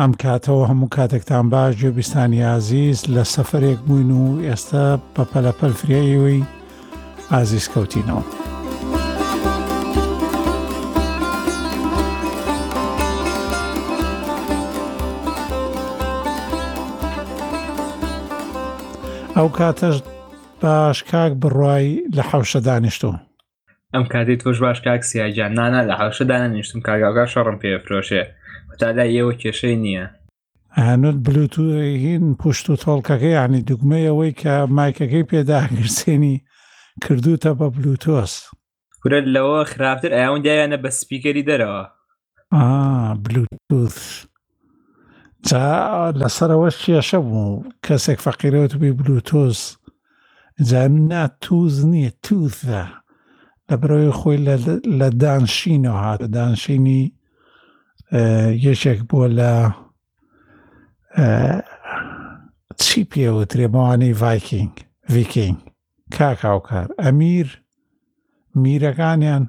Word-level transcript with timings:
ئەم 0.00 0.12
کاتەوە 0.22 0.64
هەموو 0.70 0.88
کاتێکتان 0.96 1.44
باش 1.52 1.72
گوێبیستانی 1.80 2.40
عزیز 2.56 2.98
لە 3.14 3.24
سەفرێک 3.34 3.80
بووین 3.86 4.10
و 4.20 4.24
ئێستا 4.48 4.86
بە 5.14 5.24
پەلەپەلفریەوەی 5.32 6.40
ئازیز 7.32 7.66
کەوتینەوە. 7.72 8.24
ئەو 19.36 19.48
کاتەش 19.58 19.96
باش 20.62 20.98
کاک 21.10 21.32
بڕای 21.42 21.86
لە 22.16 22.22
حوشە 22.30 22.60
دانیشتوە 22.66 23.14
ئەم 23.94 24.04
کاتی 24.12 24.36
تۆش 24.40 24.58
باش 24.64 24.78
کاک 24.86 25.00
سیاجان 25.10 25.50
نانە 25.58 25.80
لە 25.90 25.94
حوشە 26.00 26.24
دانە 26.30 26.48
نیشتم 26.54 26.80
کاگاگا 26.86 27.24
شەڕم 27.32 27.56
پێفرۆشێ 27.62 28.22
تادا 28.80 29.04
یەوە 29.18 29.32
کێشەی 29.42 29.76
نییە 29.84 30.04
هەنوت 30.86 31.16
بلوتوهین 31.26 32.24
پشت 32.42 32.66
و 32.70 32.76
تۆڵکەکەی 32.82 33.40
عنی 33.44 33.62
دوگمەیەوەی 33.68 34.32
کە 34.40 34.54
مایکەکەی 34.76 35.28
پێداگرسێنی 35.30 36.36
کردوتە 37.04 37.50
بە 37.58 37.66
بلوتۆس 37.76 38.34
کورە 39.02 39.18
لەوە 39.34 39.60
خراپتر 39.72 40.10
ئەوون 40.20 40.42
دایانە 40.46 40.76
بە 40.82 40.90
سپیکەری 40.98 41.44
آه, 41.62 41.94
آه، 42.62 43.14
بلوتوس 43.24 43.98
جا 45.46 46.10
لسر 46.20 46.50
وش 46.56 46.76
چی 46.76 46.94
اشه 47.00 47.00
لەسەرەوە 47.00 47.02
کێشە 47.10 47.14
بوو 47.28 47.62
کەسێک 47.86 48.18
فەقیرەوەت 48.26 48.72
بێ 48.80 48.90
جا 49.22 49.44
جانا 50.68 51.24
توز 51.44 51.76
نییە 51.92 52.12
توثە 52.26 52.82
لە 53.68 53.74
برەوەی 53.82 54.16
خۆی 54.18 54.38
لە 55.00 55.08
دانشینەوە 55.22 56.00
هاتە 56.04 56.28
دانشینی 56.36 57.02
یەکێک 58.66 59.00
بووە 59.08 59.28
لە 59.38 59.50
چی 62.82 63.00
پێوترێمەوانی 63.10 64.12
ڤایکینگ 64.20 64.74
ویکینگ 65.14 65.58
کاکاوکار 66.16 66.88
ئەمیر 67.02 67.48
میرەکانیان 68.62 69.44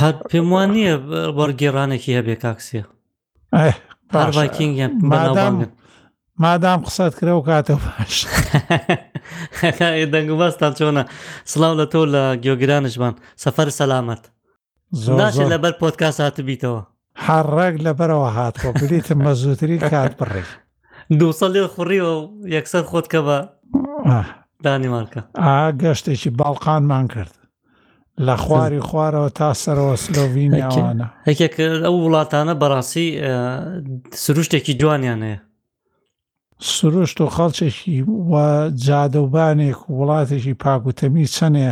هەر 0.00 0.16
پێم 0.30 0.48
وان 0.52 0.68
نییە 0.76 0.94
وەرگێڕانێکی 1.38 2.16
هەبێ 2.18 2.34
کاکسیە 2.44 2.84
ڤایکینگ 4.36 4.74
مادام 6.44 6.80
قسەت 6.86 7.12
کرە 7.18 7.32
و 7.38 7.42
کاتەوە 7.48 7.80
پاش 7.86 8.14
دەنگ 10.12 10.30
باستان 10.40 10.72
چۆنە 10.78 11.02
سلااو 11.52 11.74
لە 11.80 11.86
تۆ 11.92 12.00
لە 12.14 12.22
گۆگرانشمان 12.44 13.14
سەفەر 13.42 13.68
سەلامەت 13.78 14.24
ناچێت 14.92 15.48
لەبەر 15.52 15.72
پۆتکاس 15.80 16.16
هاتبییتەوە 16.24 16.80
حڕێک 17.24 17.76
لەبەرەوە 17.86 18.28
هاتۆ 18.36 18.68
بریتم 18.80 19.18
مە 19.24 19.32
زووتری 19.40 19.78
کات 19.92 20.12
بڕێک 20.20 20.46
دوسە 21.18 21.46
لێ 21.54 21.62
خوڕیەوە 21.72 22.14
یەکسەر 22.56 22.82
خۆت 22.90 23.06
کە 23.12 23.20
بە 23.26 23.38
دانیمارکە 24.64 25.20
ئا 25.44 25.60
گەشتێکی 25.82 26.30
باڵقانمان 26.38 27.06
کرد 27.14 27.32
لە 28.26 28.34
خواری 28.44 28.80
خوارەوە 28.88 29.30
تا 29.38 29.48
سەرەوە 29.62 29.94
سلۆڤینیاوانە 30.04 31.06
هەکێک 31.28 31.54
ئەو 31.86 31.94
وڵاتانە 32.04 32.54
بەڕاستی 32.60 33.08
سروشتێکی 34.24 34.72
جوانیان 34.80 35.22
هەیە 35.28 35.38
سروشت 36.74 37.18
و 37.20 37.26
خەڵچێکی 37.36 37.96
جادەوبانێک 38.84 39.78
وڵاتێکی 39.98 40.54
پاکوتەمی 40.62 41.26
چەنێ 41.36 41.68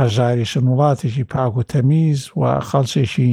هەژاریشن 0.00 0.64
وڵاتێکی 0.68 1.24
پاک 1.34 1.54
و 1.56 1.62
تەمیز 1.72 2.20
و 2.40 2.42
خەڵچێکی 2.68 3.32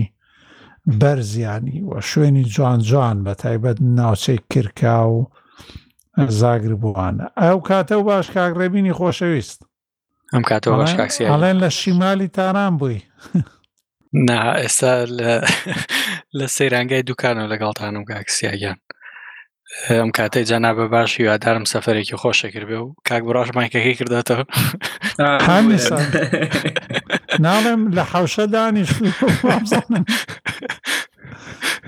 بەرزیانی 0.99 1.77
و 1.89 1.91
شوێنی 2.09 2.45
جوان 2.55 2.79
جوان 2.89 3.17
بە 3.25 3.33
تایبەت 3.43 3.77
ناوچەی 3.97 4.39
کرکا 4.53 4.99
و 5.09 5.17
زاگر 6.39 6.73
بووانە 6.81 7.25
ئەو 7.43 7.57
کاتە 7.69 7.91
و 7.91 8.03
باش 8.03 8.27
کاگرەبینی 8.35 8.93
خۆشەویست 8.99 9.59
ئەم 10.33 10.43
کاتەوە 10.49 10.75
باش 10.81 10.93
کاکسیڵێن 10.99 11.57
لە 11.63 11.69
شیمالی 11.79 12.27
تاران 12.27 12.77
بووی 12.77 13.01
نا 14.27 14.39
ئێستا 14.63 14.93
لە 16.37 16.45
سەیرانگای 16.57 17.01
دوکانەوە 17.09 17.51
لەگەڵتانم 17.51 18.03
کاکسیاگیان 18.07 18.75
ئەم 19.89 20.09
کاتەی 20.17 20.37
جانا 20.49 20.71
بە 20.77 20.85
باشی 20.91 21.23
وادارم 21.27 21.63
سەفرێکی 21.71 22.17
خۆشەکرد 22.21 22.67
بێ 22.69 22.77
و 22.83 22.93
کاک 23.07 23.23
بڕاش 23.27 23.49
مایکەکەی 23.57 23.97
کردێتەوە 23.99 24.43
ناڵێم 27.45 27.81
لە 27.97 28.03
حوشە 28.11 28.45
دانیش 28.53 28.89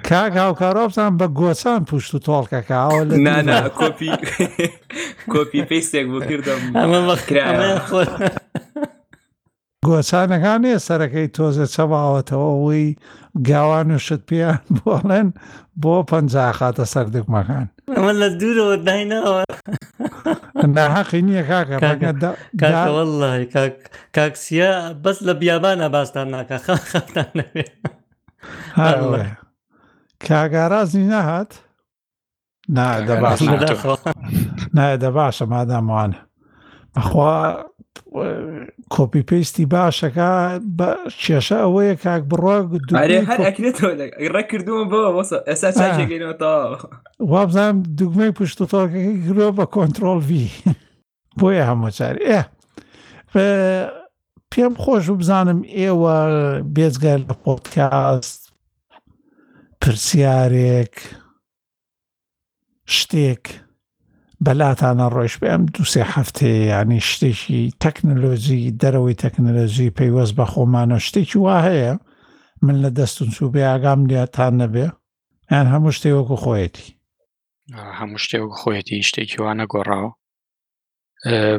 کاک 0.10 0.34
هاوکارۆبزان 0.44 1.14
بە 1.20 1.26
گۆچان 1.40 1.82
پوشت 1.90 2.12
و 2.16 2.20
تۆڵکەکەەوە 2.28 3.00
لە 3.10 3.16
نانا 3.26 3.60
کۆپی 3.80 4.12
کۆپی 5.34 5.62
پێستێک 5.70 6.06
بۆ 6.12 6.20
کردم 6.30 6.62
ئەمە 6.80 7.00
وەخرا 7.08 8.06
گۆچانەکانێ 9.88 10.74
سەرەکەی 10.88 11.28
تۆزە 11.36 11.66
چەماوەتەوە 11.74 12.48
ئەوی 12.54 12.84
گاوان 13.50 13.88
و 13.96 13.98
شت 14.06 14.22
پێیان 14.30 14.60
بۆڵێن 14.78 15.28
بۆ 15.82 15.96
پەنج 16.10 16.32
خاتە 16.58 16.86
سەردێکمەکان 16.94 17.68
ئەمە 17.96 18.14
لە 18.22 18.28
دوورەوە 18.40 18.78
داینەوە 18.88 19.40
ناحەقی 20.78 21.22
نییە 21.28 21.44
کاکەگە 21.50 22.32
کاکسیە 24.16 24.72
بەس 25.04 25.18
لە 25.28 25.34
بیابانە 25.40 25.88
باستان 25.96 26.28
ناکە 26.36 26.58
خەفتان 26.66 27.38
کاگارازی 30.28 31.04
نەهات 31.14 31.52
نادە 32.78 33.16
باش 33.24 33.40
نایە 34.78 34.98
دە 35.04 35.10
باشە 35.18 35.46
ماداموانە 35.54 36.20
بەخوا 36.96 37.34
کۆپی 38.96 39.22
پێستی 39.30 39.66
باشەکە 39.74 40.32
بە 40.78 40.90
کێشە 41.22 41.58
ئەوەیە 41.64 41.96
کاک 42.04 42.24
بڕۆک 42.32 42.66
ڕێکردووە 44.34 45.24
ئێستا 45.50 45.70
چاگەینەوە 45.78 46.36
وابزانام 47.32 47.78
دوگمەی 47.98 48.36
پشتتۆکەکە 48.38 49.12
گرۆ 49.28 49.48
بە 49.58 49.66
کۆنتترۆل 49.76 50.20
وی 50.30 50.48
بۆیە 51.40 51.64
هەمەچار 51.72 52.16
ئێ 52.28 52.40
پێم 54.52 54.74
خۆش 54.82 55.06
و 55.10 55.16
بزانم 55.22 55.60
ئێوە 55.78 56.16
بێزگەر 56.76 57.20
لە 57.30 57.34
پۆتکاست 57.44 58.42
پرسیارێک 59.82 60.96
شتێک 62.96 63.44
بەلاتانە 64.46 65.06
ڕۆیش 65.16 65.36
بەم 65.44 65.62
دوسێ 65.76 66.04
هەفتەیە 66.16 66.58
ینی 66.74 67.02
شتێکی 67.10 67.62
تەکنەلۆژی 67.84 68.76
دەرەوەی 68.82 69.20
تەکنەلۆژی 69.24 69.94
پەیوەست 69.98 70.34
بە 70.38 70.46
خۆمانە 70.52 70.98
شتێکی 71.08 71.38
وا 71.46 71.58
هەیە 71.70 71.94
من 72.66 72.76
لە 72.84 72.90
دەستن 72.98 73.30
سووبێ 73.38 73.64
ئاگام 73.70 74.00
لێتان 74.12 74.54
نەبێ 74.62 74.88
یان 75.54 75.66
هەموو 75.74 75.96
شتێوەکو 75.98 76.36
خۆیەتی 76.44 76.88
هەموو 78.00 78.20
شتێک 78.26 78.44
خۆیەتی 78.62 78.98
شتێکی 79.10 79.38
وا 79.44 79.52
نەگۆڕاوە 79.62 80.12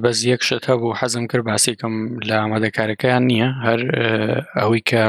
بەس 0.03 0.19
یەک 0.33 0.43
شت 0.47 0.65
هەبوو 0.71 0.97
حەزم 1.01 1.25
کرد 1.31 1.45
باسیکەم 1.49 1.95
لە 2.29 2.35
ئامادەکارەکەیان 2.43 3.25
نییە 3.31 3.49
هەر 3.67 3.81
ئەوەی 4.59 4.83
کە 4.89 5.03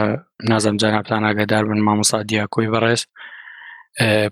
نازەم 0.49 0.75
جەنابان 0.81 1.23
ئاگدار 1.27 1.63
بن 1.69 1.79
مامۆسا 1.87 2.19
دیاکۆی 2.31 2.71
بەڕێز 2.73 3.01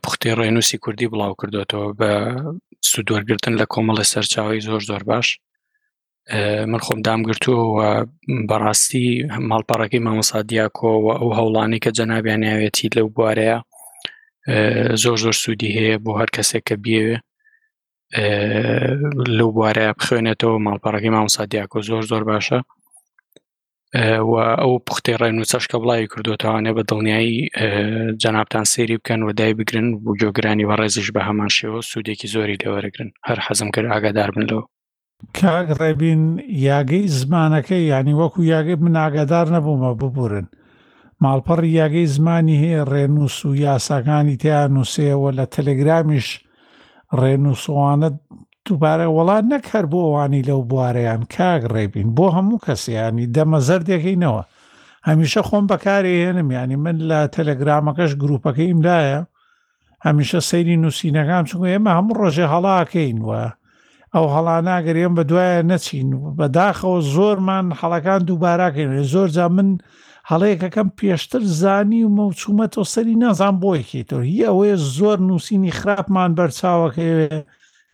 پختی 0.03 0.29
ڕێنوسی 0.41 0.77
کوردی 0.83 1.07
بڵاو 1.11 1.39
کردوێتەوە 1.41 1.89
بە 1.99 2.11
سودۆرگرتن 2.91 3.53
لە 3.61 3.65
کۆمەڵی 3.73 4.09
سەرچاوی 4.11 4.63
زۆر 4.67 4.81
زۆر 4.89 5.03
باش 5.11 5.27
من 6.71 6.81
خۆم 6.85 6.99
دامگرتووە 7.07 7.85
بەڕاستی 8.49 9.07
ماڵپەڕەکەی 9.51 10.03
مامەسادیاکۆوە 10.05 11.13
ئەو 11.19 11.29
هەوڵانی 11.39 11.79
کە 11.83 11.89
جەنابیانیاوێتی 11.97 12.89
لەو 12.97 13.07
بوارەیە 13.15 13.57
زۆر 15.03 15.17
زۆر 15.23 15.35
سوودی 15.43 15.75
هەیە 15.77 15.95
بۆ 16.05 16.11
هەر 16.19 16.29
کەسێک 16.35 16.63
کە 16.69 16.75
بێوێ 16.83 17.15
لەو 19.37 19.49
بوارەیە 19.55 19.91
بخوێنێتەوە 19.99 20.63
ماڵپەڕەکەی 20.67 21.13
مامەسادیاکۆ 21.15 21.77
زۆر 21.89 22.03
زۆر 22.11 22.23
باشە 22.31 22.59
و 24.31 24.33
ئەو 24.61 24.73
پوختەی 24.87 25.17
ڕێن 25.21 25.35
و 25.41 25.49
چەشکە 25.51 25.75
بڵاوی 25.81 26.09
کردوتەوانێ 26.13 26.71
بە 26.77 26.83
دڵنیایی 26.89 27.37
جەنابان 28.23 28.65
سێری 28.73 28.97
بکەن 29.01 29.21
و 29.23 29.31
دای 29.39 29.53
بگرن 29.59 29.87
بۆ 30.03 30.11
جۆگرانی 30.21 30.67
بە 30.69 30.75
ڕێزیش 30.79 31.09
بە 31.15 31.21
هەمان 31.27 31.49
شێوە 31.57 31.79
سوودێکی 31.91 32.27
زۆری 32.33 32.57
لەوەرەگرن 32.63 33.09
هەر 33.27 33.39
حەزم 33.45 33.69
کرد 33.73 33.89
ئاگادار 33.93 34.29
بن 34.35 34.43
لەوە 34.49 34.63
کاک 35.39 35.67
ڕێبین 35.79 36.23
یاگەی 36.69 37.05
زمانەکەی 37.19 37.83
ینی 37.93 38.13
وەکو 38.21 38.39
یاگەی 38.53 38.77
من 38.85 38.95
ئاگادار 39.03 39.45
نەبوومە 39.55 39.89
ببورن 40.01 40.47
ماڵپەڕی 41.23 41.71
یاگەی 41.81 42.11
زمانی 42.15 42.59
هەیە 42.63 42.81
ڕێنووس 42.91 43.37
و 43.45 43.55
یاساکانی 43.65 44.35
تیان 44.41 44.69
نووسەوە 44.75 45.29
لە 45.39 45.45
تەلگرامیش 45.55 46.27
ڕێن 47.19 47.43
و 47.51 47.55
سووانت 47.65 48.15
دووبارە 48.69 49.07
وڵات 49.17 49.43
نەک 49.51 49.63
هەر 49.73 49.85
بۆ 49.91 49.99
ئەوانی 50.05 50.45
لەو 50.49 50.61
بوارەیان 50.69 51.21
کاگ 51.35 51.61
ڕێبین 51.73 52.07
بۆ 52.17 52.25
هەموو 52.37 52.63
کەسیانی 52.65 53.27
دەمەزەر 53.35 53.81
دەکەینەوە 53.91 54.41
هەمیشە 55.07 55.41
خۆم 55.47 55.65
بەکارێنم 55.71 56.49
ینی 56.57 56.77
من 56.85 56.97
لە 57.09 57.19
تەلەگرامەکەش 57.35 58.11
گروپەکە 58.21 58.63
ئیملایە 58.69 59.19
هەمیشە 60.05 60.39
سەیری 60.49 60.81
نووسینەکان 60.83 61.43
چون 61.49 61.61
ئێمە 61.71 61.91
هەموو 61.97 62.17
ڕۆژێ 62.21 62.45
هەڵاکەین 62.53 63.19
وە 63.27 63.43
ئەو 64.13 64.25
هەڵا 64.35 64.57
ناگەرێن 64.69 65.13
بە 65.17 65.23
دوایە 65.29 65.61
نەچین 65.71 66.09
بەداخەوە 66.37 66.97
زۆرمان 67.15 67.65
هەڵەکان 67.79 68.21
دووباراکەین 68.27 68.91
زۆر 69.13 69.27
جا 69.35 69.45
من 69.55 69.69
هەڵەیەکەکەم 70.29 70.87
پێشتر 70.97 71.41
زانی 71.61 72.01
و 72.05 72.13
مەوچومەتەوە 72.17 72.87
سەری 72.93 73.15
نازان 73.23 73.55
بۆیکیتەوە 73.63 74.23
هی 74.29 74.41
ئەوەیە 74.47 74.77
زۆر 74.97 75.17
نووسینی 75.27 75.71
خراپمان 75.79 76.29
بەرچاوەکەوێ 76.37 77.23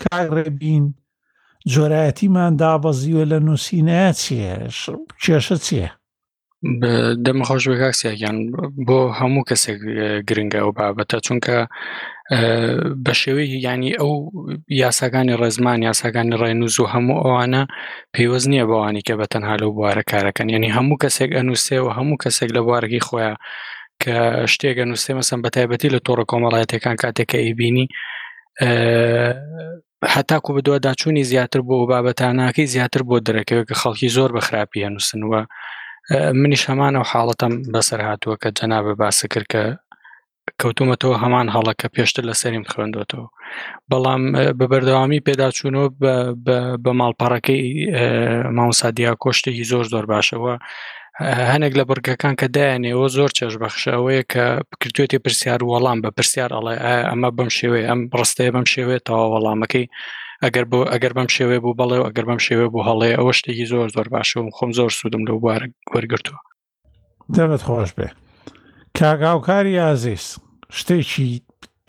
کاڕێبین 0.04 0.86
جۆرایەتیمان 1.74 2.52
دابەزیوە 2.62 3.24
لە 3.32 3.38
نووسینە 3.48 4.02
چیە 4.22 4.54
کێشە 5.24 5.58
چییە 5.68 5.90
دەمەخۆش 7.26 7.64
بە 7.72 7.76
کاکسیان 7.82 8.38
بۆ 8.88 9.00
هەموو 9.20 9.48
کەسێک 9.50 9.80
گرنگە 10.28 10.60
ئەو 10.62 10.72
بابەتە 10.78 11.18
چونکە 11.26 11.58
بە 13.04 13.14
شێوەیە 13.22 13.58
ینی 13.68 13.94
ئەو 14.00 14.12
یاساگانی 14.82 15.38
ڕێزمان 15.42 15.80
یاساگانی 15.88 16.40
ڕێنوز 16.42 16.76
و 16.80 16.90
هەموو 16.94 17.20
ئەوانە 17.24 17.64
پێیوەز 18.14 18.44
نییە 18.52 18.66
بەوانی 18.70 19.04
کە 19.08 19.14
بە 19.20 19.26
تەنها 19.34 19.56
لەو 19.62 19.72
بوارە 19.78 20.04
کارەکەن 20.12 20.48
یعنی 20.54 20.74
هەموو 20.78 21.00
کەسێک 21.04 21.32
ئەنووسێ 21.38 21.78
و 21.86 21.90
هەموو 21.98 22.20
کەسێک 22.24 22.50
لە 22.58 22.62
بوارگی 22.68 23.02
خۆیان 23.08 23.38
کە 24.04 24.16
شتێک 24.54 24.78
ئەنووسێ 24.82 25.12
مەسم 25.20 25.40
بە 25.44 25.50
تایبەتی 25.56 25.94
لە 25.96 26.00
تۆڕە 26.06 26.26
کۆمەڵایەتەکان 26.32 26.96
کاتێک 27.04 27.28
کە 27.32 27.38
ئەیبینی 27.44 27.86
هەتاکو 30.08 30.50
بە 30.56 30.62
دووەداچوونی 30.68 31.24
زیاتر 31.32 31.62
بۆ 31.68 31.76
بابەتاناکەی 31.92 32.72
زیاتر 32.74 33.02
بۆ 33.10 33.16
دەرەکەوە 33.28 33.64
کە 33.70 33.76
خەڵکی 33.82 34.14
زۆر 34.18 34.30
بە 34.36 34.42
خراپی 34.48 34.86
هەنووسنوە 34.88 35.42
منیش 36.42 36.64
هەمانە 36.72 36.98
و 37.02 37.10
حاڵەتەم 37.12 37.54
بەسەر 37.74 38.00
هاتووە 38.08 38.36
کە 38.42 38.50
جەنا 38.58 38.80
بە 38.86 38.94
باسە 39.02 39.26
کرد 39.34 39.48
کە 39.54 39.64
کەوتومەتەوە 40.62 41.16
هەمان 41.24 41.48
هەڵەکە 41.56 41.88
پێشتر 41.96 42.24
لە 42.30 42.34
سەریم 42.42 42.66
خوێندوێتەوە 42.72 43.26
بەڵام 43.90 44.22
بەبەردەوامی 44.60 45.24
پێداچوونەوە 45.28 45.88
بە 46.86 46.92
ماڵپەڕەکەی 47.00 47.60
ماوسادیا 48.58 49.12
کۆشتێکی 49.24 49.66
زۆر 49.72 49.86
زۆر 49.94 50.06
باشەوە 50.12 50.54
هەنێک 51.52 51.74
لە 51.80 51.84
بەرگەکان 51.90 52.36
کە 52.40 52.48
دایانەوە 52.56 53.08
زۆر 53.18 53.30
چێش 53.38 53.54
بەخشەوەیە 53.62 54.24
کە 54.34 54.46
بکردوێتی 54.72 55.20
پرسیار 55.26 55.62
وەڵام 55.72 56.00
بە 56.06 56.10
پرسیار 56.18 56.52
ئەڵێ 56.56 56.76
ئەمە 57.10 57.30
بەم 57.38 57.50
شێوێ 57.58 57.82
ئەم 57.90 58.00
ڕستەیە 58.20 58.52
بەم 58.56 58.66
شێوێتەوە 58.74 59.26
وەڵامەکەی 59.34 59.86
ئەگەر 60.44 60.66
بۆ 60.72 60.80
ئەگەر 60.94 61.14
بەم 61.18 61.30
شێوێ 61.36 61.58
بوو 61.64 61.78
بەڵێ 61.80 61.98
و 62.00 62.06
ئەگەر 62.08 62.26
بەم 62.30 62.40
شێوێ 62.48 62.68
بوو 62.72 62.84
هەڵێ 62.90 63.10
ئەوە 63.18 63.32
شتێکی 63.40 63.66
زۆر 63.72 63.88
زۆر 63.96 64.08
باشە 64.14 64.38
و 64.38 64.50
خۆم 64.58 64.72
زۆر 64.80 64.92
سوودم 65.00 65.24
لەو 65.28 65.38
وەرگرتووە 65.94 66.40
دەبێت 67.38 67.62
خۆش 67.68 67.92
بێ 67.98 68.08
کاگااوکاری 68.98 69.72
یازیس 69.82 70.26
شتێکی 70.80 71.28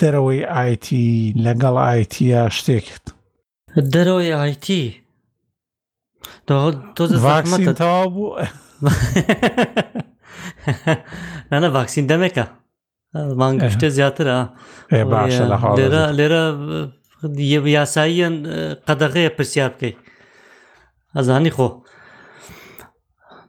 دەرەوەی 0.00 0.42
آیتی 0.60 1.08
لەگەڵ 1.44 1.76
آیتیا 1.90 2.42
شتێکت 2.58 3.04
دەرەوەی 3.94 4.30
آیتی 4.44 4.82
تۆ 6.96 8.06
بوو. 8.14 8.30
نه 11.52 11.58
نه 11.62 11.68
واکسین 11.76 12.04
دمه 12.10 12.28
من 13.40 13.54
گفته 13.62 13.88
زیاتر 13.96 14.28
ها 14.34 14.42
باشه 15.12 15.44
لحاظ 15.50 15.78
لرا 15.86 16.04
لرا 16.18 16.42
یه 17.52 17.60
یاسایی 17.76 18.22
قدقه 18.88 19.22
پرسیاب 19.36 19.74
کی 19.80 19.90
از 21.18 21.28
هانی 21.28 21.50
خو 21.56 21.66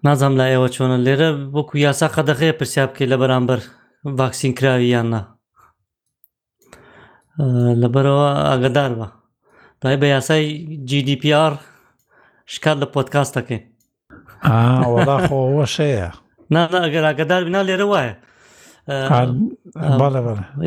نازم 0.05 0.33
لایه 0.39 0.57
و 0.63 0.67
چونه 0.75 0.97
لرا 1.05 1.29
بکو 1.53 1.75
یاسا 1.85 2.07
قدقه 2.15 2.47
پرسیاب 2.59 2.91
کی 2.97 3.05
لبرانبر 3.11 3.59
واکسین 4.19 4.51
کراوی 4.59 4.85
یا 4.93 5.01
نه 5.11 5.21
لبرو 7.81 8.15
اگدار 8.53 8.89
با 8.99 9.07
دای 9.81 9.95
به 9.97 10.07
یاسای 10.07 10.43
جی 10.85 11.01
دی 11.07 11.15
پی 11.15 11.33
آر 11.33 11.53
شکل 12.45 12.85
پودکاست 12.85 13.37
که 13.47 13.70
خۆوە 14.43 15.65
شەیە 15.75 16.09
ناگەر 16.53 17.03
ئاگدار 17.07 17.41
بنا 17.47 17.61
لێرە 17.67 17.85
وایە 17.91 18.13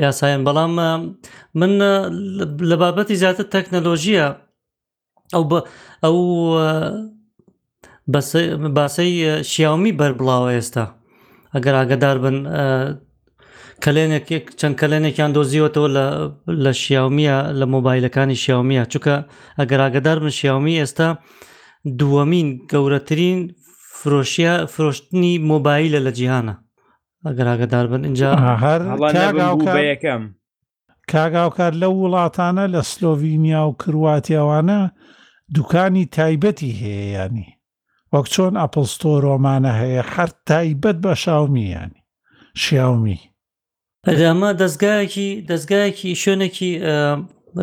یاسایەن 0.05 0.43
بەڵام 0.47 0.73
من 1.61 1.73
لە 2.71 2.77
بابەتی 2.83 3.17
زیاتر 3.23 3.45
تەکنەلۆژیە 3.55 4.27
ئەو 5.35 5.43
ئەو 6.05 6.17
باسەی 8.79 9.13
شیاومی 9.51 9.97
بەربڵاوە 10.01 10.51
ئێستا 10.57 10.85
ئەگەر 11.55 11.75
ئاگدار 11.79 12.17
بن 12.25 12.37
کلێنێک 13.85 14.27
چەند 14.61 14.75
کلێنێکیان 14.81 15.31
دۆزیوەتەوە 15.37 15.89
لە 16.65 16.73
شیاومیە 16.83 17.37
لە 17.59 17.65
مۆبایلەکانی 17.75 18.37
شیاومیە 18.43 18.85
چونکە 18.93 19.15
ئەگەر 19.61 19.81
ئاگدار 19.85 20.19
بن 20.23 20.33
شیاومی 20.39 20.81
ئێستا 20.83 21.09
دووەمین 22.01 22.49
گەورەترین 22.73 23.41
فرۆشیە 24.05 24.55
فرۆشتنی 24.75 25.33
مۆبایلە 25.51 26.01
لە 26.07 26.13
جیهانە 26.19 26.55
ئەگەراگەدار 27.27 27.85
بن 27.91 28.05
اینجا 28.05 28.31
هەر 28.65 28.81
یەکەم 29.93 30.23
کاگاوکار 31.13 31.73
لە 31.83 31.87
وڵاتانە 31.99 32.65
لە 32.75 32.81
سلۆڤینیا 32.91 33.63
و 33.69 33.77
کرواتیاوانە 33.83 34.81
دوکانی 35.55 36.09
تایبەتی 36.17 36.77
هەیەیانی 36.83 37.47
وەک 38.15 38.27
چۆن 38.33 38.55
ئەپلستۆ 38.63 39.07
ڕۆمانە 39.27 39.73
هەیە 39.81 40.03
هەر 40.15 40.29
تایبەت 40.51 40.97
بە 41.05 41.13
شاومییانی 41.23 42.01
شیاومی 42.63 43.21
ئەدامە 44.09 44.51
دەستگایەکی 44.61 45.29
دەستگایەکی 45.51 46.11
شوێنێکی 46.23 46.71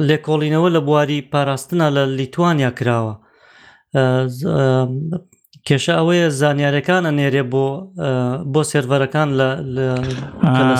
لێکۆڵینەوە 0.07 0.69
لە 0.75 0.79
بواری 0.87 1.21
پاراستنا 1.31 1.87
لە 1.95 2.03
لیتوانیا 2.17 2.71
کراوە 2.79 3.13
کێشە 5.67 5.93
ئەوەیە 5.97 6.27
زانیارەکانە 6.41 7.11
نێرێ 7.19 7.43
بۆ 7.53 7.67
بۆ 8.53 8.61
سێرڤەرەکان 8.69 9.29
لە 9.75 9.85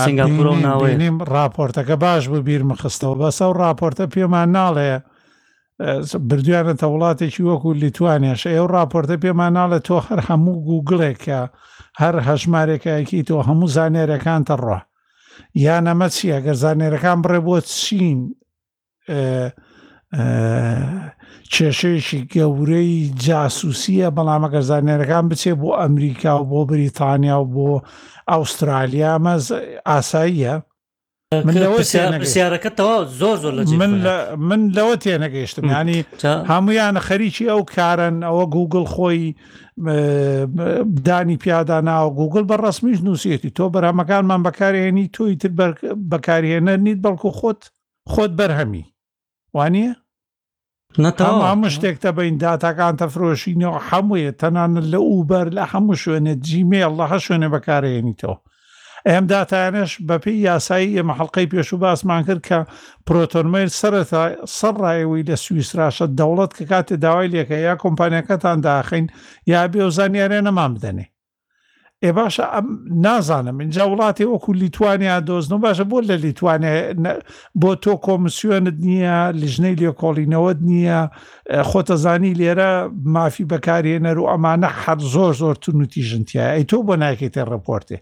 سنگاپورە 0.03 0.51
و 0.53 0.61
ناوەی 0.67 0.95
نیم 1.03 1.17
راپۆرتەکە 1.35 1.95
باش 2.03 2.23
بوو 2.31 2.45
بیرمە 2.47 2.75
خستەوە 2.81 3.15
بەسە 3.21 3.43
و 3.51 3.57
راپۆرتە 3.63 4.05
پێمان 4.15 4.49
ناڵێ 4.57 4.93
بردوانێتە 6.27 6.85
وڵاتێکی 6.93 7.41
وەکو 7.49 7.69
لیتوانێش 7.81 8.41
ئێو 8.51 8.67
راپۆرتە 8.75 9.15
پێمان 9.23 9.51
ناڵە 9.59 9.79
تۆ 9.87 9.97
هەر 10.07 10.19
هەموو 10.29 10.63
گوگڵێکە 10.67 11.41
هەر 12.01 12.15
هەژمارێکایکی 12.27 13.25
تۆ 13.27 13.35
هەموو 13.47 13.67
زانێرەکانتە 13.77 14.55
ڕە 14.65 14.79
یان 15.65 15.85
ئەمە 15.89 16.07
چی 16.15 16.25
ئەگەر 16.35 16.55
زانێرەکان 16.63 17.17
بڕێ 17.23 17.39
بۆ 17.45 17.55
چین 17.79 18.19
کێشەیەشی 21.53 22.21
گەورەی 22.33 22.91
جاسووسیە 23.25 24.09
بەڵام 24.17 24.43
ئەگەزانێرەکان 24.45 25.25
بچێ 25.31 25.53
بۆ 25.61 25.69
ئەمریکا 25.81 26.33
و 26.41 26.47
بۆ 26.51 26.59
بریتانیا 26.71 27.35
و 27.41 27.51
بۆ 27.55 27.69
ئەوسترالیا 28.29 29.13
مەز 29.25 29.43
ئاساییە 29.87 30.53
پرسیارەکەتەوە 32.15 32.95
زۆر 33.21 33.37
زۆر 33.43 33.53
لە 33.59 33.63
من 34.49 34.61
لەوە 34.77 34.95
تێنەگەیشتم 35.03 35.65
ینی 35.77 35.97
هەمویانە 36.51 37.01
خەریکی 37.07 37.45
ئەو 37.51 37.61
کارن 37.75 38.15
ئەوە 38.27 38.43
گوگل 38.55 38.83
خۆی 38.93 39.23
دانی 41.07 41.37
پیادا 41.43 41.77
ناوە 41.87 42.09
گوگل 42.19 42.43
بە 42.49 42.55
ڕسمیش 42.63 42.99
نووسێتی 43.07 43.49
تۆ 43.57 43.63
بەرامەکانمان 43.75 44.41
بەکارێنی 44.47 45.05
تۆی 45.15 45.35
تر 45.41 45.51
بەکارهێنەر 46.11 46.77
نیت 46.85 46.99
بەڵکو 47.05 47.29
خۆت 47.39 47.61
خۆت 48.13 48.31
بەرهەمی 48.39 48.83
وانە؟ 49.57 49.87
هەموو 50.97 51.69
شتێک 51.75 51.97
دەبین 52.05 52.35
داتاکان 52.43 52.93
تەفرۆشینەوە 53.01 53.79
هەموویە 53.89 54.31
تەنانە 54.41 54.81
لە 54.91 54.99
ئوبەر 55.09 55.47
لە 55.57 55.63
هەموو 55.71 55.99
شوێنێت 56.03 56.39
جیمێ 56.47 56.83
لە 56.99 57.05
هە 57.11 57.19
شوێنێ 57.25 57.47
بەکارێنیتەوە. 57.55 58.37
ئەم 59.09 59.23
داتانش 59.33 59.91
بەپی 60.09 60.35
یاسایی 60.49 60.95
ئێمە 60.95 61.13
حەڵلقەی 61.19 61.49
پێش 61.51 61.69
و 61.73 61.77
باسمان 61.83 62.21
کرد 62.27 62.43
کە 62.47 62.59
پرۆتۆرمیر 63.07 63.69
سەرتا 63.79 64.23
سەرڕایەوەی 64.57 65.27
لە 65.29 65.35
سوئیسراشە 65.45 66.05
دەوڵەت 66.19 66.51
کە 66.57 66.63
کاتێ 66.71 66.95
داوای 67.03 67.31
لێکە 67.33 67.57
یا 67.67 67.75
کۆمپانیەکەتان 67.83 68.57
داخین 68.69 69.05
یا 69.51 69.61
بێ 69.71 69.81
و 69.83 69.89
زانیارێ 69.97 70.39
نەمان 70.47 70.71
بدەنێ. 70.77 71.07
ئێ 72.05 72.11
باشە 72.17 72.43
ئەم 72.53 72.67
نازانم 73.05 73.57
اینجا 73.63 73.83
وڵاتی 73.93 74.25
وەکو 74.33 74.49
لیتوانیا 74.61 75.15
دۆزن 75.29 75.51
و 75.55 75.61
باشە 75.65 75.83
بۆ 75.91 75.97
لە 76.09 76.15
لیتوانێ 76.25 76.73
بۆ 77.61 77.71
تۆ 77.83 77.93
کۆمسیۆنت 78.07 78.75
نییە 78.89 79.17
لیژنەی 79.41 79.79
لێکۆڵینەوەت 79.81 80.59
نییە 80.71 80.99
خۆتەزانی 81.69 82.37
لێرە 82.39 82.69
مافی 83.15 83.47
بەکارێنەر 83.51 84.17
و 84.19 84.29
ئەمانە 84.31 84.69
حەر 84.81 84.99
زۆر 85.13 85.31
زۆر 85.41 85.55
تونوتی 85.63 86.01
ژنتیا 86.11 86.43
ئەی 86.53 86.63
تۆ 86.71 86.77
بۆ 86.87 86.93
ناکەیتە 87.05 87.41
ڕپۆرتێ 87.53 87.97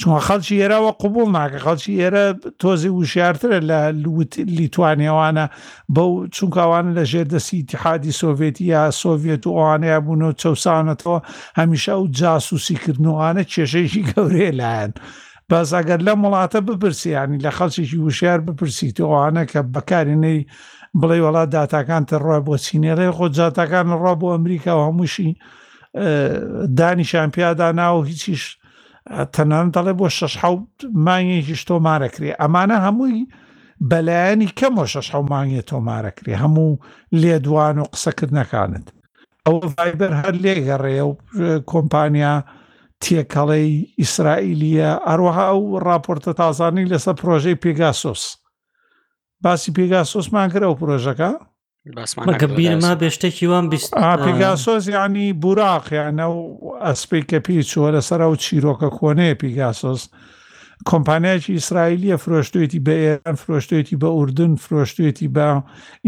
چونکە 0.00 0.20
خەڵکی 0.26 0.60
ئێراوە 0.62 0.92
قوبول 1.02 1.28
ناکە 1.36 1.58
خەڵکی 1.64 1.98
ئێرە 2.00 2.24
تۆزی 2.62 2.90
وشارترە 3.00 3.58
لە 3.70 3.78
لیتوانیاوانە 4.58 5.46
بەو 5.94 6.10
چونکەوانە 6.36 6.90
لە 6.98 7.04
ژێر 7.10 7.26
دەسی 7.34 7.58
تحادی 7.70 8.12
سۆڤێتی 8.20 8.64
یا 8.74 8.82
سۆڤێت 9.02 9.42
و 9.46 9.52
ئەوانەیە 9.58 9.98
بوون 10.04 10.22
و 10.22 10.32
چەسانەتەوە 10.40 11.18
هەمیشە 11.58 11.94
و 12.02 12.06
جاسووسیکردنوانە 12.18 13.42
کێشەیەکی 13.52 14.02
گەورەیە 14.10 14.52
لایەن. 14.60 14.92
بەس 15.50 15.68
ئەگەر 15.76 16.00
لە 16.06 16.12
وڵاتە 16.24 16.58
بپرسیانی 16.68 17.38
لە 17.44 17.50
خەڵکیێکی 17.56 17.98
وشار 18.06 18.38
بپرسیت 18.46 18.96
ئەوانە 19.02 19.42
کە 19.50 19.60
بەکارێنەی 19.74 20.40
بڵێ 21.00 21.18
وڵات 21.24 21.48
داتاکان 21.56 22.02
تەڕای 22.10 22.40
بۆ 22.46 22.54
چینێڕێ 22.66 23.08
خۆ 23.16 23.26
جاتاکان 23.36 23.86
ڕا 24.02 24.12
بۆ 24.20 24.26
ئەمریکا 24.34 24.72
و 24.78 24.82
هەمووشی 24.88 25.30
دانی 26.78 27.04
شامپیادا 27.12 27.68
ناو 27.80 28.02
هیچیش 28.10 28.42
تەنان 29.34 29.66
دەڵێ 29.74 29.92
بۆ 30.00 30.08
شش 30.18 30.34
مانگێکی 31.06 31.56
تۆمارەکرێ 31.68 32.30
ئەمانە 32.40 32.76
هەمووی 32.86 33.28
بەلایانی 33.90 34.50
کەم 34.58 34.74
و 34.80 34.86
شش 34.92 35.08
مانگێ 35.32 35.62
تۆمارەکرێ 35.72 36.34
هەموو 36.42 36.80
لێدوان 37.20 37.76
و 37.82 37.90
قسەکردنەکانت 37.94 38.86
ئەو 39.46 39.56
ڤایبەر 39.76 40.12
هەر 40.20 40.34
لێگەڕێ 40.44 41.00
و 41.08 41.12
کۆمپانیا 41.70 42.34
تێکەڵی 43.02 43.70
ئیسرائیلیە 44.00 44.90
ئەروەها 45.08 45.46
ئەو 45.50 45.62
راپۆرتە 45.88 46.32
تازانی 46.40 46.90
لەسەر 46.92 47.14
پرۆژەی 47.20 47.60
پێگاسۆس 47.62 48.22
باسی 49.42 49.70
پێگاسۆسمان 49.76 50.48
کرە 50.54 50.66
و 50.68 50.78
پرۆژەکە 50.80 51.30
گەبیرما 52.42 52.92
بێشتێکی 53.00 53.46
وان 53.50 53.64
پیگاسۆز 54.24 54.84
ینی 54.96 55.28
بوراقیانە 55.42 56.26
و 56.36 56.40
ئەسپی 56.86 57.22
کەپی 57.30 57.58
چوە 57.70 57.88
لەسەر 57.94 58.20
و 58.32 58.36
چیرۆکە 58.44 58.88
کۆنەیە 58.98 59.34
پیگاسۆس 59.42 60.02
کۆمپانیایکی 60.90 61.52
ئیسرائیلیە 61.56 62.16
فرۆشتێتی 62.24 62.78
بە 62.86 62.94
ئێران 63.02 63.36
فرۆشتێتی 63.42 63.96
بە 64.02 64.08
ئوردن 64.16 64.52
فرۆشتێتی 64.64 65.28
بە 65.36 65.48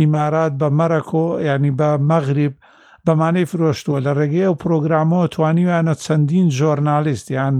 ئیمارات 0.00 0.52
بە 0.60 0.68
مەرەکۆ 0.78 1.24
ینی 1.50 1.72
بە 1.78 1.90
مەغریب 2.10 2.54
بەمانەی 3.06 3.46
فرۆشتووە 3.52 3.98
لە 4.06 4.12
ڕێگەیە 4.18 4.48
و 4.52 4.58
پرۆگرامەوە 4.64 5.26
توانیوانە 5.34 5.94
چەندین 6.04 6.48
ژۆرنالیستیان 6.58 7.54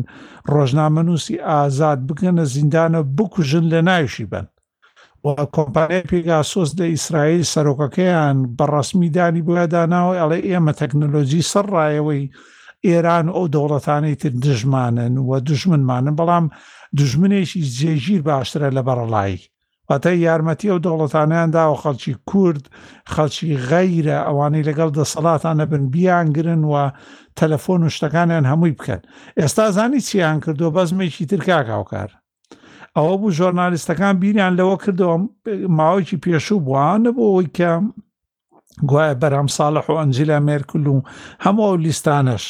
ڕۆژنامە 0.55 1.03
نووسی 1.07 1.37
ئازاد 1.49 1.99
بگەنە 2.09 2.45
زیندانە 2.55 3.01
بکوژن 3.17 3.65
لە 3.73 3.81
ناوشی 3.89 4.25
بن 4.31 4.47
کۆمپانیای 5.35 6.03
پیگاسۆس 6.11 6.71
لە 6.79 6.85
ئیسرائیل 6.95 7.43
سەرۆکەکەیان 7.53 8.37
بەڕسمی 8.59 9.09
دانی 9.17 9.43
بۆداناوە 9.49 10.15
ئەڵێ 10.21 10.39
ئێمە 10.49 10.73
تەکنۆلۆژی 10.81 11.47
سەرڕایەوەی 11.53 12.25
ئێران 12.87 13.27
ئەو 13.35 13.47
دەوڵەتانی 13.55 14.15
تر 14.23 14.33
دژمانن 14.45 15.15
وە 15.29 15.39
دژمنمانن 15.49 16.15
بەڵام 16.19 16.47
دژمنێکی 16.99 17.63
جێژیر 17.79 18.23
باشترە 18.29 18.69
لە 18.77 18.83
بەرەڵایی 18.89 19.41
واتە 19.91 20.11
یارمەتی 20.27 20.71
ئەو 20.73 20.79
دەوڵەتانیان 20.87 21.49
داوە 21.57 21.77
خەڵکی 21.83 22.15
کورد 22.31 22.65
خەڵکی 23.15 23.51
غەیرە 23.69 24.19
ئەوانەی 24.27 24.67
لەگەڵ 24.69 24.91
دەسەڵاتان 24.99 25.57
نەبن 25.61 25.83
بیانگرن 25.93 26.63
وە 26.73 26.85
تەلەفۆن 27.39 27.81
و 27.85 27.93
شتەکانیان 27.97 28.45
هەمووی 28.51 28.77
بکەن 28.79 29.03
ئێستا 29.41 29.67
زانی 29.77 30.01
چیان 30.09 30.37
کردو 30.45 30.69
بەزمێکی 30.77 31.25
ترکاکاوکار 31.31 32.11
ئەوە 32.99 33.15
بوو 33.21 33.35
ژۆرنالیستەکان 33.39 34.15
بیریان 34.23 34.53
لەوە 34.61 34.77
کردەوە 34.83 35.17
ماوەیەکی 35.79 36.21
پێشوو 36.25 36.65
بووانە 36.67 37.11
بۆ 37.17 37.25
ئەوی 37.33 37.49
کە 37.57 37.71
گوایە 38.91 39.15
بەرام 39.23 39.49
ساڵح 39.57 39.85
و 39.91 39.99
ئەنجلا 40.01 40.39
مێرکل 40.49 40.85
و 40.95 40.99
هەموو 41.45 41.75
لیستانەش 41.85 42.45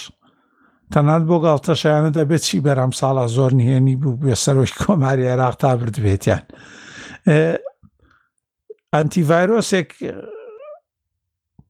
تەنات 0.94 1.22
بۆ 1.28 1.36
گاڵتەشیانە 1.44 2.10
دەبێت 2.18 2.42
چی 2.48 2.58
بەرام 2.66 2.92
ساڵە 3.00 3.24
زۆر 3.36 3.52
نهێنی 3.58 3.96
بوو 4.02 4.12
بێ 4.22 4.34
سەرۆی 4.44 4.74
کۆماری 4.82 5.28
عێراق 5.30 5.54
تا 5.62 5.70
برد 5.78 5.96
بێتیان 6.04 6.42
ئەتیڤایرۆسێک 8.94 9.90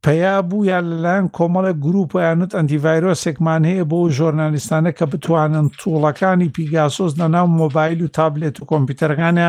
پیا 0.07 0.43
بوویان 0.51 0.85
لەلایەن 0.91 1.27
کۆمەڵە 1.37 1.73
گرروپیانت 1.85 2.53
ئەنتیڤایرۆسێکمان 2.57 3.63
هەیە 3.71 3.85
بۆ 3.91 3.99
ژۆرنالیستانە 4.19 4.91
کە 4.99 5.05
بتوانن 5.13 5.67
تووڵەکانی 5.81 6.51
پیگاسۆز 6.57 7.13
لەناو 7.21 7.47
مۆبایل 7.61 7.99
و 8.05 8.09
تابلێت 8.19 8.57
و 8.61 8.65
کۆمپیوتەرگانە 8.71 9.49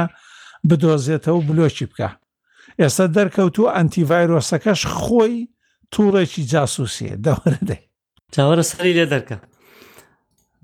بدۆزێتەوە 0.70 1.44
بلۆکی 1.48 1.86
بکە 1.92 2.10
ئێستا 2.82 3.06
دەرکەوتو 3.18 3.64
ئەنتیڤایرۆسەکەش 3.76 4.82
خۆی 5.00 5.36
تووڕێکی 5.94 6.44
جاسووسە 6.52 7.14
دەوەدەی 7.28 7.82
چاوەرە 8.36 8.62
سەری 8.72 8.94
لێ 8.98 9.06
دەرکە 9.14 9.38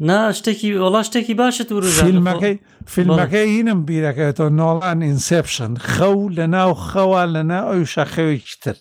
نا 0.07 0.17
شتێکی 0.37 0.69
وڵا 0.83 1.01
شتێکی 1.07 1.33
باشت 1.41 1.71
و 1.71 1.81
فیلمەکەی 2.05 2.55
فیلمەکەی 2.93 3.49
هینم 3.55 3.79
بیرەکەێتەوە 3.87 4.49
نۆڵان 4.59 4.99
ئینسپشن 5.07 5.71
خەو 5.91 6.17
لە 6.37 6.45
ناو 6.55 6.71
خەوا 6.87 7.23
لە 7.35 7.41
ناو 7.51 7.65
ئەو 7.73 7.85
شەخەوێکی 7.93 8.57
تر 8.63 8.75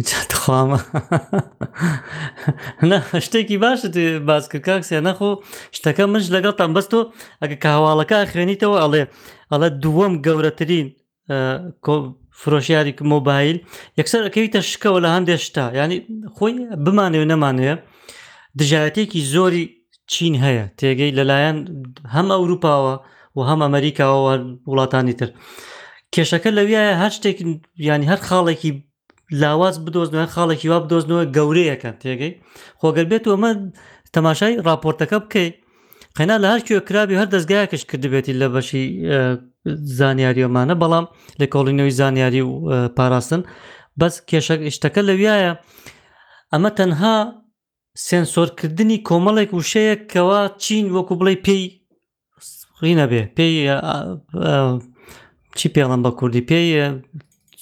جاتخوامە 0.00 0.76
شتێکی 3.26 3.56
باشە 3.64 3.88
باسکرد 4.28 4.62
کاکسێ 4.68 4.98
نەخۆ 5.06 5.30
شتەکە 5.76 6.04
منش 6.12 6.26
لەگەڵ 6.36 6.52
تام 6.60 6.70
بەستۆ 6.76 7.00
ئەگە 7.42 7.56
کاواڵەکە 7.64 8.18
خوێنیتەوە 8.30 8.76
ئەڵێ 8.82 9.02
ئەڵە 9.52 9.68
دووەم 9.84 10.14
گەورەترین 10.26 10.86
فرۆشیاری 12.40 12.92
مۆبایل 13.12 13.56
یەکسەر 13.98 14.22
ئەەکەویتە 14.26 14.60
شکەوە 14.70 14.98
لە 15.04 15.08
هەندێک 15.14 15.40
شتا 15.46 15.66
ینی 15.80 15.98
خۆی 16.36 16.52
بمانێ 16.84 17.18
نەمانەیە 17.32 17.74
دژایەتێکی 18.58 19.20
زۆری 19.34 19.64
چین 20.12 20.34
هەیە 20.44 20.64
تێگەی 20.78 21.12
لەلایەن 21.18 21.56
هەم 22.14 22.26
ئەوروپاوە 22.34 22.94
و 23.36 23.40
هەم 23.48 23.60
ئەمریکاوە 23.64 24.18
وڵاتانی 24.70 25.14
تر 25.20 25.30
کێشەکە 26.14 26.50
لەویایە 26.58 26.94
هەر 27.02 27.12
شتێک 27.16 27.38
ینی 27.88 28.06
هەر 28.10 28.20
خاڵێکی 28.28 28.72
لاواز 29.40 29.76
بدۆزنەوە 29.84 30.28
خاڵێکی 30.34 30.66
وا 30.72 30.78
بدۆزنەوە 30.84 31.22
گەورەیەەکەن 31.36 31.94
تێگەی 32.02 32.32
خۆگەر 32.80 33.06
بێتەوە 33.10 33.36
مە 33.42 33.50
تەماشای 34.14 34.54
راپۆرتەکە 34.66 35.18
بکەیت 35.24 35.54
قەنا 36.16 36.36
لە 36.42 36.48
هەر 36.52 36.60
کوێکرابی 36.66 37.18
هەر 37.20 37.28
دەستگایەکەش 37.34 37.82
کردبێتی 37.90 38.34
لە 38.40 38.46
بەشی 38.54 38.84
زانیاریۆمانە 39.98 40.74
بەڵام 40.82 41.06
لە 41.40 41.46
کۆڵینەوەی 41.52 41.96
زانیاری 42.00 42.42
و 42.46 42.52
پاراستن 42.96 43.42
بەس 44.00 44.14
کێشە 44.28 44.54
شتەکە 44.76 45.02
لەویایە 45.08 45.52
ئەمە 46.52 46.70
تەنها 46.78 47.16
سنسۆرکردنی 48.08 48.98
کۆمەڵێک 49.08 49.50
وشەیە 49.58 49.94
کەوا 50.12 50.40
چین 50.64 50.84
وەکو 50.96 51.14
بڵێ 51.20 51.34
پێی 51.46 51.62
غینە 52.82 53.06
بێ 53.10 53.22
پێی 53.36 53.54
چی 55.58 55.66
پێڵم 55.74 56.00
بە 56.06 56.10
کوردی 56.18 56.42
پێی 56.50 56.68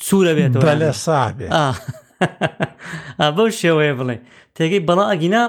سوورە 0.06 0.32
بێت 0.38 0.54
لە 0.82 0.90
سابێ 1.04 1.46
بەو 3.36 3.48
شێوەیە 3.60 3.94
بڵێ 3.98 4.16
تێگەی 4.56 4.82
بەڵا 4.88 5.04
ئەگینا 5.12 5.42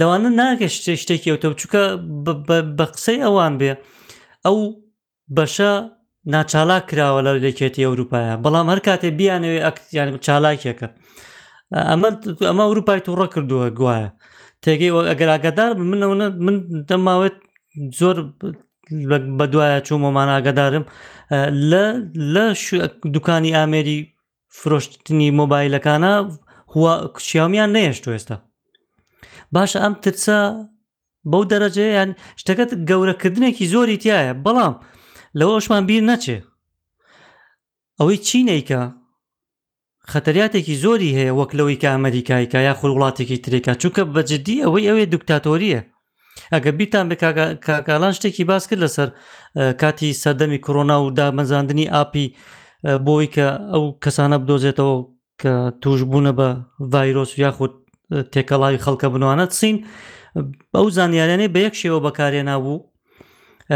لەوانە 0.00 0.28
ناکە 0.40 0.66
شتێکی 1.02 1.28
ئەوتە 1.32 1.46
بچووکە 1.52 1.82
بە 2.78 2.86
قسەی 2.94 3.18
ئەوان 3.26 3.54
بێ 3.60 3.70
ئەو 4.44 4.58
بەشە 5.36 5.72
ناچالاک 6.34 6.84
کراوە 6.90 7.20
لە 7.26 7.32
لەکێتی 7.46 7.84
ئەوروپایە 7.88 8.34
بەڵام 8.44 8.66
هەر 8.72 8.80
کاتێ 8.88 9.08
بیانەوێ 9.18 9.60
ئەکتیان 9.66 10.08
چالاکێکە 10.26 10.88
ئەمە 11.90 12.08
ئەمە 12.48 12.64
ئەوروپای 12.66 13.00
تووڕە 13.06 13.26
کردووە 13.34 13.68
گوایە 13.78 14.08
تێگەی 14.64 14.90
ئەگەر 15.10 15.28
ئاگدار 15.32 15.70
من 15.90 16.00
من 16.46 16.56
دەماوێت 16.88 17.36
زۆر 18.00 18.16
بەدوایە 19.40 19.80
چۆمەمان 19.86 20.28
ئاگدارم 20.34 20.84
لە 21.70 21.84
دوکانی 23.14 23.54
ئامێری 23.56 23.98
فرۆشتنی 24.58 25.30
مۆبایلەکانە 25.40 26.12
کوچیامیان 26.74 27.70
نەیەشتۆ 27.76 28.08
ئێستا 28.14 28.36
باشە 29.54 29.78
ئەم 29.84 29.94
ترسە 30.04 30.38
بەو 31.30 31.42
دەرەجەیان 31.52 32.10
شتەکەت 32.40 32.70
گەورەکردنێکی 32.88 33.66
زۆری 33.74 33.96
تایە 34.02 34.32
بەڵام 34.44 34.74
لەوەشمان 35.38 35.82
بیر 35.88 36.02
نەچێ 36.10 36.38
ئەوەی 37.98 38.18
چینەیکە 38.26 38.82
خەتەریاتێکی 40.12 40.80
زۆری 40.84 41.16
هەیە 41.18 41.32
وەک 41.38 41.50
لەوەی 41.58 41.80
کە 41.82 41.88
ئەمریکایکە 41.92 42.58
یا 42.68 42.74
خوڵاتێکی 42.80 43.38
ترێکە 43.44 43.72
چووکە 43.82 44.02
بەجددی 44.14 44.62
ئەوەی 44.64 44.88
ئەوەی 44.88 45.06
دوکتاتۆریە 45.12 45.80
ئەگە 46.54 46.70
بیتان 46.78 47.04
بێ 47.10 47.16
کاکالان 47.68 48.12
شتێکی 48.18 48.44
باس 48.50 48.64
کرد 48.68 48.80
لەسەر 48.84 49.08
کاتی 49.80 50.18
سەردەمی 50.22 50.60
کۆنا 50.66 50.96
و 51.02 51.06
دامەزاندنی 51.18 51.86
ئاپی 51.94 52.26
بۆی 53.06 53.28
کە 53.34 53.46
ئەو 53.72 53.84
کەسانە 54.04 54.36
بدۆزێتەوە 54.42 54.94
کە 55.42 55.52
توش 55.82 56.00
بوونە 56.10 56.32
بە 56.38 56.48
ڤایرۆس 56.92 57.30
یاخود 57.44 57.72
تێکەڵاوی 58.32 58.82
خەڵکە 58.84 59.08
بنوانە 59.14 59.44
چین 59.58 59.76
ئەو 60.76 60.86
زانیاریانەی 60.96 61.52
بە 61.54 61.58
یەک 61.66 61.74
شێوە 61.80 61.98
بەکارێنا 62.06 62.56
بوو 62.64 62.78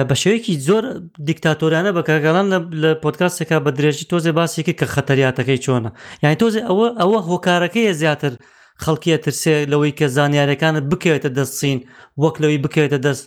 بە 0.08 0.14
شێوەیەکی 0.22 0.54
زۆر 0.68 0.84
دیکتاتۆرانە 1.28 1.90
بە 1.96 2.02
کارگەڵان 2.08 2.46
لە 2.82 2.90
پۆتکاسێکا 3.02 3.56
بە 3.64 3.70
درێژی 3.78 4.06
تۆزێ 4.12 4.32
باسیکە 4.38 4.72
کە 4.80 4.86
خەتەریاتەکەی 4.94 5.58
چۆنە 5.64 5.90
یعنی 6.22 6.36
تۆزێ 6.42 6.60
ئەوە 6.68 6.86
ئەوە 7.00 7.18
هۆکارەکەیە 7.28 7.92
زیاتر 8.00 8.32
خەڵکیە 8.84 9.16
ترسێ 9.24 9.56
لەوەی 9.70 9.96
کە 9.98 10.06
زانیارەکانت 10.16 10.84
بکەوێتە 10.90 11.30
دەستچین 11.38 11.78
وەک 12.22 12.34
لەوەی 12.42 12.62
بکەوێتە 12.64 12.98
دەست 13.06 13.24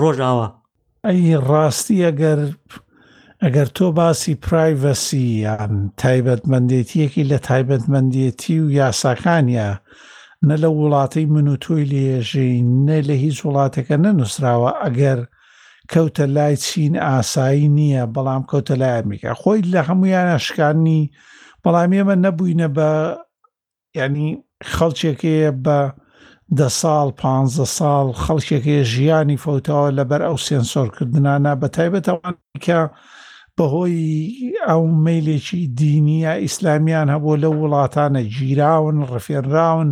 ڕۆژاوە 0.00 0.46
ئەی 1.06 1.36
ڕاستی 1.48 1.98
ئەگەر 2.08 2.40
ئەگەر 3.44 3.68
تۆ 3.76 3.86
باسی 3.98 4.34
پرایڤەسی 4.44 5.24
یان 5.46 5.74
تایبەتمەندێتیەکی 6.02 7.28
لە 7.30 7.38
تایبەتمەندێتی 7.48 8.56
و 8.62 8.66
یاساکانە 8.78 9.70
نە 10.48 10.56
لە 10.62 10.68
وڵاتی 10.78 11.26
من 11.34 11.46
و 11.52 11.56
تۆی 11.64 11.84
لێژین 11.92 12.66
نە 12.88 12.98
لە 13.08 13.14
هیچ 13.24 13.38
وڵاتەکە 13.46 13.96
نەنووسراوە 14.04 14.70
ئەگەر 14.82 15.20
کەوتە 15.92 16.24
لای 16.36 16.56
چین 16.66 16.94
ئاسایی 17.06 17.68
نییە 17.76 18.04
بەڵام 18.14 18.42
کەوتە 18.50 18.74
لای 18.80 18.94
ئەمریکا 18.98 19.32
خۆی 19.40 19.60
لە 19.72 19.80
هەمویانە 19.88 20.36
شکانی 20.46 21.02
بەڵام 21.64 21.90
ئێمە 21.96 22.14
نەبووینە 22.24 22.68
بە 22.76 22.88
ینی 23.98 24.28
خەڵکێکەیە 24.74 25.52
بە 25.64 25.78
دە 26.58 26.68
ساڵ 26.80 27.08
پ 27.20 27.22
ساڵ 27.78 28.06
خەڵکێکەیە 28.24 28.84
ژیانی 28.92 29.38
فوتەوە 29.44 29.86
لەبەر 29.98 30.20
ئەو 30.26 30.36
سنسۆرکردنانە 30.46 31.52
بە 31.60 31.68
تایبەتەوانکە 31.76 32.78
بەهۆی 33.56 34.20
ئەو 34.68 34.82
میلێکی 35.04 35.62
دینیە 35.78 36.34
ئیسلامیان 36.44 37.08
هەبوو 37.14 37.36
لە 37.42 37.48
وڵاتانە 37.60 38.22
گیراون 38.36 38.96
ڕفێنراون 39.12 39.90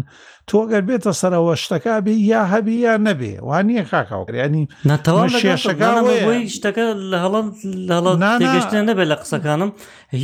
تۆگەر 0.49 0.83
بێتە 0.89 1.13
سەرەوە 1.21 1.55
شتەکە 1.63 1.95
بێ 2.05 2.15
یا 2.33 2.43
هەبی 2.53 2.75
یا 2.87 2.95
نەبێ 3.07 3.35
وانە 3.49 3.83
کاکاوکرانی 3.91 4.65
شێشەکەی 5.43 6.43
شتەکە 6.57 6.87
لە 7.11 7.19
هەڵند 7.25 7.51
لەڵگەشتە 8.23 8.79
نەبێت 8.89 9.09
لە 9.13 9.17
قسەکانم 9.23 9.71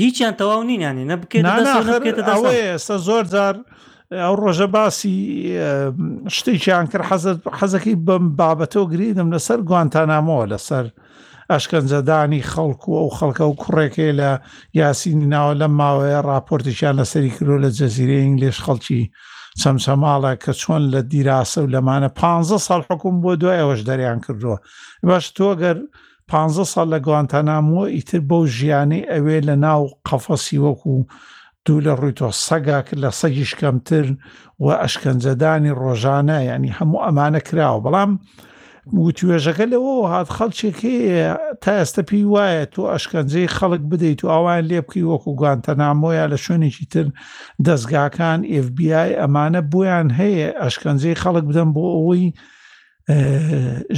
هیچیان 0.01 0.35
تەواو 0.41 0.63
نینانی 0.69 1.05
نەبکێت 1.11 1.45
ئێستا 2.79 2.97
زۆر 3.09 3.25
جار. 3.35 3.57
ئەو 4.13 4.35
ڕۆژە 4.43 4.67
باسی 4.75 5.17
شتێکیان 6.37 6.87
کرد 6.91 7.09
حەزەکەی 7.59 7.97
بەم 8.07 8.25
بابەتەوە 8.39 8.91
گریدم 8.93 9.29
لەسەر 9.35 9.59
گوانتانامەوە 9.69 10.47
لەسەر 10.53 10.85
ئەشکەنجەدانی 11.51 12.43
خەڵکو 12.53 12.91
ئەو 12.99 13.09
خەڵکە 13.19 13.45
و 13.47 13.57
کوڕێکێ 13.63 14.09
لە 14.21 14.31
یاسینی 14.81 15.27
ناوە 15.35 15.53
لە 15.63 15.69
ماوەیە 15.79 16.21
راپۆرتێکیان 16.31 16.95
لەسەری 17.01 17.35
کرۆ 17.37 17.57
لە 17.65 17.71
جەزیرە 17.79 18.17
ئینگلێش 18.23 18.59
خەڵکی 18.65 19.03
چەمچەماڵە 19.61 20.33
کە 20.43 20.53
چۆن 20.61 20.83
لە 20.93 21.01
دیراسە 21.11 21.59
و 21.63 21.71
لەمانە 21.75 22.09
15 22.09 22.59
ساڵ 22.67 22.81
حکوم 22.91 23.15
بۆ 23.23 23.33
دوایەوەش 23.43 23.81
دەریان 23.89 24.19
کردووە 24.25 24.59
باش 25.09 25.31
تۆگەر 25.39 25.77
15 26.29 26.65
ساڵ 26.75 26.87
لە 26.95 26.99
گوانتەناموە 27.07 27.85
ئیتر 27.95 28.21
بەو 28.29 28.47
ژیانی 28.47 29.03
ئەوێ 29.13 29.39
لە 29.49 29.55
ناو 29.65 29.83
قەفەسی 30.09 30.59
وەکو 30.65 31.07
دوو 31.67 31.81
لە 31.87 31.93
ڕووی 32.01 32.15
تۆ 32.19 32.29
سەگاک 32.47 32.87
لە 33.03 33.11
سەگیش 33.21 33.53
کەمتر 33.61 34.07
و 34.63 34.67
ئەشکەنجەدانی 34.83 35.73
ڕۆژانە 35.83 36.39
ینی 36.51 36.73
هەموو 36.79 37.05
ئەمانە 37.07 37.41
کراوە 37.49 37.81
بەڵام 37.85 38.11
وتوێژەکە 39.05 39.67
لەوە 39.75 39.95
هات 40.13 40.29
خەڵچێکی 40.37 40.97
تا 41.63 41.71
ئێستا 41.79 42.03
پێی 42.09 42.25
وایە 42.35 42.65
تۆ 42.75 42.83
ئەشکەنجەی 42.93 43.53
خەڵک 43.57 43.83
بدەیت 43.91 44.21
و 44.25 44.29
ئەوان 44.35 44.63
لێ 44.71 44.81
بکەی 44.87 45.09
وەکو 45.13 45.31
گوانتەنامۆیە 45.41 46.25
لە 46.33 46.39
شوێنێکی 46.45 46.87
تر 46.93 47.07
دەستگاکان 47.67 48.39
FBI 48.67 49.11
ئەمانە 49.21 49.63
بۆیان 49.73 50.09
هەیە 50.21 50.49
ئەشکەنجەی 50.63 51.21
خەڵک 51.23 51.45
بدەن 51.51 51.71
بۆ 51.75 51.83
ئەوەی 51.97 52.25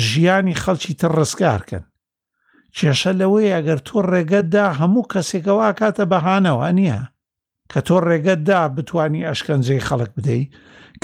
ژیانی 0.07 0.57
خەڵکی 0.63 0.95
تر 1.01 1.11
ڕستکارکەن 1.19 1.85
کێشە 2.77 3.13
لەوەی 3.21 3.53
ئەگەر 3.57 3.79
تۆ 3.87 3.95
ڕێگەتدا 4.13 4.67
هەموو 4.81 5.05
کەسێکەوە 5.13 5.67
کاتە 5.81 6.05
بەهانەوە 6.13 6.69
نییە 6.79 7.01
کە 7.73 7.81
تۆ 7.89 7.97
ڕێگەتدا 8.09 8.61
بتانی 8.77 9.27
ئەشکەنجەی 9.29 9.85
خەڵک 9.89 10.11
بدەیت 10.19 10.49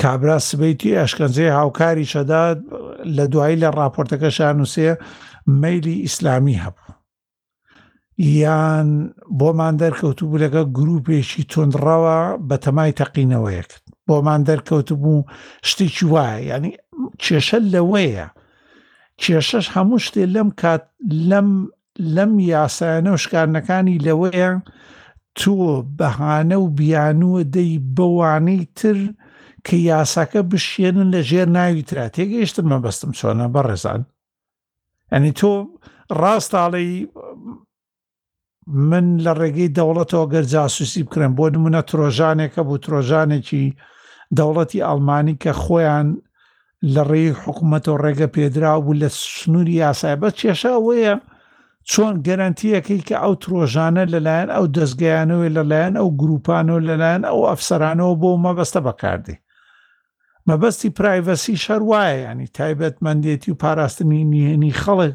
کابرا 0.01 0.39
سبەیتی 0.49 0.99
ئەشکەنجەی 1.01 1.55
هاوکاری 1.59 2.11
شەدا 2.13 2.45
لە 3.17 3.25
دوایی 3.33 3.61
لە 3.63 3.69
راپۆرتەکە 3.79 4.31
شانووسێ 4.39 4.93
مەلی 5.63 5.97
ئیسلامی 6.05 6.61
هەبوو 6.65 6.93
یان 8.41 8.89
بۆمان 9.39 9.75
دەرکەوتبوو 9.83 10.41
لەگە 10.45 10.63
گرروپێکی 10.77 11.43
تندڕەوە 11.53 12.19
بە 12.49 12.57
تەمای 12.65 12.93
تەقینەوەیەکرد 13.01 13.83
بۆمان 14.09 14.41
دەرکەوتبوو 14.49 15.27
شتێکی 15.71 16.05
وایە 16.13 16.41
ینی 16.51 16.73
کێشە 17.23 17.59
لەوەیە 17.73 18.27
کێشەش 19.23 19.67
هەموو 19.75 20.03
شتێ 20.07 20.23
لەم 20.35 20.49
کات 20.61 20.85
لەم 21.31 21.49
لەم 22.17 22.33
یاسایانە 22.55 23.11
و 23.15 23.23
شکارنەکانی 23.25 24.03
لەوەیە 24.07 24.51
تۆ 25.39 25.85
بەهانە 25.99 26.57
و 26.63 26.67
بیانوە 26.79 27.41
دەی 27.55 27.73
بەوانەی 27.97 28.63
تر 28.79 28.99
کە 29.67 29.75
یاساکە 29.91 30.41
بشێنن 30.51 31.09
لە 31.15 31.21
ژێر 31.29 31.49
ناوی 31.57 31.83
تررا 31.89 32.09
تێگەیشتن 32.15 32.67
مە 32.71 32.79
بەستم 32.85 33.11
چۆنە 33.19 33.47
بە 33.55 33.61
ڕێزان 33.67 34.03
ئەنی 35.13 35.33
تۆ 35.39 35.53
ڕاستاڵی 36.21 36.93
من 38.89 39.07
لە 39.25 39.33
ڕێگەی 39.41 39.73
دەوڵەتەوە 39.79 40.27
گەر 40.35 40.45
جاسوسی 40.55 41.03
بکرن 41.07 41.33
بۆ 41.39 41.45
نمونە 41.55 41.83
ترۆژانێکە 41.91 42.61
بوو 42.67 42.83
ترۆژانێکی 42.85 43.65
دەوڵەتی 44.39 44.85
ئەلمانی 44.89 45.37
کە 45.43 45.53
خۆیان 45.63 46.09
لە 46.95 47.03
ڕێی 47.11 47.29
حکوومەتەوە 47.45 47.99
ڕێگە 48.05 48.29
پێدرا 48.35 48.73
بوو 48.83 48.99
لە 49.03 49.09
سنووری 49.23 49.81
یاسای 49.85 50.17
بە 50.23 50.29
کێشە 50.41 50.71
ئەوەیە 50.77 51.15
چۆن 51.93 52.15
گەرانتیەکەی 52.27 53.01
کە 53.09 53.17
ئەو 53.23 53.35
ترۆژانە 53.43 54.05
لەلایەن 54.13 54.49
ئەو 54.57 54.67
دەستگەیانەوەی 54.77 55.55
لەلایەن 55.57 55.95
ئەو 56.01 56.09
گروپانەوە 56.21 56.81
لەلایەن 56.89 57.23
ئەو 57.31 57.41
ئەفسەرانەوە 57.51 58.15
بۆ 58.21 58.31
مەبەستە 58.47 58.81
بەکاردێ 58.87 59.37
مەبەستی 60.49 60.95
پرایڤەسی 60.97 61.57
شەروایە 61.65 62.15
ینی 62.27 62.49
تایبەتمەندێتی 62.57 63.51
و 63.53 63.59
پاراستنی 63.63 64.23
نیێنی 64.33 64.73
خەڵک 64.83 65.15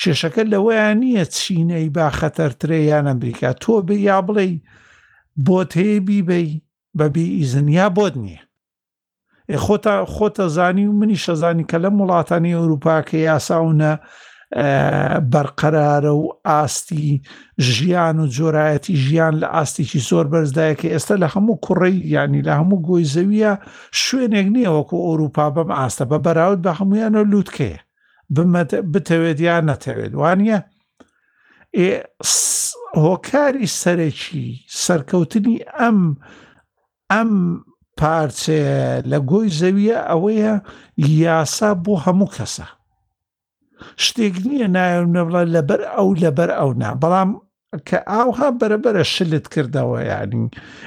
کێشەکە 0.00 0.42
لەوەیان 0.52 0.96
نییە 1.02 1.24
چینەی 1.36 1.88
با 1.96 2.06
خەتەرترێ 2.18 2.80
یان 2.90 3.06
ئەمریکا 3.10 3.50
تۆ 3.62 3.74
ب 3.86 3.88
یا 4.08 4.18
بڵێ 4.26 4.48
بۆت 5.46 5.70
هەیە 5.80 5.98
بیبی 6.08 6.48
بەبی 6.98 7.26
ئیزنیا 7.38 7.86
بۆت 7.96 8.14
نییە 8.24 8.40
خۆتە 9.64 9.94
خۆتە 10.14 10.46
زانی 10.56 10.86
و 10.88 10.92
منی 11.00 11.18
شەزانی 11.24 11.64
کە 11.70 11.78
لە 11.84 11.88
وڵاتانی 11.98 12.56
ئەوروپا 12.58 12.96
کە 13.08 13.16
یاساونە 13.28 13.92
بەرقەرارە 15.20 16.12
و 16.14 16.28
ئاستی 16.46 17.22
ژیان 17.60 18.18
و 18.20 18.26
جۆرایەتی 18.36 18.94
ژیان 19.04 19.34
لە 19.40 19.44
ئاستیکی 19.54 20.00
زۆر 20.08 20.26
بەرزدایەکە 20.32 20.88
ئێستا 20.94 21.14
لە 21.22 21.28
هەموو 21.34 21.56
کوڕی 21.66 22.00
ینی 22.14 22.42
لە 22.46 22.52
هەموو 22.60 22.82
گۆی 22.88 23.04
زەویە 23.14 23.52
شوێنێک 24.02 24.46
نییە 24.54 24.70
وەکو 24.76 24.96
ئۆروپا 25.08 25.46
بەم 25.54 25.70
ئاستە 25.78 26.04
بە 26.10 26.18
بەراود 26.24 26.60
بە 26.66 26.70
هەمویانە 26.78 27.20
لووتکەیە 27.30 27.80
بتەوێت 28.92 29.38
یان 29.46 29.64
نەتەوێت 29.70 30.12
وانە 30.20 30.58
هۆکاری 33.04 33.66
سەرەکی 33.80 34.46
سەرکەوتنی 34.84 35.56
ئەم 35.78 35.98
ئەم 37.12 37.32
پارچێ 37.98 38.62
لە 39.10 39.18
گۆی 39.30 39.48
زەویە 39.60 39.98
ئەوەیە 40.10 40.54
یاسا 41.22 41.70
بۆ 41.84 41.94
هەموو 42.06 42.32
کەسە 42.36 42.66
شتێک 44.04 44.34
نییە 44.48 44.68
نایە 44.76 45.22
بڵە 45.26 45.42
لەبەر 45.54 45.80
ئەو 45.94 46.08
لەبەر 46.22 46.50
ئەو 46.58 46.70
نا 46.80 46.90
بەڵام 47.02 47.30
کە 47.88 47.98
ئاوها 48.12 48.48
بەرەبەرە 48.60 49.02
شلت 49.14 49.44
کردەوە 49.54 49.98
یانی 50.10 50.44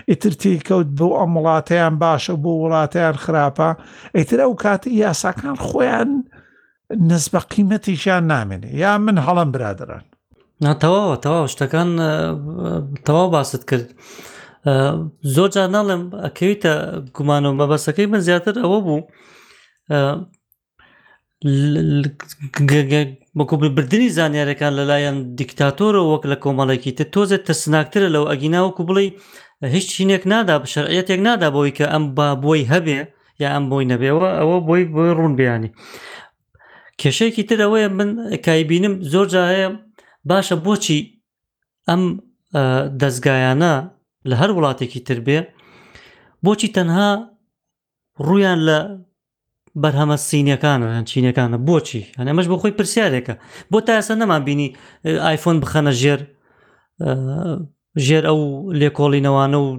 ئیتر 0.10 0.34
تێکەوت 0.42 0.90
بۆ 0.98 1.08
ئەم 1.20 1.32
وڵاتیان 1.38 1.94
باشە 2.04 2.34
بۆ 2.44 2.52
وڵاتیان 2.64 3.16
خراپە 3.24 3.70
ئیتر 4.18 4.40
ئەو 4.44 4.52
کاتی 4.64 4.92
یاساکان 5.04 5.56
خۆیان 5.68 6.10
نزبە 7.10 7.40
قیمەتیشیان 7.54 8.24
نامێنێ 8.34 8.72
یا 8.84 8.92
من 9.06 9.18
هەڵم 9.26 9.50
برادران 9.56 10.04
ناتەواوە 10.66 11.18
تەواو 11.24 11.48
شتەکان 11.54 11.90
تەواو 13.06 13.28
باست 13.34 13.64
کرد. 13.70 13.88
زۆر 15.36 15.50
جا 15.56 15.64
ناڵێم 15.76 16.04
ئەکەویتە 16.26 16.74
گومانەوە 17.16 17.56
مەبەسەکەی 17.60 18.08
من 18.14 18.20
زیاتر 18.28 18.54
ئەوە 18.64 18.80
بوو 18.86 19.02
بەکو 21.46 23.56
بردننی 23.76 24.10
زانیارەکان 24.18 24.74
لەلایەن 24.80 25.18
دیکتاتۆرەوە 25.40 26.08
وەک 26.14 26.24
لە 26.32 26.38
کۆمەڵێکی 26.44 26.92
تر 26.98 27.06
تۆزێت 27.14 27.44
تەسناکترە 27.50 28.08
لەو 28.16 28.24
ئەگیناوەکو 28.32 28.82
بڵی 28.90 29.10
هیچ 29.76 29.86
چینێک 29.96 30.24
نادا 30.32 30.56
بشەرەتێک 30.64 31.20
نادا 31.28 31.48
بۆی 31.56 31.72
کە 31.78 31.86
ئەم 31.94 32.04
با 32.18 32.28
بۆی 32.44 32.64
هەبێ 32.72 33.00
یا 33.44 33.48
ئەم 33.56 33.66
بۆی 33.72 33.86
نەبێەوە 33.92 34.30
ئەوە 34.40 34.58
بۆی 34.68 34.84
بۆی 34.96 35.16
ڕوون 35.18 35.34
بیانی 35.40 35.70
کێشەیەکی 37.00 37.44
تر 37.50 37.60
ئەوەیە 37.64 37.88
من 38.00 38.10
کایبینم 38.46 38.94
زۆر 39.14 39.28
جاهەیە 39.34 39.68
باشە 40.30 40.56
بۆچی 40.66 41.00
ئەم 41.90 42.02
دەستگایانە 43.02 43.74
لە 44.30 44.36
هەر 44.42 44.50
وڵاتێکی 44.58 45.02
تر 45.08 45.18
بێ 45.26 45.40
بۆچی 46.46 46.70
تەنها 46.76 47.10
ڕویان 48.28 48.60
لە 48.70 48.80
بەرهەمە 49.84 50.16
سینیەکانە 50.30 50.88
هەن 50.96 51.06
چینەکانە 51.12 51.58
بۆچی 51.68 52.04
هەنەمەش 52.20 52.46
بۆ 52.52 52.56
خۆی 52.62 52.78
پرسیارێکە 52.80 53.34
بۆ 53.72 53.78
تا 53.88 53.92
ئەسە 54.00 54.14
نەمان 54.22 54.42
بینی 54.48 54.68
آیفۆن 55.30 55.58
بخەنە 55.64 55.92
ژێر 56.02 56.22
ژێر 58.06 58.24
ئەو 58.30 58.40
لێکۆڵینەوانە 58.80 59.58
و 59.66 59.70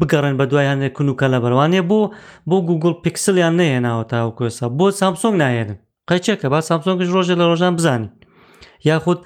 بگەڕێن 0.00 0.34
بە 0.40 0.44
دوای 0.50 0.70
هەندێک 0.72 0.92
کون 0.96 1.08
و 1.10 1.14
کە 1.20 1.26
لە 1.34 1.38
بەروانێ 1.44 1.80
بۆ 1.90 2.00
بۆ 2.48 2.56
گوگل 2.68 2.94
پیکسلیان 3.04 3.54
نەهێناوە 3.60 4.04
تاوکوێسا 4.12 4.66
بۆ 4.78 4.86
سامسۆنگ 5.00 5.36
نایێنن 5.42 5.78
قەچێکە 6.10 6.46
با 6.52 6.58
سامسۆنگش 6.68 7.08
ڕۆژە 7.16 7.34
لە 7.40 7.44
ڕۆژان 7.50 7.74
بزانین 7.78 8.12
یاخود 8.88 9.18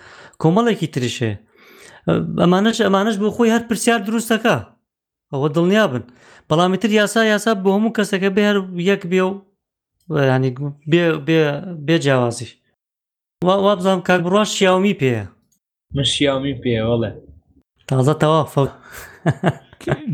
کۆمەڵێکی 0.42 0.88
تریشێ 0.94 1.32
ئەمانش 2.42 2.78
ئەمانش 2.86 3.16
بۆ 3.22 3.28
خۆی 3.36 3.52
هەر 3.54 3.62
پرسیار 3.68 4.00
دروستەکە 4.08 4.56
ئەوە 5.32 5.48
دڵنیا 5.54 5.84
بن 5.92 6.02
بەڵامیتر 6.48 6.90
یاسا 7.00 7.20
یاسا 7.32 7.52
بۆ 7.64 7.68
هەموو 7.76 7.94
کەسەکە 7.96 8.28
بێ 8.36 8.42
هەر 8.48 8.58
یەک 8.90 9.02
بێ 9.12 9.22
و 9.28 9.32
ینی 10.10 10.50
بێ 11.86 11.96
جیاوازی 12.04 12.48
وا 13.44 13.74
بزانم 13.76 14.00
کاک 14.08 14.20
بڕۆژ 14.26 14.48
شیاومی 14.56 14.94
پێە 15.00 15.24
من 15.94 16.04
شیاومی 16.14 16.54
پێوەڵێ 16.62 17.10
تازە 17.88 18.14
تەواف 18.22 18.52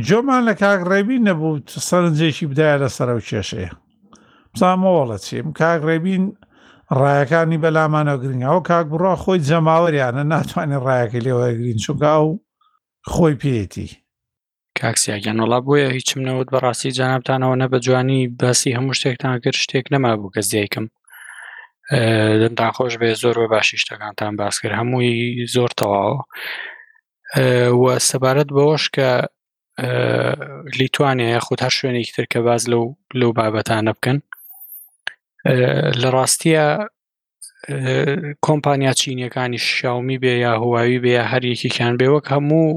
جۆمان 0.08 0.42
لە 0.48 0.54
کاک 0.62 0.80
ڕێبی 0.90 1.16
نەبوو 1.28 1.62
سەرنجێکی 1.88 2.46
بدایە 2.52 2.76
لە 2.82 2.88
سەرە 2.96 3.12
و 3.16 3.26
کێشەیە 3.28 3.72
بزانمەوەڵە 4.54 5.16
چیم 5.26 5.46
کاک 5.60 5.80
ڕێبین 5.88 6.24
ڕایەکانی 7.00 7.60
بەلامانەوە 7.62 8.20
گرنگەوە 8.22 8.60
کاک 8.70 8.86
بڕۆ 8.92 9.12
خۆی 9.22 9.38
جەماوەریانە 9.48 10.22
ناتوانێت 10.32 10.82
ڕایەکە 10.88 11.18
لێوەگرین 11.26 11.78
چوگا 11.84 12.14
و 12.24 12.30
خۆی 13.14 13.34
پێێتی 13.42 13.88
کاکسیاگەن 14.82 15.36
وڵا 15.44 15.58
بۆیە 15.66 15.88
هیچم 15.98 16.20
نەوت 16.28 16.48
بەڕاستی 16.54 16.90
جانابتانەوە 16.98 17.54
نە 17.62 17.66
بە 17.72 17.78
جوانی 17.86 18.20
باسی 18.40 18.74
هەموو 18.76 18.94
شتێکتانگر 18.98 19.54
شتێک 19.64 19.86
نەمابوو 19.94 20.32
کەس 20.34 20.46
دیکم 20.54 20.86
دەمدا 22.40 22.68
خۆش 22.76 22.94
بێ 23.00 23.10
زۆر 23.22 23.36
بە 23.40 23.46
باشی 23.54 23.76
شتەکانتان 23.82 24.32
باس 24.42 24.54
کرد 24.60 24.74
هەمووی 24.80 25.16
زۆر 25.54 25.70
تەواوە 25.80 26.16
وە 27.82 27.94
سەبارەت 28.08 28.48
بەوەش 28.56 28.84
کە 28.96 29.08
لیتوانیا 30.78 31.28
یاخود 31.34 31.58
هەر 31.64 31.72
شوێنێکی 31.78 32.12
تر 32.16 32.24
کە 32.32 32.38
باز 32.48 32.62
لەو 32.72 32.84
لەو 33.20 33.30
بابەتانە 33.38 33.92
بکەن 33.96 34.18
لە 36.00 36.08
ڕاستیە 36.14 36.66
کۆمپانیا 38.46 38.92
چینیەکانی 39.00 39.58
شاومی 39.76 40.18
بێ 40.22 40.34
یا 40.46 40.52
هوایی 40.62 40.98
بێ 41.04 41.12
یا 41.18 41.24
هەر 41.32 41.42
یەکیان 41.52 41.94
بێوەک 42.00 42.26
هەموو 42.34 42.68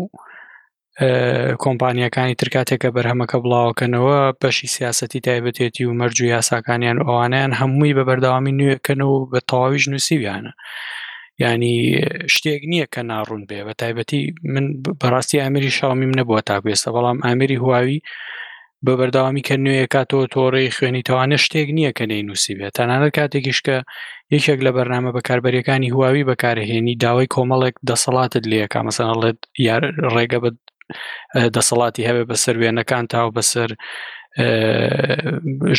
کۆمپانیەکانی 1.65 2.35
ترکاتێکە 2.41 2.89
بەرهەمەکە 2.95 3.37
بڵاوکەنەوە 3.43 4.17
بەشی 4.41 4.67
سیاستی 4.75 5.19
تایبەتێتی 5.27 5.83
و 5.85 5.97
مەرج 5.99 6.17
و 6.21 6.31
یاساکانیان 6.35 6.97
ئەوانیان 7.07 7.51
هەمووی 7.59 7.95
بە 7.97 8.03
بەرداوامی 8.09 8.53
نوێکەن 8.59 9.01
و 9.11 9.13
بە 9.31 9.39
تەواویش 9.49 9.83
نووسیویانە 9.91 10.53
ینی 11.43 11.75
شتێک 12.33 12.61
نییە 12.71 12.87
کە 12.93 13.01
ناڕوون 13.11 13.41
بێ 13.49 13.59
بە 13.67 13.73
تایبەتی 13.81 14.21
من 14.53 14.65
بەڕاستی 15.01 15.41
ئامری 15.43 15.71
شاومیم 15.77 16.11
نەبووە 16.19 16.41
تا 16.49 16.55
گوێستە 16.63 16.89
بەڵام 16.95 17.17
ئامری 17.25 17.57
هواوی 17.63 17.99
بە 18.85 18.93
بەرداوامی 18.99 19.43
کە 19.47 19.55
نوێ 19.65 19.83
کاتەوە 19.93 20.25
تۆڕێی 20.35 20.69
خوێنی 20.75 21.03
تاوانە 21.07 21.37
شتێک 21.45 21.67
نییە 21.77 21.91
کە 21.97 22.03
نەی 22.11 22.23
نووسی 22.27 22.53
بێت 22.59 22.73
تەنانەت 22.77 23.11
کاتێکیشکە 23.17 23.77
یەکێک 24.35 24.59
لە 24.65 24.71
بەرنامە 24.75 25.11
بەکاربەرەکانی 25.17 25.89
هواوی 25.95 26.27
بەکارهێنی 26.29 26.93
داوای 27.03 27.27
کۆمەڵێک 27.35 27.75
دەسەڵاتت 27.89 28.43
لێەکە 28.51 28.79
مەسەڵێت 28.87 29.39
یار 29.67 29.83
ڕێگە 30.15 30.39
بە 30.43 30.49
دەسەڵاتی 31.55 32.07
هەبێ 32.09 32.23
بەسەر 32.31 32.55
وێنەکان 32.61 33.05
تاو 33.13 33.27
بەسەر 33.37 33.69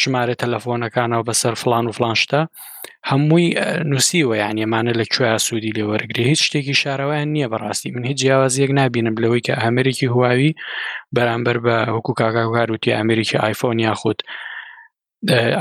ژمارە 0.01 0.35
تەلەفۆنەکانەوە 0.43 1.23
بەسەر 1.29 1.55
فلان 1.63 1.85
و 1.87 1.95
فلانشتا 1.99 2.41
هەمووی 3.11 3.47
نووسیوە 3.91 4.35
یان 4.43 4.57
ئێمانە 4.63 4.93
لە 5.01 5.05
کوێ 5.13 5.31
سوودی 5.47 5.75
لێوەرگری 5.77 6.29
هیچ 6.31 6.41
شتێکی 6.47 6.75
شارەوەیان 6.83 7.29
نییە 7.35 7.49
بەڕاستی 7.53 7.91
من 7.97 8.05
هیچ 8.11 8.19
جیاوازیەک 8.23 8.71
نبینم 8.81 9.17
لەوەی 9.23 9.43
کە 9.47 9.55
ئەمریکی 9.63 10.07
هواوی 10.15 10.53
بەرامبەر 11.17 11.57
بە 11.65 11.77
حکو 11.95 12.13
کاگاگار 12.21 12.69
وتی 12.73 12.91
ئەمریکی 12.99 13.37
آیفۆن 13.49 13.79
یاخود 13.89 14.19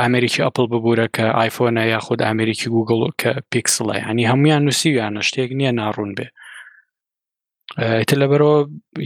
ئەمریکی 0.01 0.41
ئەپل 0.45 0.65
ببوورە 0.71 1.07
کە 1.15 1.25
آیفۆنە 1.43 1.83
یاخود 1.93 2.19
ئەمریکی 2.27 2.67
گوگڵ 2.75 3.01
کە 3.21 3.31
پیکسڵە 3.51 3.95
ینی 4.09 4.25
هەمویان 4.31 4.61
نووسیویان 4.67 5.13
شتێک 5.29 5.49
نییە 5.59 5.71
ناڕوون 5.79 6.11
بێ 6.17 6.27
تر 8.09 8.17
لەبەرەوە 8.21 8.57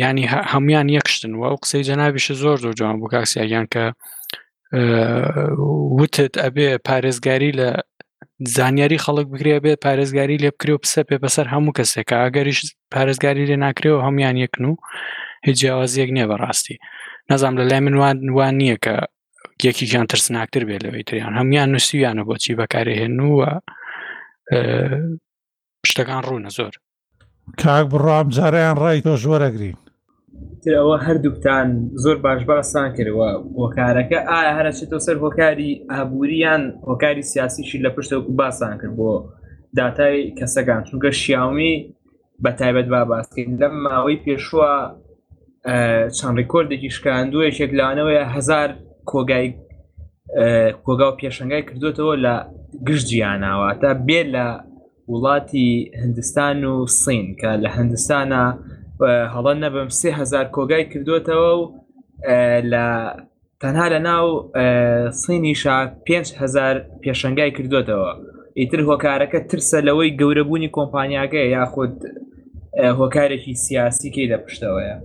ینی 0.06 0.26
هەمویان 0.54 0.88
یەکشتن 0.98 1.34
و 1.36 1.44
ئەو 1.48 1.58
قسەی 1.64 1.84
جەنابیش 1.90 2.28
زۆر 2.44 2.58
زۆر 2.64 2.74
جوان 2.80 2.96
بۆ 3.02 3.08
کاکسیاگیان 3.14 3.68
کە 3.74 3.84
وتت 6.00 6.34
ئەبێ 6.44 6.68
پارێزگاری 6.88 7.52
لە 7.60 7.70
زانیاری 8.58 9.04
خەڵک 9.06 9.28
بگرێ 9.34 9.58
بێت 9.64 9.80
پارێزگاری 9.88 10.42
لێ 10.44 10.50
بکرێ 10.56 10.74
و 10.76 10.82
پسە 10.84 11.02
پێ 11.08 11.16
بەسەر 11.24 11.46
هەموو 11.54 11.76
کەسێک 11.78 12.10
ئەگەریش 12.24 12.60
پارێزگاری 12.94 13.48
لێ 13.50 13.56
ناکرێەوە 13.66 14.02
هەمویان 14.08 14.36
یەکن 14.44 14.64
و 14.72 14.76
هیچ 15.46 15.56
جیاوازیەک 15.62 16.10
نییە 16.16 16.26
بەڕاستی 16.32 16.78
نەزانام 17.30 17.56
لە 17.60 17.64
لای 17.70 17.80
منوان 17.86 18.18
وان 18.38 18.56
نییە 18.62 18.78
کە 18.86 18.96
یەکییان 19.68 20.08
ترسناکتر 20.12 20.64
بێت 20.70 20.82
لەوەی 20.86 21.04
تریان 21.08 21.34
هەمویان 21.40 21.70
نووسیویانە 21.74 22.24
بۆچی 22.30 22.54
بەکارهێن 22.62 23.16
ووە 23.32 23.50
شتەکان 25.90 26.22
ڕوونە 26.28 26.52
زۆر 26.58 26.74
کاک 27.64 27.86
بڕام 27.94 28.26
جاریان 28.36 28.76
ڕای 28.82 28.98
تۆ 29.06 29.12
ژوەرەگرین 29.24 29.78
ئەوە 30.76 30.96
هەردووکتان 31.08 31.68
زۆر 32.04 32.18
باش 32.26 32.42
باسان 32.52 32.88
کردەوە 32.96 33.28
هۆکارەکە 33.62 34.20
ئایا 34.32 34.54
هەرچێتەوە 34.60 35.02
سەر 35.06 35.16
هۆکاری 35.24 35.72
ئابوووریان 35.94 36.62
هۆکاری 36.90 37.24
سیاسیشی 37.32 37.80
لە 37.86 37.90
پشتەوەکو 37.96 38.34
باسان 38.42 38.74
کرد 38.82 38.96
بۆ 39.00 39.12
داتای 39.78 40.20
کەسەکان 40.40 40.82
چونکە 40.88 41.10
شیاومی 41.22 41.74
بە 42.44 42.52
تایبەت 42.60 42.88
با 42.94 43.02
باسکەین 43.14 43.50
لەم 43.62 43.74
ماوەی 43.86 44.18
پێشوە 44.26 44.72
چەند 46.18 46.36
ڕیکۆردێکی 46.40 46.90
شکاندووە 46.98 47.46
یەک 47.62 47.72
لاانەوەی 47.80 48.22
هزار 48.36 48.70
کۆگای 49.12 49.48
کۆگا 50.86 51.08
و 51.12 51.18
پێشنگای 51.22 51.64
کردوێتەوە 51.68 52.16
لە 52.26 52.36
گشت 52.88 53.08
جیانناوە 53.10 53.70
تا 53.82 53.90
بێ 54.08 54.22
لە 54.36 54.46
وڵاتی 55.12 55.64
هندستان 56.04 56.64
و 56.66 56.76
سین 56.88 57.34
کە 57.42 57.48
لە 57.64 57.70
هەندستانە 57.78 58.44
هەڵەن 59.36 59.58
نەبم 59.64 59.90
سێ 60.00 60.10
هزار 60.20 60.46
کۆگای 60.56 60.84
کردوتەوە 60.92 61.52
و 61.58 61.62
لە 62.72 62.88
تەنها 63.62 63.88
لە 63.94 64.00
ناو 64.08 64.52
سینیشا 65.12 65.92
5هزار 66.08 66.76
پێشنگای 67.04 67.52
کردوتەوە 67.58 68.10
ئیتر 68.60 68.80
هۆکارەکە 68.90 69.40
ترسە 69.50 69.78
لەوەی 69.88 70.12
گەورەبوونی 70.22 70.70
کۆمپانیاگەی 70.78 71.48
یاخود 71.58 71.96
هۆکارێکی 73.00 73.54
سیاسیکەی 73.66 74.30
لە 74.32 74.38
پشتەوەیە 74.46 74.96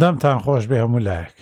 دەمتان 0.00 0.38
خۆش 0.44 0.64
بێ 0.70 0.78
هەموو 0.84 1.04
لایەک 1.08 1.36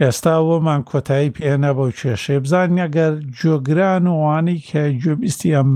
ئێستا 0.00 0.34
وەمان 0.48 0.82
کۆتایی 0.90 1.30
پێنە 1.36 1.70
بەو 1.76 1.90
کێشێ 2.00 2.36
بزانیەگەر 2.44 3.12
جۆگران 3.40 4.04
ووانی 4.06 4.58
کە 4.68 4.82
جوبیستی 5.02 5.54
ئەم 5.54 5.70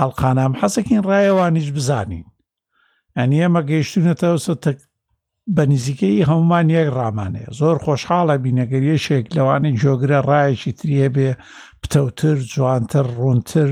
ئەڵقانام 0.00 0.52
حەسەکین 0.60 1.00
ڕایەوانیش 1.08 1.68
بزانین 1.76 2.24
ئەنی 3.16 3.38
ئەمە 3.42 3.62
گەیشتونەتەوە 3.70 4.38
بە 5.56 5.64
نزیکەی 5.72 6.26
هەمومان 6.28 6.66
یەک 6.76 6.88
ڕامانەیە 6.98 7.50
زۆر 7.58 7.76
خۆشحاڵە 7.84 8.36
بینەگەریەشێک 8.44 9.26
لەوانەی 9.36 9.78
جۆگرە 9.82 10.18
ڕایەکی 10.30 10.72
تریە 10.80 11.08
بێ 11.16 11.30
پتەوتر 11.82 12.36
جوانتر 12.52 13.06
ڕوونتر 13.18 13.68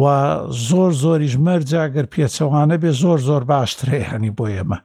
و 0.00 0.02
زۆر 0.68 0.90
زۆریش 1.02 1.34
مەرجاگەر 1.46 2.06
پێچەوانە 2.12 2.76
بێ 2.82 2.90
زۆر 3.02 3.18
زۆر 3.28 3.42
باشترێ 3.52 4.00
هەنی 4.10 4.32
بۆ 4.38 4.46
ئێمە 4.54 4.78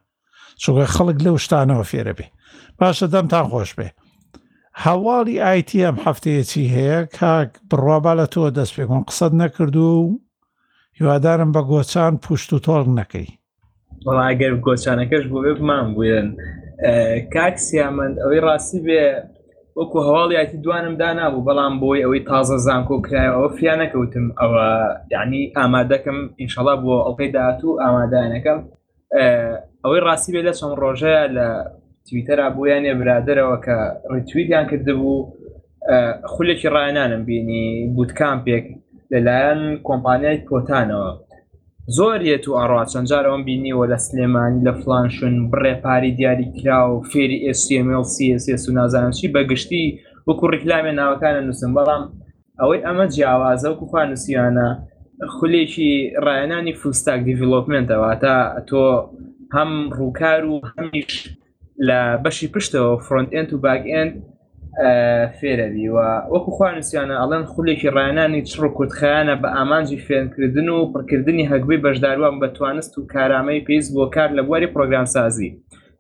چۆگە 0.62 0.88
خەڵک 0.96 1.18
لەو 1.26 1.36
شتانەوە 1.46 1.86
فێرە 1.92 2.14
بێ 2.18 2.28
باشە 2.80 3.08
دەمتان 3.14 3.46
خۆش 3.52 3.72
بێ 3.78 3.88
هەواڵی 4.86 5.42
ئایتیم 5.46 5.96
هەفتەیەکی 6.06 6.66
هەیە 6.76 7.00
کاک 7.18 7.50
بڕوا 7.70 7.98
با 8.06 8.14
لە 8.20 8.26
تۆ 8.34 8.42
دەست 8.58 8.74
پێکۆن 8.78 9.04
قسەت 9.10 9.34
نەکردو 9.42 9.88
و 10.02 10.06
هیوادارم 11.02 11.52
بە 11.54 11.62
گۆچان 11.72 12.14
پوشت 12.24 12.50
و 12.54 12.58
تۆڵ 12.66 12.88
نەکەی 13.00 13.28
وەڵاگەر 14.06 14.54
گۆچانەکەش 14.66 15.24
بۆ 15.34 15.40
بمان 15.60 15.88
بێن 15.98 16.28
کاکسیامەند 17.36 18.16
ئەوەی 18.24 18.42
ڕاستی 18.48 18.80
بێ 18.88 19.04
وەکو 19.80 19.98
هەواڵیاتی 20.08 20.58
دوانم 20.64 20.96
دانابوو 21.02 21.46
بەڵام 21.48 21.74
بۆی 21.82 22.04
ئەوەی 22.04 22.22
تازە 22.32 22.58
زانکۆ 22.68 22.98
کرایە 23.06 23.32
ئەوە 23.36 23.50
فیانەکەوتم 23.60 24.26
ئەوە 24.40 24.66
یعنی 25.16 25.42
ئامادەکەم 25.60 26.18
ئینشەڵا 26.40 26.76
بۆ 26.84 26.94
ئەڵپەی 27.06 27.30
داهاتوو 27.36 27.80
ئامادانەکەم 27.84 28.60
ئەوەی 29.84 30.02
ڕاستی 30.08 30.32
بێ 30.34 30.42
لە 30.48 30.54
چەند 30.60 30.76
ڕۆژەیە 30.84 31.24
لە 31.38 31.48
تویتەرا 32.08 32.48
بۆیانێ 32.58 32.94
برادرەوە 33.02 33.58
کە 33.66 33.78
ڕتویدیان 34.14 34.66
کردبوو 34.72 35.18
خولێکی 36.34 36.68
ڕایانانم 36.76 37.22
بینی 37.30 37.64
بوتکامپێک 37.98 38.66
لەلایەن 39.14 39.62
کۆمپانیای 39.88 40.38
کۆتانەوە 40.50 41.10
زۆرێت 41.98 42.44
و 42.48 42.58
ئاڕات 42.60 42.88
چەندجار 42.94 43.24
ئەوم 43.30 43.42
بینیوە 43.48 43.86
لە 43.92 43.98
سلێمانی 44.08 44.64
لە 44.68 44.74
فلان 44.82 45.08
شوون 45.16 45.36
بڕێپاری 45.52 46.16
دیاری 46.18 46.48
کرا 46.58 46.80
و 46.94 47.04
فێری 47.12 47.40
SMLCSS 47.62 48.64
و 48.70 48.72
نازانشی 48.80 49.32
بەگشتی 49.36 49.86
وەکو 50.28 50.46
ڕیکلامێ 50.54 50.92
ناوەکانە 51.00 51.42
نووسم 51.48 51.72
بەڵام 51.78 52.04
ئەوەی 52.60 52.84
ئەمە 52.86 53.06
جیاوازە 53.14 53.68
وکوپان 53.70 54.08
نووسیانە 54.12 54.68
خولێکی 55.36 55.92
ڕایەنانی 56.26 56.74
فستاک 56.82 57.20
دیڤلۆپمنتەوە 57.28 58.12
تا 58.22 58.36
تۆ 58.70 58.84
هەم 59.56 59.72
ڕووکار 59.98 60.42
و 60.52 60.56
هەمیش 60.74 61.12
لە 61.88 62.00
بەشی 62.24 62.48
پشتەوە 62.54 62.92
فرۆنتند 63.06 63.50
و 63.54 63.58
باگند 63.66 64.14
فێرەبی 65.40 65.88
و 65.96 65.98
وەکو 66.34 66.52
خوانوسیانە 66.58 67.16
ئەڵەن 67.22 67.44
خولێکی 67.52 67.90
ڕایانانی 67.96 68.46
چڕ 68.50 68.64
کورتخیانە 68.78 69.36
بە 69.42 69.50
ئامانجی 69.58 70.00
فێنکردن 70.08 70.70
و 70.76 70.80
پڕکردنی 70.94 71.50
هەگوی 71.52 71.78
بەشداروان 71.86 72.36
بەتوانست 72.44 72.94
و 72.98 73.08
کارامەی 73.14 73.62
پێیست 73.68 73.90
بۆ 73.96 74.04
کار 74.16 74.30
لە 74.38 74.42
بواری 74.48 74.68
پرۆگرامسازی 74.76 75.50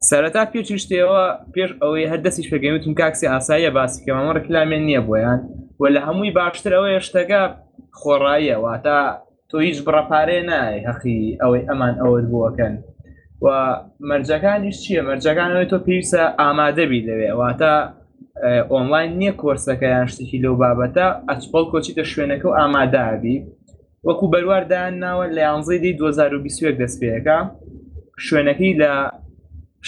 سەرەتا 0.09 0.43
پێچی 0.51 0.77
شتێەوە 0.83 1.23
پێش 1.53 1.69
ئەوەی 1.81 2.09
هەر 2.11 2.19
دەستیش 2.25 2.47
پێگەمیتم 2.53 2.93
کاکسی 3.01 3.27
ئاساییە 3.33 3.71
باسیکەمەمە 3.77 4.31
ڕکلامێن 4.37 4.83
نییە 4.87 5.01
بۆیان 5.07 5.39
و 5.81 5.83
لە 5.95 5.99
هەمووی 6.07 6.31
باشتر 6.39 6.71
ئەوەیە 6.77 7.01
شتەکە 7.07 7.41
خۆڕاییە 7.99 8.57
واتە 8.63 8.99
تۆ 9.49 9.57
هیچ 9.67 9.77
بڕەپارێ 9.85 10.39
نای 10.49 10.77
هەقی 10.87 11.19
ئەوەی 11.41 11.65
ئەمان 11.69 11.95
ئەوەت 12.03 12.25
بووەکەن 12.31 12.73
و 13.45 13.47
مەرجەکانیش 14.09 14.77
چییە 14.83 15.01
مەرجەکانەوەی 15.09 15.69
تۆ 15.71 15.77
پێویستە 15.85 16.23
ئامادەبی 16.41 17.05
لەوێ 17.07 17.31
واتە 17.41 17.73
ئۆنلاین 18.69 19.11
نییە 19.19 19.33
کۆرسەکە 19.41 19.87
یان 19.95 20.07
شتێکی 20.11 20.39
لەو 20.45 20.55
بابەتە 20.61 21.07
ئەچپڵ 21.29 21.63
کۆچیتە 21.71 22.03
شوێنەکە 22.11 22.45
و 22.47 22.53
ئامادابی 22.59 23.37
وەکو 24.07 24.25
بەرواردان 24.33 24.93
ناوە 25.03 25.25
لە 25.35 25.41
یانزیدی 25.49 25.93
2020 25.97 26.79
دەست 26.81 26.97
پێەکە 27.01 27.37
شوێنەکەی 28.25 28.73
لە 28.81 28.91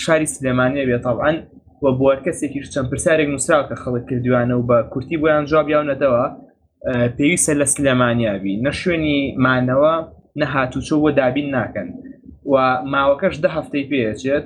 شاری 0.04 0.28
سلێمانە 0.36 0.84
بێتەڵان 0.90 1.36
وە 1.84 1.92
بۆر 2.00 2.18
کەسێکی 2.26 2.62
چەند 2.74 2.88
پرسیارێک 2.92 3.30
نووسراو 3.32 3.64
کە 3.70 3.76
خەڵک 3.84 4.04
کردوانە 4.10 4.54
و 4.58 4.68
بە 4.70 4.78
کورتی 4.92 5.18
بۆیان 5.22 5.46
جواب 5.50 5.68
یاونەتەوە 5.74 6.24
پێویستە 7.18 7.54
لە 7.62 7.66
سلێمانیاوی 7.76 8.56
نە 8.66 8.72
شوێنی 8.82 9.18
مانەوە 9.46 9.94
نەهاتوچۆ 10.42 10.96
وە 11.04 11.12
دابین 11.20 11.48
ناکەن 11.58 11.90
و 12.52 12.56
ماوەکەش 12.94 13.36
ده 13.44 13.50
هەفتەی 13.56 13.88
پێچێت 13.92 14.46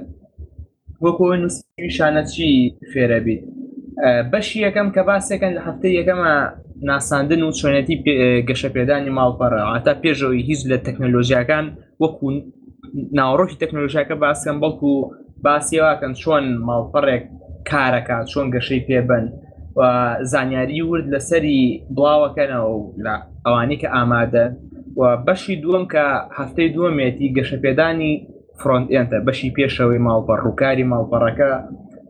وەکو 1.05 1.25
نووسشانە 1.41 2.21
چی 2.33 2.47
فێرە 2.93 3.19
بیت 3.25 3.43
بەشی 4.31 4.59
یەکەم 4.71 4.89
کە 4.95 5.01
باسێکن 5.11 5.51
لە 5.57 5.61
هەفتەی 5.67 5.91
یەکەمە 5.99 6.31
ناساندن 6.89 7.41
و 7.43 7.51
چۆنەتی 7.59 7.95
گەشە 8.49 8.69
پێدانی 8.75 9.11
ماڵپەڕە 9.17 9.61
ئاتا 9.71 9.93
پێشەوەی 10.03 10.43
هیچ 10.49 10.61
لە 10.71 10.77
تەکنۆلۆژیەکان 10.87 11.65
وەکو 12.03 12.25
ناوڕۆکی 13.19 13.59
تەکنۆلژیەکە 13.63 14.15
باسکەم 14.25 14.57
بەڵکو 14.63 14.91
باسیێواکەن 15.45 16.13
چۆن 16.21 16.45
ماڵپەڕێک 16.67 17.23
کارەکە 17.69 18.17
چۆن 18.31 18.45
گەشەی 18.55 18.81
پێبن 18.87 19.25
زانیاری 20.31 20.81
ورد 20.81 21.07
لەسەری 21.13 21.59
بڵاوەکەنەوە 21.95 22.77
لە 23.05 23.15
ئەوانی 23.45 23.77
کە 23.81 23.87
ئامادە 23.95 24.45
و 24.99 25.01
بەشی 25.27 25.55
دووەم 25.63 25.85
کە 25.93 26.05
هەفتەی 26.39 26.71
دووەمێتی 26.75 27.33
گەشەپێدانی 27.37 28.11
فرۆنتئێنتە 28.59 29.17
بەشی 29.27 29.53
پێشەوەی 29.55 30.03
ماڵپەڕ 30.07 30.39
ڕووکاری 30.45 30.89
ماڵپەڕەکە 30.91 31.51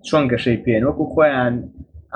چۆن 0.08 0.24
گەشەی 0.32 0.60
پێێن 0.63 0.84
وەکو 0.88 1.06
خۆیان 1.13 1.56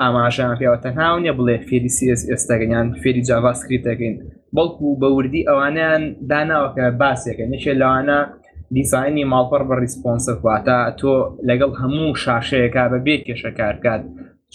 ئاماژیان 0.02 0.52
پێوە 0.60 0.78
تەنها 0.84 1.06
نیە 1.22 1.32
بڵێ 1.38 1.56
فێری 1.68 1.90
سیس 1.96 2.20
ئێستاگەنیان 2.30 2.86
فێری 3.02 3.22
جاواسکریتەکەین 3.28 4.14
بەڵکو 4.56 4.88
بەوردی 5.00 5.46
ئەوانیان 5.48 6.02
داناوەکە 6.30 6.86
باسێکە 7.00 7.44
نەچێت 7.52 7.76
لەوانە 7.82 8.18
دیسانی 8.76 9.28
ماڵپەر 9.32 9.62
بە 9.68 9.74
ریسپۆنسەواتە 9.84 10.78
تۆ 11.00 11.12
لەگەڵ 11.48 11.72
هەموو 11.82 12.10
شاشەیەکە 12.24 12.82
بە 12.92 12.98
بێ 13.06 13.16
کێشە 13.26 13.50
کارکات 13.58 14.02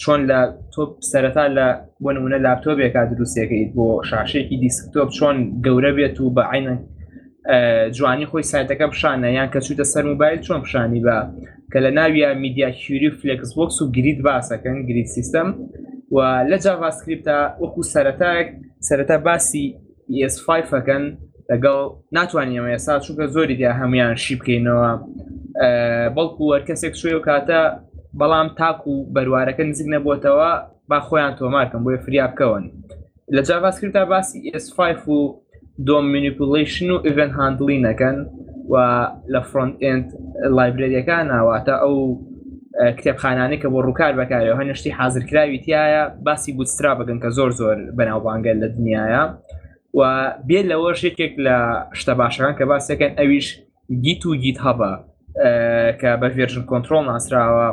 چۆن 0.02 0.20
لە 0.30 0.40
تۆ 0.72 0.82
سەرەتا 1.10 1.44
لە 1.58 1.66
بۆ 2.02 2.10
نمونە 2.16 2.38
لاپتۆبێکا 2.46 3.02
دروستەکەیت 3.12 3.70
بۆ 3.76 3.88
شاشێکی 4.10 4.56
دیسکتۆپ 4.64 5.08
چۆن 5.18 5.36
گەورە 5.64 5.90
بێت 5.96 6.16
و 6.20 6.34
بە 6.36 6.44
عینە 6.54 6.76
جوانی 7.96 8.26
خۆی 8.30 8.44
سایتەکە 8.52 8.86
پیششانە 8.92 9.28
یان 9.36 9.48
کە 9.52 9.58
چوتە 9.66 9.84
سەر 9.92 10.04
موبایل 10.10 10.38
چۆن 10.46 10.58
پیشانی 10.64 11.00
بە 11.06 11.16
کە 11.72 11.78
لە 11.84 11.90
ناویە 11.98 12.28
میدیا 12.44 12.70
کیوری 12.70 13.10
فلکس 13.10 13.50
بۆکس 13.58 13.76
و 13.82 13.90
گریت 13.96 14.18
باسەکەن 14.28 14.76
گریت 14.88 15.06
سیستم 15.06 15.46
و 16.16 16.18
لە 16.50 16.56
جاڤاسکرریپتا 16.64 17.38
وەکو 17.62 17.80
سەرەتاک 17.94 18.46
سەرەتا 18.88 19.16
باسی 19.26 19.66
ES5ەکەن 20.28 21.04
لەگەڵ 21.50 21.78
ناتوانێمە 22.16 22.70
ێستا 22.78 22.94
چووکە 23.04 23.24
زۆری 23.34 23.56
دیا 23.60 23.72
هەمویان 23.80 24.14
شی 24.24 24.34
بکەینەوە 24.40 24.90
بەڵکو 26.16 26.42
وەرکەسێک 26.52 26.94
شوێ 27.00 27.12
و 27.16 27.24
کاتە 27.28 27.60
بەڵام 28.20 28.48
تاک 28.58 28.80
و 28.90 28.94
بەروارەکە 29.14 29.62
نزیک 29.70 29.88
نەبووتەوە 29.94 30.50
با 30.90 30.98
خۆیان 31.06 31.34
تۆمارکەم 31.38 31.82
بۆی 31.84 31.98
فریابکەون 32.04 32.64
لە 33.34 33.40
جاڤاسکرتا 33.48 34.02
باسی 34.12 34.38
e 34.48 34.50
S5 34.66 34.80
و 35.08 35.14
دۆم 35.86 36.04
مینیپولیشن 36.12 36.90
و 36.90 36.98
ئڤن 37.04 37.30
هاندلینەکەن 37.30 38.16
و 38.70 38.74
لە 39.28 39.42
فرۆنت 39.52 39.76
ئند 39.82 40.10
لایبرریەکان 40.50 41.26
ناواتە 41.28 41.74
ئەو 41.82 42.18
کتێبخانانی 42.98 43.56
کە 43.62 43.68
بۆ 43.72 43.78
ڕووکار 43.86 44.12
بەکارەوە 44.20 44.58
هەنشتی 44.60 44.90
حاضرکراوی 44.90 45.58
تایە 45.64 46.14
باسی 46.24 46.52
بوتسترا 46.52 46.94
بگەن 46.94 47.18
کە 47.22 47.28
زۆر 47.36 47.50
زۆر 47.50 47.76
بەناوبانگە 47.98 48.52
لە 48.62 48.66
دنیاە 48.76 49.24
و 49.94 50.00
بێت 50.48 50.66
لەوە 50.72 50.94
شتێک 51.00 51.32
لە 51.46 51.56
شتە 52.00 52.12
باشەکان 52.20 52.54
کە 52.58 52.64
باسەکەن 52.72 53.12
ئەویش 53.18 53.46
گیت 54.04 54.26
و 54.26 54.34
گیت 54.36 54.58
هەبە 54.58 54.92
کە 56.00 56.10
بە 56.20 56.28
ڤێژن 56.36 56.62
کۆنتترۆل 56.70 57.04
ناسراوە 57.10 57.68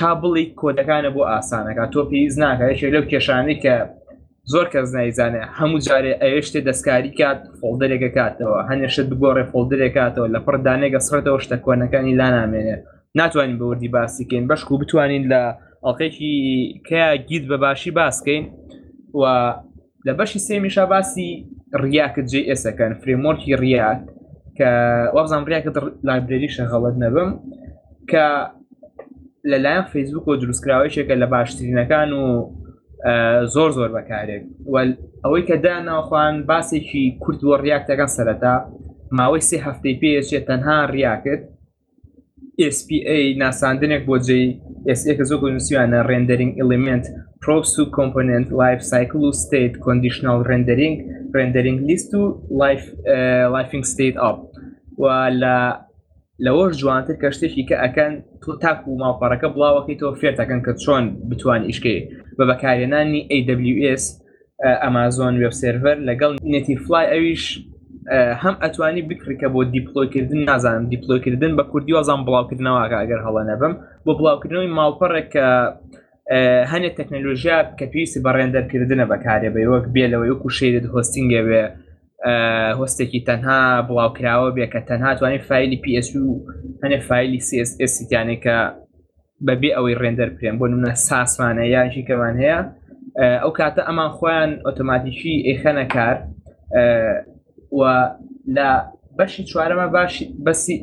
تابڵی 0.00 0.44
کۆدەکانە 0.60 1.10
بۆ 1.16 1.22
ئاسانەکە 1.32 1.84
تۆ 1.92 2.00
پێویست 2.10 2.38
ناکە 2.42 2.88
لەو 2.94 3.04
کێشانی 3.12 3.56
کە 3.62 3.74
زۆر 4.52 4.66
کەس 4.72 4.88
نایزانێ 4.96 5.42
هەموو 5.58 5.80
جارێ 5.86 6.12
ئەوێ 6.22 6.40
شتێ 6.48 6.60
دەستکاری 6.68 7.10
کات 7.18 7.38
فۆلدرێکە 7.60 8.10
کاتەوە 8.16 8.58
هەنێشت 8.70 9.06
بگۆڕێ 9.10 9.44
فۆلدرێک 9.52 9.92
کاتەوە 9.98 10.28
لە 10.34 10.40
پڕ 10.46 10.56
دانێکگە 10.66 11.00
سڕێتەوە 11.08 11.38
شتە 11.44 11.56
کۆنەکانی 11.64 12.14
لا 12.20 12.28
نامێنێ 12.36 12.76
ناتوانین 13.18 13.58
بەوردی 13.60 13.88
باسیکەین 13.98 14.44
بەشک 14.50 14.68
و 14.72 14.78
بتوانین 14.82 15.24
لە 15.32 15.42
ئەڵقێکی 15.86 16.34
کیا 16.88 17.06
گیت 17.28 17.44
بە 17.50 17.56
باشی 17.64 17.90
باسکەین 18.00 18.44
و 19.20 19.24
لە 20.06 20.12
بەشی 20.18 20.38
سێمیشا 20.48 20.84
باسی 20.92 21.28
ڕیاکت 21.82 22.26
جی 22.32 22.40
ئسەکەن 22.52 22.92
فرێمۆرکی 23.02 23.56
ڕیاک 23.62 24.00
کە 24.58 24.70
وابزان 25.14 25.42
ڕیاکت 25.50 25.74
لایبرێری 26.08 26.48
شەغەڵت 26.56 26.94
نەبم 27.04 27.30
کە 28.10 28.26
لەلایەن 29.50 29.86
فیسبوک 29.92 30.24
و 30.28 30.36
دروستکراوەیەکە 30.40 31.14
لە 31.22 31.26
باشترینەکان 31.34 32.10
و 32.20 32.24
زۆر 33.54 33.70
زۆر 33.78 33.90
بەکارێک 33.96 34.42
ئەوەی 35.24 35.42
کە 35.48 35.56
داناخواان 35.64 36.34
باسێکی 36.50 37.04
کورد 37.22 37.40
وە 37.48 37.56
ڕاکتەکان 37.64 38.10
سەرەتا 38.16 38.54
ماوەی 39.18 39.42
سێ 39.48 39.58
هەفتەی 39.66 39.96
پێشێت 40.02 40.44
تەنها 40.50 40.78
ڕاکت 40.94 41.42
SPA 42.76 43.16
ناساندنێک 43.42 44.02
بۆ 44.08 44.16
جی 44.26 44.42
SAکە 45.00 45.24
زۆ 45.30 45.36
گونووسیانە 45.42 45.98
ڕێندەرینگ 46.10 46.52
ئلیمنت 46.62 47.04
پرۆپس 47.42 47.72
و 47.78 47.84
کۆمپۆننت 47.96 48.46
لایف 48.60 48.80
سایکل 48.92 49.18
و 49.28 49.32
ستیت 49.42 49.72
کۆندیشنال 49.84 50.38
ڕێندەرینگ 50.50 50.96
ڕێندەرینگ 51.36 51.78
لیست 51.88 52.10
و 52.14 52.22
لایفنگ 53.52 53.84
ستیت 53.92 54.16
ئاپ 54.22 54.38
لە 55.42 55.54
لەوە 56.46 56.66
جوانتر 56.80 57.14
کە 57.22 57.28
شتێکی 57.36 57.62
کە 57.68 57.76
ئەەکەن 57.82 58.12
تۆ 58.42 58.50
تاک 58.62 58.78
و 58.88 58.98
ماوپارەکە 59.00 59.48
بڵاوەکەی 59.54 59.96
تۆ 60.00 60.06
فێرتەکەن 60.20 60.60
کە 60.66 60.72
چۆن 60.82 61.04
بتوان 61.30 61.62
ئیشکی 61.68 61.96
بە 62.40 62.44
بەکارێنانی 62.52 63.22
AWS 63.36 64.04
ئەمازۆن 64.82 65.34
وب 65.42 65.54
سرڤەر 65.60 65.96
لەگەڵ 66.08 66.30
نێتی 66.52 66.76
فلای 66.84 67.06
ئەویش 67.12 67.44
هەم 68.42 68.54
ئەتوانی 68.62 69.02
بکڕیکە 69.08 69.48
بۆ 69.54 69.60
دیپلۆکردن 69.76 70.40
نازانم 70.50 70.84
دیپلۆکردن 70.94 71.52
بە 71.58 71.64
کوردی 71.70 71.92
وازان 71.98 72.20
بڵاوکردنەوەگە 72.26 72.96
ئەگەر 73.00 73.20
هەڵە 73.26 73.42
نەبم 73.50 73.72
بۆ 74.04 74.12
بڵاوکردنەوەی 74.18 74.74
ماڵپەڕێک 74.78 75.28
کە 75.34 75.46
هەنێک 76.72 76.94
تەکنەلۆژیا 77.00 77.58
کە 77.78 77.84
پێویستی 77.92 78.20
بە 78.24 78.30
ڕێندەرکردنە 78.36 79.04
بەکارێ 79.12 79.48
بە 79.54 79.60
وەک 79.72 79.86
بێ 79.94 80.04
لەوەی 80.12 80.30
وکو 80.34 80.48
شێرت 80.58 80.84
هۆستینگە 80.94 81.40
بێ 81.48 81.62
هۆستێکی 82.80 83.20
تەنها 83.28 83.60
بڵاوکراوە 83.88 84.48
بێ 84.56 84.66
کە 84.72 84.80
تەنها 84.90 85.10
توانانی 85.18 85.42
فیلی 85.48 85.78
PS 85.84 86.08
و 86.16 86.24
هەنێ 86.82 86.98
فیلی 87.08 87.38
CSSیانێکە 87.48 88.58
بەبێ 89.46 89.70
ئەوەی 89.76 89.94
ڕێندەر 90.02 90.28
بکرێن 90.34 90.56
بۆ 90.60 90.66
نمونە 90.70 90.92
ساسمانە 91.08 91.64
یانشی 91.74 92.02
کەمان 92.08 92.34
هەیە 92.42 92.58
ئەو 93.42 93.52
کاتە 93.58 93.82
ئەمان 93.88 94.10
خۆیان 94.16 94.50
ئۆتۆماتیکی 94.66 95.34
ئێخەنە 95.48 95.84
کار 95.94 96.16
و 97.80 97.82
لە 98.56 98.68
بەشی 99.18 99.42
چوارەمە 99.50 99.86
باشی 99.96 100.24
بەسی 100.46 100.78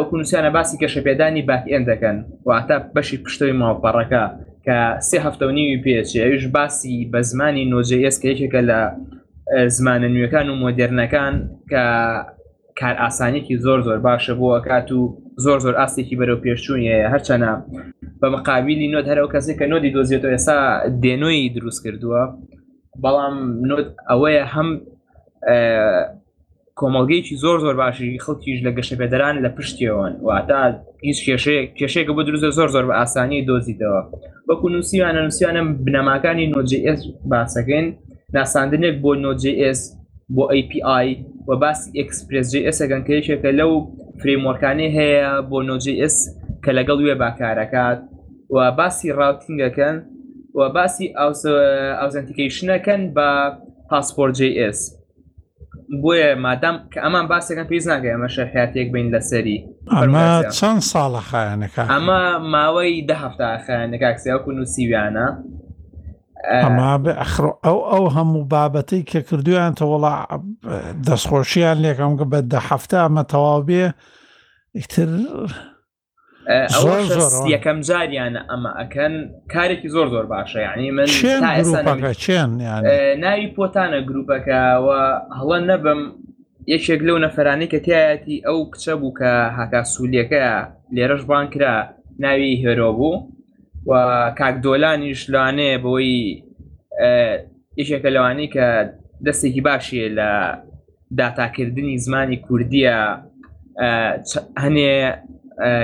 وەکو 0.00 0.14
نووسانە 0.20 0.50
باسی 0.56 0.76
کەشەپێدانی 0.82 1.42
باکئێن 1.50 1.84
دەکەن 1.90 2.16
واتە 2.48 2.76
بەشی 2.96 3.16
پشتەوەی 3.24 3.54
ماوەپەڕەکە 3.60 4.22
کە 4.66 4.78
سێ 5.08 5.18
هەفتەونیوی 5.26 5.78
پێچی 5.84 6.22
ئەوش 6.24 6.44
باسی 6.56 6.96
بە 7.12 7.18
زمانی 7.30 7.64
نۆجیس 7.72 8.16
کە 8.22 8.26
یەکێکە 8.32 8.60
لە 8.70 8.80
زمانە 9.76 10.08
نوێەکان 10.14 10.46
و 10.50 10.54
مۆدررنەکان 10.62 11.34
کە 11.70 11.84
کار 12.80 12.94
ئاسانیەکی 13.02 13.54
زۆر 13.64 13.78
زۆر 13.86 13.98
باشە 14.06 14.32
بۆ 14.40 14.48
کات 14.68 14.88
و 14.92 15.00
زۆر 15.42 15.58
زۆر 15.64 15.74
ئاستێکی 15.80 16.16
بەرەو 16.18 16.42
پێشچوونیە 16.44 16.96
هەرچەنە 17.12 17.50
بە 18.20 18.26
مقابلی 18.34 18.92
نۆت 18.94 19.06
هەرو 19.10 19.32
کەسێک 19.34 19.56
کە 19.60 19.66
نۆدی 19.72 19.92
دۆزیێتەوە 19.96 20.32
ئێستا 20.34 20.58
دێنۆی 21.02 21.52
دروست 21.56 21.80
کردووە 21.84 22.22
بەڵام 23.02 23.34
نۆت 23.68 23.86
ئەوەیە 24.10 24.44
هەم 24.54 24.68
کۆمەلگەیکی 26.80 27.34
زۆر 27.42 27.56
زۆر 27.64 27.74
باشی 27.82 28.18
خەڵکیش 28.24 28.58
لە 28.66 28.70
گەشەپێدەران 28.76 29.34
لە 29.44 29.50
پشتیەوەن 29.56 30.12
واتا 30.28 30.60
هیچ 31.08 31.18
کێشەیەکە 31.78 32.12
بۆ 32.16 32.22
دروستە 32.28 32.50
زۆر 32.58 32.68
زۆر 32.74 32.84
بە 32.88 32.94
ئاسانی 33.00 33.46
دۆزیدەوە 33.48 34.02
وەکو 34.48 34.66
نووسیوانە 34.74 35.20
نووسیانم 35.26 35.68
بنەماکانی 35.84 36.50
نۆجیS 36.54 37.00
باسەکەین 37.30 37.86
ناساندنێک 38.36 38.94
بۆ 39.02 39.10
نۆجیS 39.24 39.80
بۆ 40.36 40.44
API 40.60 41.06
و 41.48 41.52
باسی 41.60 41.90
ئەکسپرسجیS 42.00 42.78
گەنکەیشێکە 42.90 43.50
لەو 43.60 43.72
فرێمۆرکانی 44.20 44.88
هەیە 44.98 45.26
بۆ 45.50 45.58
نۆجیS 45.68 46.16
کە 46.64 46.70
لەگەڵ 46.78 46.98
وێ 47.06 47.14
باکارەکات 47.22 47.98
و 48.54 48.72
باسی 48.78 49.08
راوتنگەکەن 49.20 49.96
و 50.56 50.68
باسی 50.76 51.06
ئاوزنتیکیشنەکەن 51.18 53.02
بە 53.16 53.28
پاسپۆرجیS 53.88 54.78
بۆیە 56.02 56.30
مادام 56.44 56.76
کە 56.92 56.98
ئەمان 57.04 57.26
باسەکەن 57.32 57.66
پێیز 57.70 57.86
ناگە 57.90 58.08
ئەمە 58.14 58.28
شەرحاتێک 58.36 58.88
بین 58.94 59.08
لەسەری 59.14 59.58
ئەمە 59.94 60.26
چەند 60.58 60.82
ساڵە 60.92 61.20
خایانەکە 61.28 61.82
ئەمە 61.94 62.20
ماوەی 62.54 63.06
دههفتە 63.10 63.48
خایانەکە 63.66 64.08
کسیا 64.14 64.36
و 64.48 64.52
نووسیویانە 64.56 65.26
ئەما 66.52 66.88
ئەو 67.64 67.78
ئەو 67.92 68.04
هەموو 68.16 68.44
بابەتەی 68.52 69.02
کە 69.10 69.20
کردویان 69.28 69.72
تەوەڵا 69.80 70.12
دەستخۆشییان 71.06 71.76
لێکم 71.84 72.12
کە 72.18 72.24
بە 72.32 72.40
دە 72.52 72.60
هەفتە 72.68 72.96
ئەمە 73.04 73.24
تەواو 73.32 73.60
بێ 73.68 73.84
ئیتر 74.78 75.10
یەکەم 77.54 77.78
جاریانە 77.88 78.40
ئەمە 78.50 78.70
ئەکەن 78.80 79.14
کارێکی 79.52 79.88
زۆر 79.94 80.06
زۆر 80.14 80.26
باشە 80.32 80.58
یعنی 80.68 80.90
من 80.96 81.06
چێن 81.18 81.40
ناوی 83.24 83.46
پۆتانە 83.56 84.00
گروپەکەەوە 84.08 85.00
هەڵە 85.38 85.58
نەبم 85.70 86.00
یەکێک 86.72 87.00
لەو 87.06 87.18
نەفرانی 87.24 87.66
کە 87.72 87.78
تایەتی 87.86 88.36
ئەو 88.46 88.58
کچە 88.72 88.94
بوو 89.00 89.14
کە 89.18 89.28
هاکا 89.56 89.80
سوولەکە 89.92 90.44
لێرەش 90.94 91.22
بانکرا 91.30 91.74
ناوی 92.24 92.52
هێرۆ 92.62 92.90
بوو 92.98 93.14
و 93.86 93.92
کاک 94.38 94.54
دۆلانیش 94.64 95.26
لاانەیە 95.32 95.78
بەوەی 95.82 96.16
یشێکە 97.82 98.10
لەوانەی 98.14 98.48
کە 98.54 98.66
دەستێکی 99.26 99.62
باشیە 99.68 100.08
لە 100.18 100.30
داتاکردنی 101.18 101.96
زمانی 101.98 102.36
کوردیە 102.46 102.98
هەنێ 104.64 104.96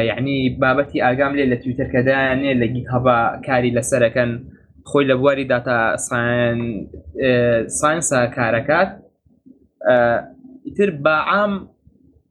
یعنی 0.09 0.37
بابەتی 0.63 1.03
ئاگام 1.07 1.33
لێ 1.39 1.45
لە 1.53 1.57
تویتەرکەدانێ 1.63 2.53
لە 2.61 2.67
گیت 2.75 2.87
هەبا 2.95 3.19
کاری 3.47 3.71
لەسەرەکەن 3.77 4.31
خۆی 4.91 5.05
لە 5.11 5.15
بواری 5.19 5.45
داتا 5.45 5.97
ساینسا 7.81 8.21
کارەکات 8.37 8.89
ئیتر 10.67 10.91
باعام 11.05 11.53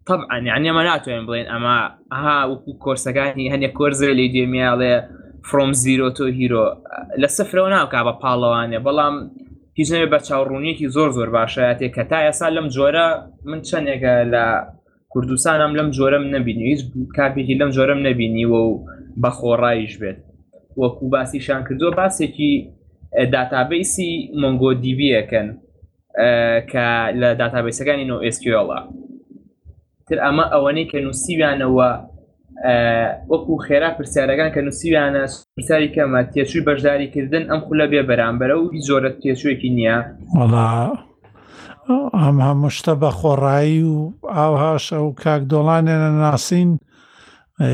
طبعا 0.08 0.38
یعنی 0.52 0.68
ئەمە 0.72 0.84
ناتوانین 0.88 1.26
بڵێن 1.30 1.48
ئەمە 1.54 1.78
ئەها 2.14 2.38
وەکو 2.52 2.72
کۆرسەکانی 2.86 3.46
هەنێک 3.54 3.74
کۆرزە 3.80 4.10
لێ 4.20 4.28
دێمیاڵێ 4.36 4.96
فرۆم 5.48 5.72
زیرۆ 5.84 6.10
تۆ 6.18 6.26
هیرۆ 6.38 6.66
لە 7.22 7.28
سفرەوە 7.38 7.70
ناوکە 7.76 8.00
بە 8.08 8.14
پاڵەوانێ 8.22 8.80
بەڵام 8.86 9.16
هیچ 9.80 9.90
نەوێ 9.94 10.08
بە 10.14 10.20
چاوڕوونیەکی 10.28 10.88
زۆر 10.96 11.10
زۆر 11.18 11.30
باشایەتێ 11.36 11.88
کە 11.96 12.04
تا 12.10 12.20
ئێسا 12.28 12.48
لەم 12.56 12.68
جۆرە 12.76 13.06
من 13.50 13.60
چەندێکە 13.70 14.14
لە 14.34 14.46
کوردستانم 15.12 15.72
لەم 15.80 15.90
جۆرەم 15.98 16.24
نبینی 16.36 16.64
هیچ 16.72 16.82
کاپێکی 17.18 17.56
لەم 17.62 17.70
جۆرەم 17.78 18.00
نبینیوە 18.08 18.60
و 18.68 18.72
بەخۆڕایش 19.24 19.94
بێت 20.02 20.18
وەکو 20.82 21.06
باسیشان 21.14 21.62
کردووە 21.68 21.94
باسێکی 22.00 22.52
داتابیسی 23.34 24.12
مۆنگۆ 24.42 24.72
دیبیەکەن 24.86 25.48
کە 26.72 26.86
لە 27.22 27.30
داتابیسەکانی 27.42 28.06
نو 28.12 28.18
ئسکیۆڵە 28.28 28.80
تر 30.08 30.18
ئەمە 30.26 30.46
ئەوەنەی 30.54 30.88
کە 30.92 30.98
نووسیویانەوە 31.06 31.90
وەکو 33.32 33.54
خێرا 33.68 33.90
پرسیارەکان 33.98 34.50
کە 34.56 34.62
نووسیویانە 34.68 35.24
پرسیاری 35.56 35.94
کەمە 35.96 36.22
تێچووی 36.34 36.66
بەشداریکردن 36.70 37.44
ئەم 37.52 37.62
خولە 37.66 37.86
بێ 37.92 38.02
بەرامبەرە 38.10 38.56
و 38.60 38.64
زۆرت 38.88 39.16
تێچوێکی 39.24 39.70
نییە 39.78 39.98
ئەم 42.22 42.38
هەمشتە 42.48 42.94
بە 43.02 43.10
خۆڕایی 43.20 43.84
و 43.94 43.98
ئاوهاش 44.36 44.86
ئەو 44.96 45.08
کاک 45.24 45.42
دۆڵانێنە 45.52 46.12
ناسین 46.24 46.70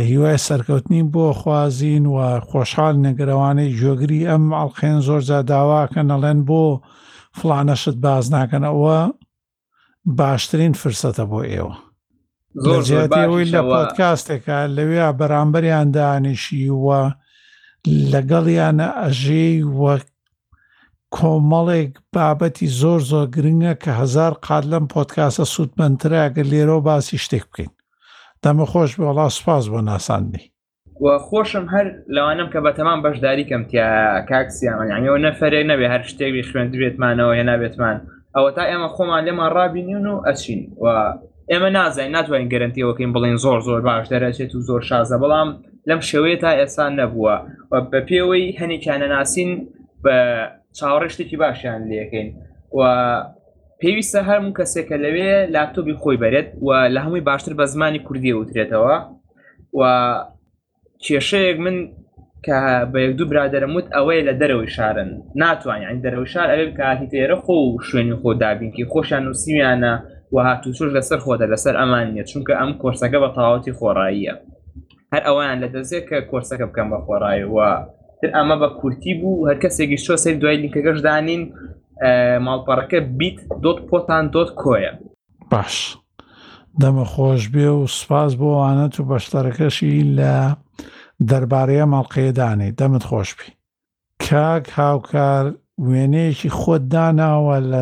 هیوای 0.10 0.38
سەرکەوتنی 0.48 1.04
بۆ 1.14 1.26
خوازین 1.40 2.06
و 2.16 2.18
خۆشحال 2.50 2.96
نەگرەوانەی 3.08 3.76
جۆگری 3.82 4.28
ئەم 4.30 4.46
ئەڵخێن 4.60 4.98
زۆر 5.08 5.22
زاداواکە 5.30 6.02
نەڵێن 6.12 6.40
بۆ 6.50 6.64
فلانەشت 7.40 7.98
باز 8.06 8.26
ناکەن 8.36 8.64
ئەوە 8.70 9.00
باشترین 10.20 10.74
فرسەتە 10.82 11.24
بۆ 11.32 11.40
ئێوە 11.52 11.76
زۆرەوەی 12.64 13.52
لە 13.56 13.62
پۆتکاستێکە 13.72 14.58
لەوێ 14.76 15.08
بەرامبەریان 15.20 15.88
دانیشی 15.96 16.68
وە 16.86 17.02
لەگەڵیانە 18.12 18.88
ئەژێی 19.02 19.58
وەک 19.82 20.06
کۆمەڵێک 21.18 21.92
بابەتی 22.14 22.68
زۆر 22.82 23.00
زۆر 23.12 23.26
گرنگە 23.36 23.74
کە 23.84 23.92
هزار 24.02 24.32
قات 24.46 24.64
لەم 24.72 24.86
پۆتکاسە 24.94 25.46
سوودمەندترراگە 25.54 26.44
لێرۆ 26.52 26.78
باسی 26.88 27.18
شتێک 27.24 27.44
بکەین 27.50 27.72
دەمە 28.44 28.66
خۆش 28.72 28.92
بە 28.98 29.04
وڵا 29.10 29.28
سپاس 29.38 29.64
بۆ 29.72 29.80
ناساندی 29.90 30.44
خۆشم 31.30 31.66
هەر 31.74 31.88
لەوانم 32.16 32.50
کە 32.54 32.60
بە 32.66 32.72
تەمان 32.78 33.00
بەشداری 33.06 33.46
کەم 33.50 33.64
تیا 33.70 33.90
کاکسیانیەوە 34.30 35.18
نەفرێ 35.28 35.62
نەبێ 35.70 35.88
هەر 35.94 36.02
شتێکی 36.10 36.44
خوێن 36.50 36.68
بێتمانەوە 36.82 37.34
هێنا 37.38 37.56
بێتمان 37.62 37.98
ئەوە 38.36 38.50
تا 38.56 38.64
ئێمە 38.70 38.90
خۆمان 38.96 39.22
لێمان 39.28 39.52
ڕابینیون 39.58 40.06
و 40.12 40.24
ئەچین 40.28 40.62
و 40.84 40.86
ئێمە 41.52 41.70
نازای 41.78 42.10
ناتوانین 42.10 42.50
گەرنتیەوەکەین 42.54 43.12
بڵین 43.16 43.38
زۆر 43.44 43.60
زۆر 43.68 43.82
باش 43.88 44.06
دەرەچێت 44.14 44.52
و 44.56 44.62
زۆر 44.70 44.82
شازە 44.90 45.18
بەڵام 45.24 45.48
لەم 45.90 46.02
شێوەیە 46.10 46.38
تا 46.44 46.52
ئێسان 46.60 46.92
نەبووە 47.00 47.36
بە 47.90 48.00
پێوەی 48.10 48.56
هەنێکیانە 48.60 49.08
ناسین 49.16 49.52
بە 50.04 50.18
چاوەڕشتێکی 50.78 51.38
باشیان 51.42 51.82
لەکەین 51.92 52.30
و 52.78 52.82
پێویستە 53.82 54.20
هەرم 54.30 54.48
کەسێکە 54.58 54.96
لەوێ 55.04 55.32
لاپتۆبی 55.54 55.96
خۆی 56.02 56.18
بەرێت 56.24 56.50
و 56.68 56.70
لە 56.96 57.00
هەمووی 57.06 57.26
باشتر 57.30 57.54
بە 57.60 57.66
زمانی 57.74 58.00
کوردی 58.08 58.34
وترێتەوە 58.40 58.98
و 59.80 59.82
کێشەیەک 61.04 61.58
من 61.66 61.78
کە 62.46 62.58
بە 62.92 63.00
یەک 63.06 63.14
دوو 63.18 63.30
برادەرموت 63.32 63.88
ئەوەیە 63.96 64.24
لە 64.30 64.34
دەرەوەی 64.42 64.70
شارن 64.76 65.10
ناتوانین 65.42 66.02
دەرەوە 66.06 66.28
شار 66.34 66.48
ئەوێ 66.54 66.66
کاتی 66.80 67.08
تێرە 67.14 67.38
خۆ 67.46 67.54
و 67.66 67.78
شوێنی 67.88 68.16
خۆ 68.22 68.30
دابینکی 68.44 68.90
خۆشیان 68.94 69.24
نووسیانە 69.28 69.94
و 70.36 70.38
هاتوچۆش 70.48 70.90
لەسەر 70.98 71.20
خۆدە 71.26 71.46
لەسەر 71.54 71.74
ئەمانە 71.80 72.24
چونکە 72.32 72.54
ئەم 72.60 72.72
کۆرسەکە 72.82 73.18
بە 73.24 73.30
تەواوەتی 73.38 73.74
خۆڕاییە 73.80 74.34
هەر 75.14 75.24
ئەوان 75.28 75.58
لە 75.64 75.68
دەزێت 75.76 76.04
کە 76.10 76.18
کۆرسەکە 76.32 76.66
بکەم 76.70 76.88
بە 76.94 77.00
خۆڕایەوە 77.06 77.70
ئەمە 78.38 78.56
بە 78.62 78.70
کورتی 78.80 79.14
بوو 79.20 79.46
هەر 79.48 79.58
کەسێکی 79.64 79.98
شۆ 80.06 80.16
سری 80.24 80.38
دوای 80.42 80.58
لینکەکەش 80.64 81.00
دانین 81.08 81.44
ماڵپەڕەکە 82.46 83.00
بیت 83.20 83.38
دۆت 83.64 83.80
پۆتان 83.90 84.24
دۆت 84.36 84.50
کۆیە 84.62 84.92
باش 85.52 85.76
دەمە 86.82 87.06
خۆش 87.14 87.42
بێ 87.54 87.68
و 87.80 87.84
سپاس 88.00 88.32
بۆوانە 88.42 88.88
و 89.00 89.04
بەشتەرەکەشی 89.12 89.94
لە 90.18 90.36
دەربارەیە 91.30 91.86
ماڵقەیەدانێ 91.94 92.68
دەمت 92.80 93.04
خۆشبی 93.10 93.48
کاک 94.28 94.66
هاوکار 94.80 95.46
وێنەیەکی 95.88 96.50
خۆت 96.60 96.84
داناوە 96.94 97.58
لە 97.72 97.82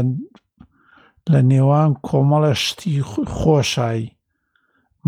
لە 1.31 1.41
نێوان 1.49 1.91
کۆمەڵە 2.07 2.53
شتی 2.63 2.95
خۆشایی 3.37 4.07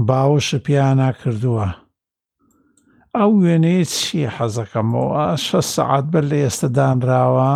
باوەشە 0.08 0.58
پیا 0.65 0.89
ناکردووە 0.99 1.67
ئەو 3.15 3.32
وێنەیە 3.43 3.86
چی 3.95 4.21
حەزەکەمەوە 4.36 5.25
شە 5.45 5.62
سەعات 5.73 6.06
بەر 6.12 6.23
لە 6.32 6.38
ئێستا 6.43 6.67
دانراوە 6.78 7.51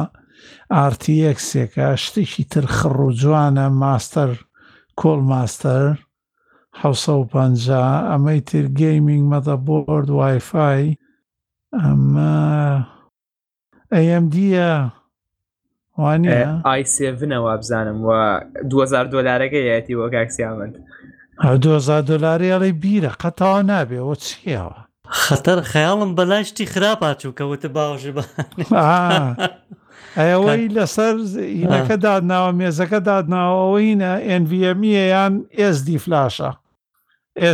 ئارتیەکسێکە 0.76 1.88
شتێکی 2.04 2.44
تر 2.52 2.66
خڕ 2.76 2.98
و 3.08 3.10
جوانە 3.20 3.68
ماستەر 3.82 4.32
کۆل 5.00 5.20
ماستەر 5.32 5.84
1950 6.84 8.10
ئەمەی 8.12 8.40
تر 8.50 8.66
گەیمینگ 8.80 9.24
مەدە 9.34 9.56
بۆ 9.66 9.76
ئۆرد 9.90 10.10
وایفای 10.18 10.88
ئەمە 11.80 12.38
ئەم 13.94 14.26
دیە 14.36 14.74
ئایسێڤنەوە 16.00 17.54
بزانم 17.60 17.98
و 18.08 18.10
2000 18.70 19.06
دلارەکە 19.14 19.56
یەتی 19.72 19.96
وە 20.00 20.08
کاکسیامند 20.16 20.76
2000 21.62 22.02
دلاری 22.10 22.52
ئەڵی 22.54 22.74
بیرە 22.84 23.12
قەتەوە 23.22 23.62
نابێەوە 23.72 24.16
چیەوە 24.26 24.76
خەتەر 25.26 25.60
خەیاڵم 25.72 26.12
بەلاشتی 26.18 26.66
خراپاچوو 26.74 27.36
کەوتە 27.40 27.70
باوژە 27.76 28.12
بە 28.16 28.24
ئەوەی 30.18 30.64
لەسەر 30.78 31.16
ئینەکە 31.58 31.96
دادناوە 32.06 32.52
مێزەکە 32.60 33.00
دادناوەوەینە 33.10 34.12
ئNVMە 34.30 34.94
e 35.04 35.08
یان 35.14 35.34
SD 35.76 35.88
فلاشە 36.04 36.52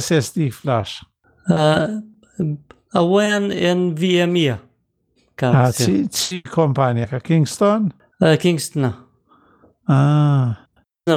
SSD 0.06 0.38
فلاش 0.60 0.91
ئەوەیان 2.96 3.46
NVMە 3.78 4.54
چی 6.18 6.38
کۆمپانیەکە 6.56 7.20
کینگستۆن؟ 7.28 7.84
کینگستە 8.22 8.91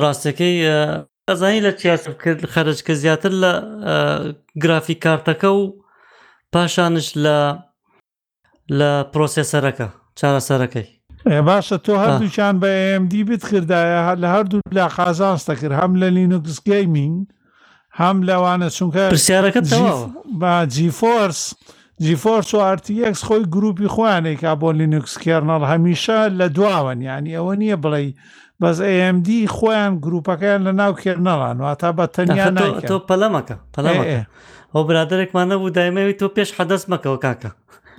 ڕاستەکەی 0.03 0.57
ئەزانی 1.29 1.61
لە 1.67 1.73
چیاسکرد 1.81 2.41
خەرج 2.55 2.79
کە 2.87 2.93
زیاتر 3.03 3.33
لە 3.45 3.53
گرافی 4.63 4.97
کارتەکە 5.05 5.49
و 5.57 5.65
پاشانش 6.53 7.09
لە 7.25 7.39
لە 8.79 8.91
پرۆسیسەرەکە 9.13 9.89
چارەسەرەکەی 10.21 10.89
باشە 11.49 11.77
تۆ 11.85 11.93
هەردووچان 12.03 12.55
بە 12.61 12.71
AMD 12.97 13.15
بت 13.31 13.43
کردایە 13.51 14.01
هەر 14.09 14.17
لە 14.23 14.29
هەردوو 14.35 14.61
لا 14.73 14.89
قازانستە 14.97 15.53
کرد 15.61 15.73
هەم 15.81 15.93
لە 16.03 16.09
لینوکس 16.17 16.59
گەیمینگ 16.69 17.17
هەم 18.01 18.17
لەوانە 18.29 18.69
چونکە 18.79 19.01
پرسیارەکە 19.15 19.61
با 20.41 20.67
جیفۆرس. 20.75 21.43
جیفۆرس 22.01 22.55
و 22.55 22.77
RTX 22.77 23.25
خۆی 23.27 23.47
گروپی 23.55 23.87
خۆیانێک 23.95 24.43
بۆ 24.61 24.69
لینوکس 24.79 25.19
کێرنەڵ 25.23 25.63
هەمیشە 25.73 26.19
لە 26.39 26.47
دواون 26.57 27.03
ینی 27.03 27.35
ئەوە 27.37 27.55
نییە 27.61 27.77
بڵێ 27.85 28.03
بەس 28.61 28.79
AMD 28.93 29.29
خۆیان 29.57 29.93
گروپەکەیان 30.05 30.61
لە 30.67 30.73
ناو 30.81 30.93
کێرنەڵان 31.03 31.57
واتە 31.65 31.89
بە 31.99 32.05
تەنیا 32.15 32.47
تۆ 32.91 32.97
پەلەمەکە 33.09 33.57
پەلەمەکە 33.75 34.25
ئەو 34.75 34.83
برادێکمان 34.89 35.47
نەبوو 35.53 35.71
دایمەوی 35.77 36.19
تۆ 36.21 36.27
پێش 36.37 36.51
حەدەست 36.59 36.87
مەکەەوە 36.93 37.19
کاکە. 37.25 37.51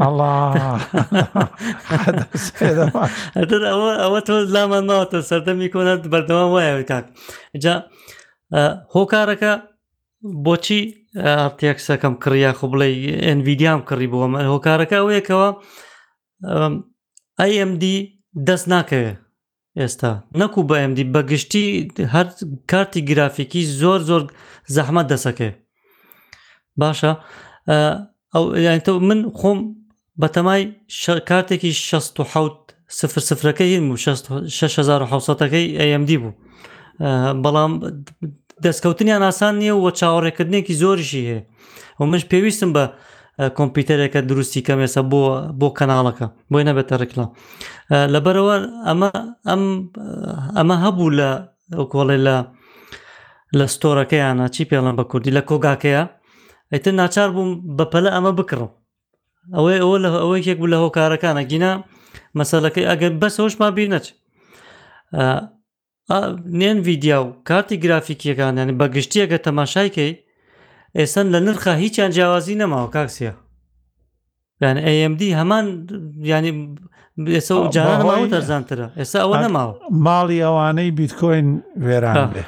ئەوە 0.03 0.31
ئەوە 4.03 4.19
تۆ 4.27 4.33
لامانەوەتە 4.55 5.19
سەردەمی 5.29 5.69
کۆنات 5.73 6.01
بەردەوام 6.11 6.49
وایە 6.53 6.83
کاک 6.91 7.05
جا 7.63 7.75
هۆکارەکە 8.95 9.53
بۆچی 10.45 10.83
ئارتێکسەکەم 11.18 12.14
کڕیا 12.24 12.51
خو 12.57 12.66
بڵێ 12.72 12.88
ئەنڤیدام 13.26 13.80
کڕی 13.89 14.07
بووە 14.12 14.28
هۆکارەکە 14.53 14.95
ئەوەیەکەوە 14.99 15.49
ئەMD 17.53 17.84
دەست 18.47 18.66
ناکەوێ 18.74 19.14
ئێستا 19.80 20.12
نەکو 20.39 20.60
بە 20.70 20.76
ئەMD 20.82 20.99
بەگشتی 21.14 21.66
هەر 22.14 22.28
کارتی 22.72 23.01
گرافیکی 23.10 23.64
زۆر 23.82 23.99
زۆر 24.10 24.24
زەحمە 24.76 25.03
دەسەکێ 25.12 25.49
باشە 26.82 27.12
ئەو 28.34 28.95
من 29.10 29.20
خۆم 29.39 29.60
بەتەمای 30.22 30.64
کارتێکی 31.30 31.72
16 31.74 32.51
سفر 32.99 33.22
سفرەکەی 33.30 33.72
1600ەکەی 34.57 35.68
ئەMD 35.80 36.10
بوو 36.22 36.34
بەڵام 37.43 37.74
دەستکەوتنیان 38.66 39.22
ئاسان 39.28 39.53
نییە 39.62 39.74
و 39.84 39.86
چاوەڕێکردنێکی 39.99 40.74
زۆریشی 40.82 41.24
هەیە 41.30 41.41
و 41.99 42.03
منش 42.10 42.24
پێویستم 42.32 42.70
بە 42.76 42.84
کۆمپیوتەرێکە 43.57 44.20
دروستی 44.30 44.66
کەمێسە 44.68 45.01
بۆ 45.12 45.22
بۆ 45.60 45.68
کەناڵەکە 45.78 46.28
بۆی 46.51 46.64
نەبێتە 46.70 46.95
ڕێکلا 47.01 47.26
لەبەرەوە 48.14 48.55
ئەمە 48.88 49.10
ئەم 49.49 49.62
ئەمە 50.57 50.76
هەبوو 50.86 51.10
لە 51.20 51.30
کۆڵێ 51.91 52.18
لە 52.28 52.36
لە 53.57 53.66
ستۆرەکەیانە 53.76 54.45
چی 54.53 54.64
پێڵم 54.70 54.95
بە 54.99 55.03
کوردی 55.12 55.36
لە 55.38 55.41
کۆگاکەیە 55.49 56.03
ئەتر 56.74 56.93
ناچار 57.01 57.30
بووم 57.36 57.49
بەپەلە 57.78 58.10
ئەمە 58.16 58.32
بکڕم 58.39 58.70
ئەوەی 59.55 59.78
ئەوە 59.84 59.97
لە 60.03 60.10
ئەوەی 60.24 60.41
یەک 60.49 60.57
بوو 60.62 60.72
لە 60.74 60.78
هۆکارەکانە 60.84 61.43
گینە 61.51 61.72
مەسەلەکەی 62.39 62.88
ئەگەر 62.89 63.12
بەس 63.22 63.36
هۆشما 63.41 63.68
بیر 63.76 63.88
نەچ 63.93 64.05
نێن 66.60 66.78
ویدیا 66.88 67.18
و 67.24 67.28
کارتی 67.47 67.76
گرافیکیەکانیان 67.84 68.70
بەگشتیەکە 68.82 69.38
تەماشایکەی 69.47 70.12
ئێسن 70.97 71.26
لە 71.34 71.39
نرخە 71.45 71.74
هیچیان 71.84 72.12
جیاوازی 72.16 72.55
نەماوە 72.62 72.89
کاکسیە 72.95 73.34
یان 74.64 74.78
AMD 74.93 75.22
هەمان 75.39 75.66
ینی 76.32 76.51
ئێستا 77.36 77.53
و 77.57 77.68
جاران 77.76 77.99
ماوە 78.10 78.28
دەرزانترە 78.34 78.88
ئێستا 78.99 79.18
ئەوە 79.24 79.38
نەماوە 79.43 79.74
ماڵی 80.05 80.39
ئەوانەی 80.45 80.91
بیتکۆین 80.99 81.47
وێران 81.86 82.16
بێ 82.36 82.43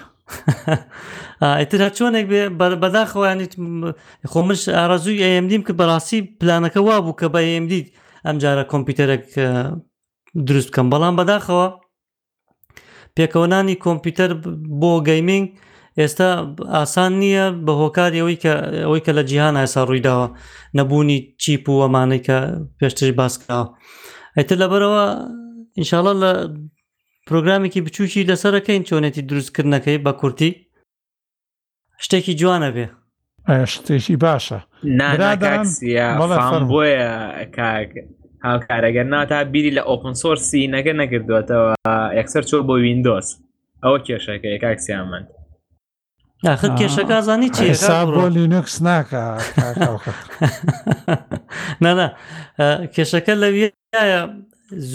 ئیتر 1.62 1.80
چۆنێک 1.97 2.26
بێ 2.32 2.41
بەداخوایانیت 2.84 3.53
خۆمش 4.32 4.62
ئارازووی 4.78 5.26
ئەMDیم 5.32 5.62
کە 5.68 5.74
بەڕاستی 5.80 6.20
پلانەکە 6.39 6.80
وا 6.88 6.97
بوو 7.05 7.20
کە 7.22 7.28
بە 7.34 7.39
AMD 7.55 7.72
ئەمجارە 8.28 8.64
کۆمپیوتەرێک 8.72 9.24
دروست 10.47 10.70
بکەم 10.72 10.88
بەڵام 10.93 11.14
بەداخەوە 11.20 11.66
پێکەوەنانی 13.18 13.76
کۆمپیوتەر 13.86 14.32
بۆ 14.82 14.93
گەیمنگ 15.07 15.47
ئێستا 15.99 16.30
ئاسان 16.76 17.12
نییە 17.22 17.45
بە 17.66 17.74
هۆکاریەوەی 17.82 18.38
کە 18.43 18.53
ئەوەی 18.86 19.03
کە 19.05 19.12
لە 19.18 19.24
جیهان 19.30 19.55
ئاسا 19.59 19.82
ڕوویداوە 19.89 20.28
نەبوونی 20.78 21.20
چیپ 21.41 21.64
و 21.70 21.82
ئەمانەی 21.84 22.22
کە 22.28 22.38
پێشتر 22.80 23.07
باسکراوە 23.20 23.68
ئەتر 24.38 24.57
لەبەرەوە 24.64 25.03
ئینشاالله 25.78 26.16
لە 26.24 26.32
پرۆگرامێکی 27.28 27.84
بچووکی 27.86 28.28
لەسەرەکەین 28.32 28.82
چۆنێتی 28.89 29.24
دروستکردنەکەی 29.30 29.97
بە 30.05 30.12
کورتی 30.22 30.51
شتێکی 32.05 32.34
جوانە 32.41 32.70
بێ 32.76 32.88
شتێکی 33.74 34.16
باشە 34.24 34.59
نادان 34.99 36.62
بۆیە 36.72 37.12
هاوکارەگەر 38.45 39.05
ناتا 39.13 39.39
بیری 39.53 39.71
لە 39.77 39.83
ئۆپنسۆر 39.89 40.37
سینەکە 40.49 40.93
نەکردوێتەوە 41.01 41.71
یەکسەر 42.19 42.43
چۆر 42.49 42.61
بۆ 42.67 42.73
وینندۆس 42.83 43.27
ئەو 43.83 43.95
کێشەکە 44.05 44.47
یکاکسیامەند 44.55 45.27
ناخت 46.45 46.71
کێشەکەزانی 46.79 47.49
چی 47.57 47.67
بۆ 48.17 48.25
لینوکس 48.35 48.75
ناکە 48.87 49.23
نەنا 51.83 52.07
کێشەکە 52.95 53.33
لەویە 53.41 53.69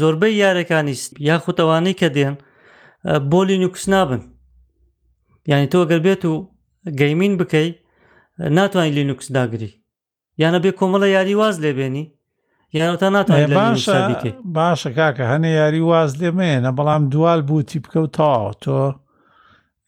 زۆربەی 0.01 0.38
یارەکانی 0.42 0.94
یا 1.28 1.36
خوتەوانەی 1.44 1.99
کە 2.01 2.09
دێن 2.16 2.34
بۆ 3.30 3.40
لینوکس 3.51 3.84
نابن 3.92 4.22
یعنی 5.51 5.66
تۆ 5.72 5.78
گەر 5.90 6.01
بێت 6.07 6.22
و 6.30 6.34
گەیمین 7.01 7.32
بکەی 7.40 7.68
ناتوانین 8.59 8.94
لینوکس 8.99 9.28
داگری 9.36 9.70
یانە 10.42 10.59
بێ 10.64 10.70
کۆمەڵە 10.78 11.09
یاری 11.16 11.34
واز 11.40 11.57
لێبێنی 11.64 12.07
یارۆتە 12.75 13.09
ناتوانێت 13.14 13.51
باشە 13.61 13.99
باشە 14.59 14.91
کاکە 14.99 15.25
هەنێ 15.33 15.51
یاری 15.61 15.81
واز 15.91 16.11
لێمێنە 16.21 16.71
بەڵام 16.79 17.03
دوال 17.12 17.41
بووتی 17.49 17.79
بکەوتەوە 17.85 18.53
تۆ 18.64 18.79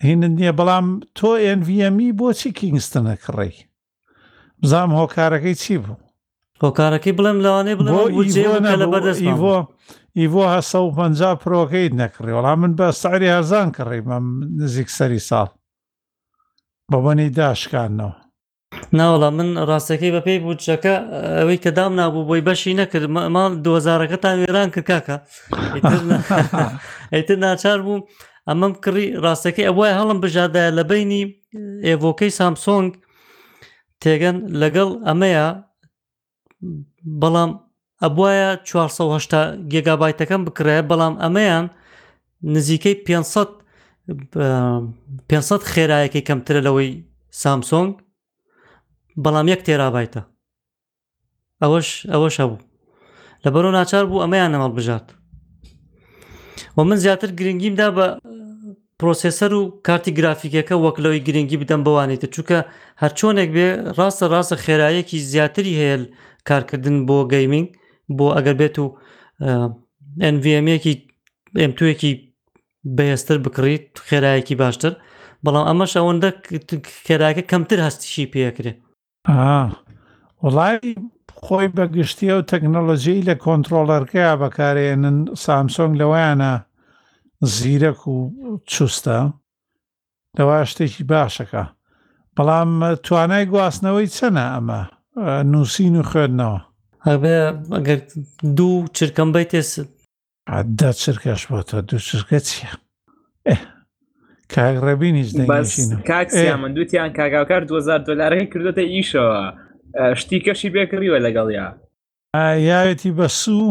هین 0.07 0.20
نییە 0.39 0.53
بەڵام 0.59 0.87
تۆ 1.18 1.31
ئNVMی 1.45 2.11
e 2.12 2.16
بۆچی 2.18 2.51
کینگستنە 2.59 3.14
کڕی 3.24 3.53
بزانام 4.62 4.91
هۆکارەکەی 4.99 5.55
چی 5.62 5.76
بوو 5.83 5.97
هۆکارەکەی 6.62 7.16
بڵێم 7.18 7.39
لەوانێ 7.45 7.74
بڵێ 7.79 7.95
ئیڤۆ 10.22 10.45
هەسە 10.55 10.79
و 10.83 10.91
پ 10.97 11.01
پرۆکەیت 11.43 11.93
نەکڕی 12.03 12.35
وەڵام 12.37 12.59
من 12.62 12.72
بە 12.79 12.87
ساری 13.03 13.33
هەرزان 13.35 13.68
کڕی 13.76 14.01
مەم 14.09 14.26
نزیک 14.59 14.89
سەری 14.99 15.20
ساڵ 15.29 15.49
بەبنی 16.91 17.29
داشکانەوە 17.39 18.14
ناوەڵام 18.97 19.34
من 19.39 19.49
ڕاستەکەی 19.70 20.11
بە 20.14 20.20
پێی 20.26 20.39
بوو 20.43 20.57
چەکە 20.66 20.95
ئەوەی 21.39 21.59
کە 21.64 21.70
دام 21.78 21.93
نابوو 22.01 22.26
بۆی 22.28 22.43
بەشی 22.49 22.76
نەکرد 22.80 23.07
ماڵ 23.34 23.53
دوزارەکە 23.64 24.18
تا 24.24 24.28
وێران 24.41 24.68
کرد 24.74 24.86
کاکە 24.91 25.16
ئەیتر 27.12 27.36
ناچار 27.45 27.78
بوو 27.86 28.05
ئەمەم 28.49 28.72
کڕی 28.84 29.07
ڕاستەکەی 29.24 29.66
ئەوە 29.68 29.86
هەڵم 29.99 30.18
بژادایە 30.24 30.70
لە 30.78 30.82
بینی 30.91 31.22
ئێڤۆکەی 31.86 32.32
سامسۆنگ 32.39 32.91
تێگەن 34.03 34.36
لەگەڵ 34.61 34.89
ئەمەیە 35.09 35.47
بەڵام 37.22 37.51
ئەبواە 38.05 38.51
480 38.68 39.59
گێگابایتەکەم 39.72 40.43
بکرێ 40.49 40.76
بەڵام 40.91 41.14
ئەمەیان 41.22 41.66
نزیکەی 42.55 42.97
500 43.07 43.49
500 45.30 45.62
خێرایەکی 45.72 46.22
کەمترە 46.28 46.61
لەوەی 46.66 46.91
سامسۆنگ 47.43 47.93
بەڵام 49.24 49.46
یەک 49.52 49.60
تێرابایتە 49.66 50.20
ئەوەش 51.62 51.88
ئەوەش 52.12 52.34
هەبوو 52.42 52.64
لە 53.44 53.48
بەرۆ 53.54 53.70
ناچار 53.78 54.04
بوو 54.10 54.22
ئەمەیان 54.24 54.50
نەمەڵ 54.54 54.72
بژات 54.78 55.06
و 56.76 56.78
من 56.88 56.98
زیاتر 57.04 57.30
گرنگیمدا 57.38 57.88
بە 57.96 58.06
پرۆسسەر 59.00 59.50
و 59.58 59.62
کارتی 59.86 60.10
گرافیکەکە 60.18 60.74
وەکلەوەی 60.84 61.24
گرنگی 61.26 61.60
بدەم 61.62 61.80
بوانێتە 61.86 62.28
چووکە 62.34 62.58
هەرچۆنێک 63.02 63.50
بێ 63.56 63.68
ڕاستە 63.98 64.24
ڕاستە 64.32 64.56
خێراییەکی 64.64 65.18
زیاتری 65.32 65.78
هەیە 65.80 65.96
کارکردن 66.48 66.96
بۆ 67.08 67.18
گەیمنگ 67.32 67.68
بۆ 68.16 68.26
ئەگەر 68.36 68.56
بێت 68.60 68.76
و 68.82 68.86
NVMەکی 70.34 70.94
ئەم2ێکی 71.62 72.12
بەهێستر 72.96 73.36
بکڕیت 73.44 73.86
خێرایەکی 74.08 74.54
باشتر 74.62 74.92
بەڵام 75.44 75.64
ئەمەش 75.68 75.92
ئەوەندە 75.98 76.30
خێراکە 77.06 77.42
کەمتر 77.50 77.78
هەستیشی 77.86 78.30
پێکرێت 78.32 78.78
وڵای 79.26 80.78
خۆی 81.42 81.68
بەگشتیە 81.76 82.34
و 82.38 82.46
تەکنەلۆژی 82.50 83.26
لە 83.28 83.34
کۆنتترۆلەرکەیا 83.44 84.32
بەکارێنن 84.42 85.18
سامسۆنگ 85.42 85.92
لەوەیانە 86.00 86.52
زیرەک 87.54 88.00
و 88.14 88.16
چوستە 88.70 89.18
لەوا 90.36 90.58
شتێکی 90.70 91.04
باشەکە 91.10 91.64
بەڵام 92.34 92.70
توانای 93.04 93.44
گواستنەوەی 93.52 94.12
چەنە 94.16 94.44
ئەمە 94.52 94.80
نووسین 95.52 95.94
و 96.00 96.08
خوێندنەوە 96.10 96.60
هەبێ 97.08 97.36
ئەگەر 97.74 98.00
دوو 98.56 98.86
چرکەم 98.96 99.28
بیت 99.34 99.50
تێست 99.52 99.76
دە 100.78 100.90
چرکەش 101.02 101.42
بۆ 101.50 101.58
تۆ 101.68 101.76
دوو 101.88 102.00
چرکە 102.08 102.38
چییە؟ 102.48 102.72
کاغڕەبینیش 104.55 105.32
کاکسیان 106.07 106.74
دوتیان 106.74 107.12
کاگاکار 107.12 107.64
2000 107.64 107.99
دلارەکە 108.05 108.46
کردوتە 108.53 108.82
ئیشەوە 108.92 109.55
شتی 110.16 110.40
کەشی 110.46 110.68
بێکڕیوە 110.74 111.18
لەگەڵیا 111.26 111.66
یاوێتی 112.70 113.11
بە 113.18 113.26
سوو 113.42 113.70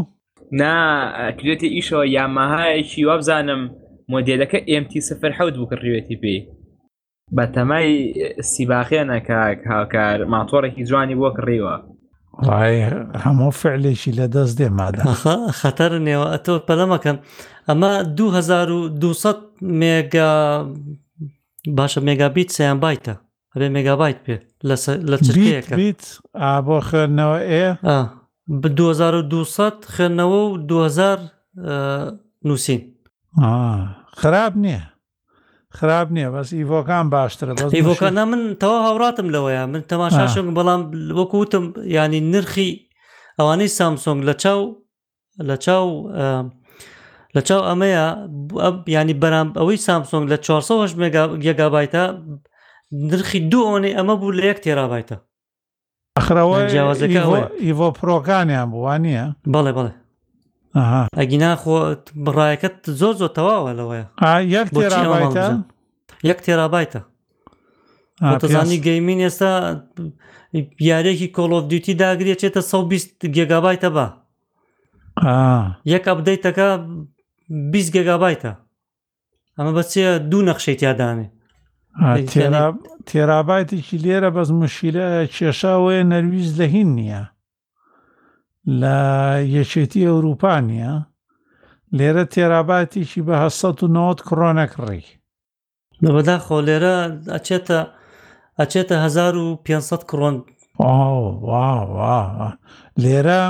ناکرێتی 0.62 1.70
ئیشەوە 1.76 2.06
یاماهایەکی 2.18 3.06
وابزانم 3.08 3.62
مۆدلەکە 4.12 4.60
ئMT 4.72 4.94
سفر 5.08 5.32
حەوت 5.38 5.54
بکڕیوێتی 5.62 6.18
پێی 6.22 6.40
بە 7.36 7.46
تەمای 7.56 7.90
سیباخێنە 8.54 9.18
کاک 9.30 9.60
هاوکار 9.72 10.20
ماتۆڕێکی 10.34 10.84
جوانی 10.90 11.16
بۆ 11.22 11.30
کڕیوە 11.38 11.76
هەموو 12.46 13.52
فعلێکی 13.62 14.12
لە 14.20 14.26
دەست 14.34 14.54
دێ 14.60 14.68
مادە 14.80 15.02
خەتەر 15.62 15.92
نێوە 16.08 16.26
ئەتۆ 16.34 16.56
پەلەمەکەن 16.68 17.18
ئەمە 17.68 17.92
2200 18.16 19.36
مێگا 19.80 20.34
باشە 21.78 22.02
مێگابیت 22.08 22.50
سیان 22.56 22.78
بایتە 22.84 23.14
هەبێ 23.56 23.68
مێگابایت 23.76 24.20
پێ 24.26 24.36
لە 25.10 25.16
چیت 25.28 26.02
بۆ 26.68 26.78
خوێندنەوە 26.88 27.38
ئێ 27.52 27.68
2200 28.50 29.74
خوێندنەوە 29.94 30.40
و 30.48 30.58
2000 30.70 31.20
نووسین 32.48 32.82
خراب 34.20 34.54
نییە 34.64 34.82
خراپ 35.80 36.08
نییە 36.16 36.30
بەس 36.36 36.50
ئیڤۆکان 36.58 37.06
باشترە 37.14 37.54
بەس 37.60 37.70
ئیڤۆکانە 37.78 38.24
من 38.32 38.42
تەوا 38.62 38.78
هاوڕاتم 38.86 39.28
لەوەیە 39.34 39.64
من 39.72 39.82
تەماشاشم 39.92 40.46
بەڵام 40.58 40.82
وەکوتم 41.20 41.66
ینی 41.98 42.22
نرخی 42.34 42.72
ئەوانەی 43.40 43.72
سامسۆنگ 43.80 44.20
لە 44.30 44.34
چاو 44.44 44.62
لە 45.50 45.56
چاو 45.66 45.88
لە 47.36 47.42
چاو 47.48 47.62
ئەمەیە 47.70 48.06
ینی 48.96 49.16
بەرام 49.24 49.48
ئەوەی 49.60 49.80
سامسۆنگ 49.88 50.26
لە 50.32 50.38
400 50.48 51.38
گگابایتە 51.46 52.04
نرخی 53.10 53.40
دوو 53.52 53.66
ئەوەی 53.72 53.96
ئەمە 53.98 54.14
بوو 54.20 54.32
لە 54.38 54.44
یەک 54.52 54.60
تێرابایتە 54.66 55.18
ئەخرەوە 56.18 56.58
جیاوازەکە 56.72 57.20
ئیڤۆ 57.66 57.88
پرۆکانیان 58.00 58.68
بووان 58.74 59.02
نیە 59.08 59.26
بەڵێ 59.54 59.72
بڵێ 59.78 59.92
ئەگینا 60.76 61.52
خۆ 61.62 61.76
بڕایەکەت 62.26 62.76
زۆر 63.00 63.14
زۆر 63.22 63.30
تەواوە 63.38 63.72
لەوەیە 63.80 64.08
یەک 64.56 64.68
تێرابایتە 64.78 65.46
یەک 66.30 66.40
تێرابایتە 66.46 67.02
تزانی 68.42 68.80
گەیمین 68.86 69.20
ئێستا 69.26 69.54
یارێکی 70.90 71.28
کۆڵۆف 71.36 71.64
دیوتی 71.72 71.94
داگرێ 72.02 72.36
چێتە 72.42 72.62
120 72.62 73.26
گێگابایتە 73.36 73.90
بە 73.96 74.08
یەک 75.94 76.04
ئەبدەیتەکە 76.10 76.68
20 77.74 77.94
گێگابایتە 77.96 78.52
ئەمە 79.58 79.72
بەچێ 79.78 80.06
دوو 80.30 80.42
نەخشەی 80.48 80.76
تیادانێ 80.82 81.28
تێرابایتێکی 83.10 83.98
لێرە 84.04 84.30
بەس 84.36 84.50
مشیرە 84.62 85.10
کێشاوەیە 85.36 86.04
نەرویز 86.12 86.50
لە 86.60 86.66
هین 86.74 86.90
نییە 87.00 87.24
لە 88.82 89.40
یەکێتی 89.58 90.04
ئەوروپانیا 90.10 90.96
لێرە 91.98 92.24
تێراباتیشی 92.34 93.26
بە 93.28 93.36
هە90 93.44 94.18
کڕۆنەکڕی 94.28 95.04
لەبەدا 96.04 96.38
خۆ 96.46 96.58
لێرە 96.68 96.98
ئەچێتە 97.34 97.80
ئەچێتە 98.60 98.96
1500 99.06 100.04
کڕۆن 100.10 100.36
لێرە 103.04 103.44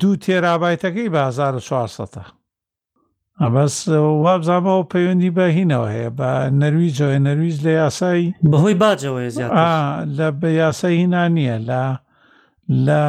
دوو 0.00 0.14
تێرابایتەکەی 0.24 1.08
بە 1.14 1.22
1940 1.28 2.28
بەس 3.54 3.74
وابزانەوە 4.24 4.88
پەیوەندی 4.92 5.34
بەهینەوە 5.38 5.88
هەیە 5.94 6.10
بە 6.18 6.30
نەرویجەوە 6.60 7.16
نەرویز 7.26 7.56
لە 7.66 7.72
یاسایی 7.80 8.34
بەهۆی 8.50 8.74
باجەوەی 8.82 9.30
زیات 9.36 9.52
لە 10.18 10.28
بە 10.40 10.48
یاسای 10.62 10.94
هینا 11.00 11.24
نییە 11.36 11.56
لە 11.68 11.82
لە 12.86 13.02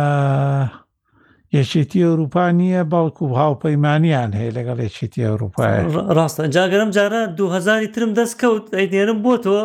یەکێتی 1.58 2.02
ئەوروپا 2.08 2.44
نییە 2.60 2.84
باڵکو 2.92 3.24
و 3.28 3.36
هاوپەیمانیان 3.42 4.32
هەیە 4.40 4.52
لەگەڵ 4.58 4.78
یەکێتی 4.88 5.22
ئەوروپای 5.28 5.74
ڕاستە 6.18 6.44
جاگەرم 6.56 6.90
جارە 6.98 7.22
دوهزاری 7.38 7.88
ترم 7.94 8.12
دەست 8.20 8.36
کەوت 8.42 8.66
ئەیدێنم 8.78 9.20
بۆ 9.26 9.34
تۆ 9.44 9.60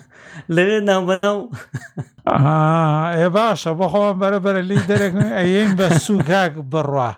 لەوێ 0.54 0.78
ناوبەناو 0.88 1.38
ئێ 3.18 3.28
باشە 3.36 3.70
بەخۆم 3.80 4.14
بەرەبەرە 4.22 4.62
لی 4.70 4.78
دەرێک 4.90 5.14
ئەین 5.38 5.70
بە 5.78 5.86
سوکاک 6.06 6.52
بڕوا 6.72 7.10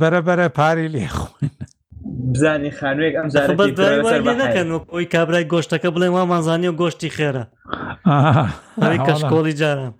بەرەبەرە 0.00 0.46
پاری 0.58 0.88
لێ 0.94 1.06
خوێن 1.16 1.52
بزانانی 2.32 2.70
خانوێک 2.78 3.14
ئەم 3.18 3.28
نەکەن 4.42 4.66
ئەوی 4.92 5.06
کابرای 5.14 5.44
گۆشتەکە 5.52 5.88
بڵێ 5.94 6.08
وا 6.14 6.22
مانزانانی 6.32 6.68
و 6.70 6.74
گۆشتی 6.82 7.14
خێرە 7.16 7.44
کەشکۆڵی 9.06 9.54
جارم. 9.60 9.94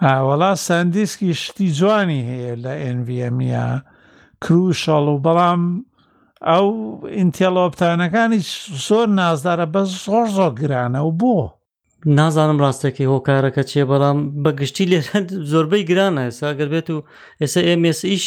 وەڵا 0.00 0.52
سندیسکی 0.56 1.32
شتی 1.40 1.68
جوانی 1.78 2.22
هەیە 2.28 2.52
لە 2.64 2.72
ئNVMە 2.82 3.80
کروشەڵ 4.44 5.04
و 5.14 5.22
بەڵام 5.24 5.60
ئەو 6.48 6.68
ئینتیلۆپتانەکانی 7.16 8.40
زۆر 8.88 9.06
نازدارە 9.20 9.66
بە 9.74 9.82
زۆر 10.04 10.26
زۆر 10.36 10.50
گرانە 10.60 11.00
و 11.04 11.10
بۆ 11.20 11.34
نازانم 12.16 12.58
ڕاستێکی 12.64 13.06
هۆکارەکە 13.12 13.62
چێ 13.70 13.82
بەڵام 13.90 14.18
بەگشتی 14.42 14.86
لێ 14.90 15.00
زۆربەی 15.52 15.86
گرانە 15.90 16.22
ئێساگەر 16.26 16.68
بێت 16.72 16.88
و 16.90 17.04
ئێسا 17.40 17.60
MS 17.80 18.00
ئیش 18.10 18.24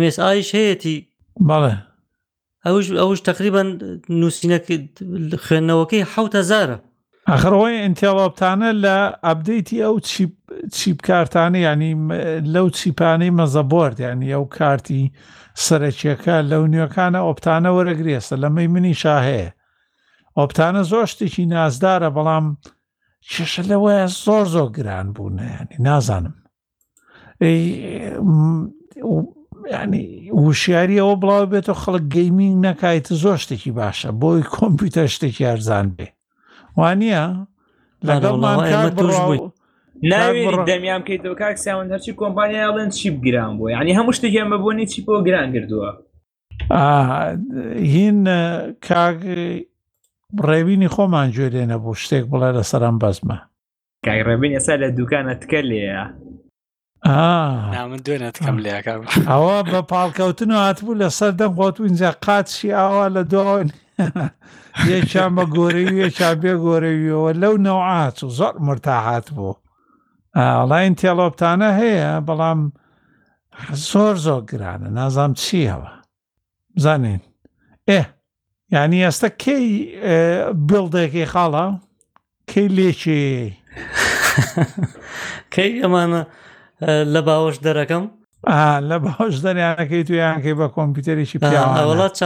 MS 0.00 0.16
ئایش 0.24 0.48
هەیەی 0.58 0.96
بەڵێ 1.48 1.74
ئەوش 2.66 2.86
ئەوش 3.00 3.20
تقریبان 3.28 3.68
نووسینەکە 4.20 4.74
خوێندنەوەکەی 5.44 6.06
حوتەزارە 6.12 6.78
ئەخڕەوەی 7.30 7.80
ئینتیلۆپتانە 7.84 8.70
لە 8.84 8.96
ئەبدەیتی 9.26 9.78
ئەو 9.84 9.94
چیپ 10.08 10.32
چیپ 10.72 10.98
کارتانە 11.06 11.56
ینی 11.58 11.92
لەو 12.54 12.68
چیپانەی 12.78 13.32
مەزەبرد 13.38 13.96
ینی 14.00 14.32
ئەو 14.34 14.44
کارتی 14.58 15.12
سەرەکیەکە 15.64 16.36
لەو 16.50 16.66
نیوەکانە 16.66 17.20
ئۆپتانە 17.26 17.70
وەرەگرێستە 17.76 18.36
لەمەی 18.42 18.66
منی 18.74 18.94
شاهەیە 19.02 19.50
ئۆپتانە 20.38 20.82
زۆر 20.92 21.06
شتێکی 21.12 21.46
نازدارە 21.54 22.10
بەڵام 22.16 22.46
کێشە 23.30 23.62
لەوەیە 23.70 24.06
زۆر 24.24 24.44
زۆر 24.54 24.68
گران 24.76 25.08
بوونەیانی 25.16 25.76
نازانم 25.86 26.34
ینی 29.80 30.04
وشیاری 30.46 31.02
ئەوە 31.02 31.14
بڵاو 31.22 31.46
بێت 31.52 31.68
و 31.68 31.74
خەڵک 31.82 32.04
گەیمینگ 32.14 32.56
نەکایت 32.66 33.06
زۆر 33.22 33.38
شتێکی 33.44 33.72
باشە 33.78 34.10
بۆی 34.22 34.42
کۆمپیوتەر 34.56 35.08
شتێکی 35.14 35.44
ئەرزان 35.48 35.86
بێ 35.96 36.08
وانە 36.76 37.24
لەگەڵ 38.06 38.36
توش 38.98 39.16
بوویت 39.26 39.52
ناوێت 40.10 40.58
دەمیان 40.70 41.02
کەیتەوە 41.08 41.36
کاکسیاون 41.42 41.86
هەرچی 41.92 42.12
کۆمپانیاڵێن 42.20 42.88
چی 42.98 43.10
بگران 43.10 43.52
بۆ 43.58 43.64
ینی 43.70 43.94
هەموو 43.98 44.12
شتێکیان 44.16 44.48
بەبوونی 44.52 44.86
چی 44.92 45.00
بۆ 45.06 45.12
گران 45.26 45.48
کردووە 45.54 45.90
هین 47.92 48.18
کاگ 48.88 49.18
ڕێبینی 50.48 50.88
خۆمان 50.94 51.28
گوێرێنە 51.36 51.76
بۆ 51.84 51.90
شتێک 52.02 52.24
بڵێ 52.30 52.50
لە 52.56 52.62
سەرم 52.70 52.96
بەزمە 53.02 53.36
کاگ 54.06 54.20
ڕێبین 54.28 54.52
ئێستا 54.56 54.74
لە 54.82 54.88
دوکانە 54.98 55.34
تکە 55.40 55.60
لێە 55.70 56.02
من 57.90 58.00
دوێنەتکەم 58.06 58.56
لێ 58.64 58.72
ئەوە 59.30 59.56
بە 59.70 59.80
پاڵکەوتن 59.92 60.50
و 60.52 60.58
هاتبوو 60.66 60.98
لە 61.02 61.08
سەر 61.18 61.32
دەم 61.40 61.52
بۆت 61.58 61.76
و 61.80 61.84
اینجا 61.84 62.10
قاچی 62.24 62.68
ئاوا 62.78 63.06
لە 63.16 63.22
دۆن 63.34 63.66
یەکیان 64.92 65.30
بە 65.38 65.44
گۆرەوی 65.56 65.96
یەکیان 66.04 66.36
بێ 66.42 66.52
گۆرەویەوە 66.64 67.30
لەو 67.42 67.54
نەوعات 67.66 68.16
و 68.24 68.28
زۆر 68.38 68.54
مرتاحات 68.68 69.26
بوو 69.36 69.52
ئاڵین 70.40 70.94
تێڵۆپتانە 71.00 71.70
هەیە 71.80 72.10
بەڵام 72.28 72.60
زۆر 73.88 74.14
زۆر 74.26 74.40
گرانە 74.50 74.88
نازام 74.98 75.32
چیەوە 75.42 75.90
بزانین 76.76 77.20
ئێ 77.90 78.00
یعنی 78.74 78.96
ئێستا 79.06 79.28
کەی 79.44 79.64
بڵدێکی 80.68 81.24
خاڵە 81.32 81.66
کەی 82.50 82.66
لێکی 82.76 83.22
کەی 85.54 85.70
ئەمانە 85.82 86.22
لە 87.12 87.20
باوەش 87.26 87.56
دەرەکەم 87.66 88.04
لە 88.90 88.96
باش 89.04 89.34
دەریانەکەی 89.44 90.06
تویانکەی 90.08 90.56
بە 90.60 90.66
کۆمپیوتەرێکی 90.76 91.38
وڵات 91.90 92.16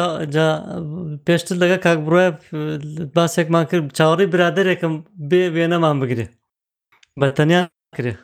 پێشتر 1.27 1.57
لەگە 1.63 1.79
کاک 1.85 1.99
بڕە 2.07 2.27
باسێکمان 3.17 3.65
کرد 3.71 3.87
چاوەڕی 3.99 4.31
برادێکم 4.35 4.93
بێ 5.31 5.43
وێنەمان 5.55 5.97
بگرێ 6.03 6.27
بە 7.21 7.27
تەنیا 7.39 7.63
کرێ 7.95 8.15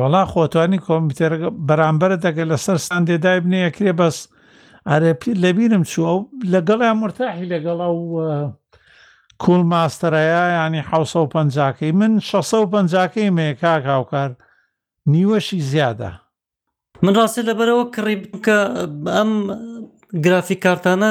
وەڵا 0.00 0.22
خۆتوانی 0.32 0.78
کۆمپیوتەر 0.86 1.32
بەرامبەرە 1.68 2.16
دەگە 2.26 2.44
لەسەر 2.50 2.78
سندێ 2.88 3.16
دای 3.24 3.38
بنەیە 3.44 3.70
کرێ 3.76 3.92
بەس 4.00 4.16
ئارێپی 4.88 5.32
لەبیرم 5.42 5.82
چووە 5.90 6.10
و 6.16 6.20
لەگەڵیان 6.54 6.96
مرتاحی 7.02 7.50
لەگەڵا 7.54 7.88
و 7.94 8.02
کوول 9.42 9.62
ماستەرەیە 9.72 10.44
ینی 10.58 10.82
حوسە 10.90 11.20
پەنجاکەی 11.34 11.92
من 12.00 12.12
650کەی 12.30 13.34
مێ 13.36 13.48
کاکاوکار 13.62 14.30
نیوەشی 15.12 15.60
زیادە 15.70 16.10
من 17.04 17.12
ڕاستی 17.18 17.42
لەبەرەوە 17.48 17.84
کڕی 17.94 18.16
بکە 18.22 18.58
ئەم 19.14 19.32
گرافی 20.24 20.56
کارتانە 20.64 21.10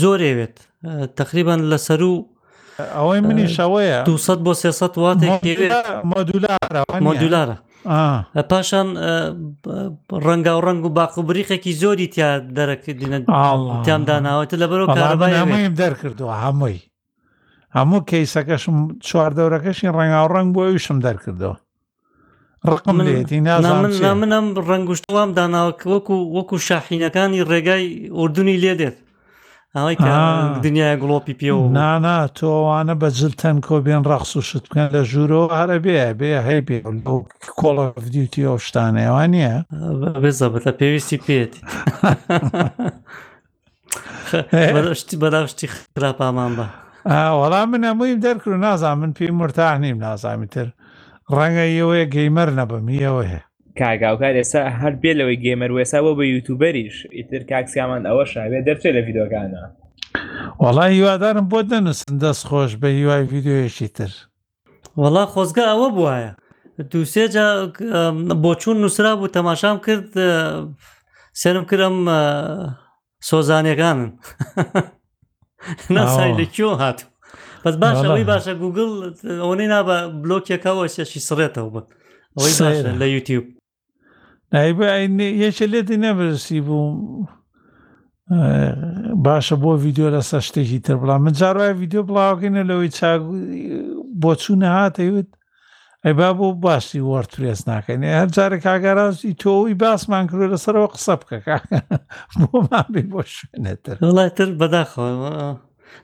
زۆرێوێت 0.00 0.56
تقریبان 1.20 1.60
لەسەر 1.72 2.00
و 2.02 2.14
ئەوەی 2.78 3.20
منی 3.26 3.46
شەوەیە 3.56 3.98
200 4.04 4.44
بۆ 4.44 4.52
300 4.54 4.94
واتێکمەدولارە 4.98 7.54
پاشان 8.50 8.88
ڕەنگە 10.26 10.52
و 10.56 10.60
ڕنگ 10.66 10.82
و 10.86 10.90
باق 10.98 11.12
و 11.18 11.22
بریخێکی 11.28 11.72
زۆری 11.80 12.06
تیا 12.14 12.30
دەرەکردینەتیان 12.58 14.02
داناوەتە 14.08 14.56
لە 14.62 14.66
بەرەوە 14.70 14.88
کارەبایم 14.96 15.74
دەرکردووە 15.80 16.34
هەمووی 16.44 16.78
هەموو 17.76 18.04
کەیسەکەشم 18.10 18.76
چواردەورەکەشی 19.06 19.94
ڕەنگا 19.96 20.20
و 20.24 20.32
ڕنگ 20.34 20.48
بۆ 20.54 20.60
ئەویشم 20.66 20.98
دەرکردەوە 21.06 21.56
ڕقم 22.70 22.98
لێتی 23.06 23.38
نازانم 23.40 24.16
منم 24.22 24.44
ڕنگشتوام 24.70 25.30
داناوەک 25.38 25.80
وەکو 25.92 26.16
وەکو 26.36 26.56
شاحینەکانی 26.66 27.44
ڕێگای 27.50 27.84
ئوردونی 28.16 28.60
لێ 28.62 28.74
دێت 28.80 28.96
ئەوەی 29.76 29.96
دنیای 30.64 30.96
گڵۆپی 31.02 31.34
پێ 31.40 31.50
و 31.54 31.68
نانا 31.76 32.16
تۆوانە 32.36 32.94
بە 33.00 33.08
جلتەن 33.18 33.56
کۆبێن 33.68 34.02
ڕەخص 34.10 34.32
و 34.36 34.40
شت 34.48 34.64
بکەن 34.68 34.88
لە 34.96 35.02
ژوورەوە 35.10 35.46
هەرە 35.60 35.76
بێ 35.84 35.98
بێ 36.20 36.30
هەی 36.46 36.60
بێ 36.68 36.78
کۆڵەفدیوتی 37.60 38.46
ئەو 38.48 38.56
شتانەوان 38.66 39.28
نییە 39.34 39.56
بێزە 40.22 40.46
بە 40.52 40.60
پێویستی 40.80 41.18
پێێت 41.26 41.54
شتی 45.00 45.14
بەداشتی 45.22 45.66
خراپامان 45.92 46.50
بە 46.58 46.66
وەڵام 47.40 47.68
من 47.72 47.84
هەمووی 47.88 48.20
دەرکرد 48.24 48.54
و 48.56 48.62
نازان 48.66 48.96
من 48.98 49.12
پێی 49.16 49.30
مرتاح 49.40 49.74
نیم 49.82 49.98
نازامی 50.06 50.48
تر 50.54 50.68
ڕەنگە 51.36 51.64
ئەوەیە 51.74 52.06
گەیمەر 52.16 52.48
نەبم 52.58 52.86
ئەوە 53.02 53.24
هەیە 53.32 53.47
کاگاوکار 53.78 54.34
ئێستا 54.42 54.60
هەر 54.80 54.94
بێ 55.02 55.12
لەوەی 55.18 55.38
گێمەر 55.44 55.70
وێسا 55.76 55.98
بۆ 56.04 56.10
بە 56.18 56.24
یوتوبەریش 56.34 56.96
ئیتر 57.16 57.42
کاکسیامان 57.50 58.02
ئەوە 58.08 58.24
شاوێ 58.32 58.58
دەرچێت 58.66 58.92
لە 58.96 59.00
یددیوەکانە 59.02 59.60
وڵی 60.64 60.90
هیوادارم 60.94 61.46
بۆ 61.52 61.58
دەنووسن 61.70 62.14
دەست 62.22 62.44
خۆش 62.50 62.70
بە 62.80 62.88
هیوای 62.96 63.22
یددیوەیەشی 63.24 63.88
تر 63.96 64.10
وەڵا 65.00 65.24
خۆزگە 65.32 65.64
ئەوە 65.72 65.88
بواە 65.96 66.30
دووسێجا 66.90 67.46
بۆ 68.42 68.50
چوون 68.62 68.76
نووسرا 68.84 69.12
بوو 69.18 69.32
تەماشام 69.38 69.76
کرد 69.84 70.10
سرم 71.42 71.64
کردم 71.70 71.96
سۆزانەکانن 73.28 74.10
ناسای 75.96 76.32
لەکیۆ 76.40 76.68
هات 76.82 76.98
بەس 77.64 77.74
باشەوەی 77.84 78.24
باشە 78.32 78.52
گوگل 78.62 78.90
ئەوەی 79.42 79.66
نابە 79.74 79.96
بلۆکێکەوە 80.22 80.84
سێشی 80.94 81.20
سڕێتەوە 81.28 81.70
بن 81.74 81.84
لە 83.02 83.06
یوتیوب 83.14 83.57
یەکە 84.52 85.66
لێتی 85.72 85.96
نەبرسی 86.04 86.60
بووم 86.66 86.96
باشە 89.24 89.56
بۆ 89.62 89.70
ویددیو 89.84 90.10
لە 90.16 90.20
سەر 90.30 90.42
شتێکی 90.48 90.78
تر 90.86 90.96
بڵام 91.00 91.20
من 91.26 91.32
جاڕای 91.40 91.72
ویددیو 91.80 92.02
بڵاوکەینە 92.08 92.62
لەوەی 92.70 92.90
بۆ 94.22 94.32
چوونە 94.42 94.68
هاتەیوت 94.76 95.28
ئەی 96.04 96.12
با 96.18 96.28
بۆ 96.40 96.46
باشی 96.64 97.00
وەرترێس 97.10 97.60
ناکەین 97.68 98.02
هەر 98.04 98.28
جارێک 98.36 98.62
کاگەڕاستی 98.66 99.34
تۆی 99.42 99.74
باسمان 99.82 100.24
کرد 100.30 100.42
لەسەرەوە 100.52 100.90
قسە 100.94 101.14
بکە 101.20 101.58
بۆمان 102.40 102.86
بێ 102.94 103.02
بۆ 103.12 103.22
شوێنێتتر 103.34 103.96
وڵاتتر 104.06 104.48
بەداخۆ 104.60 105.04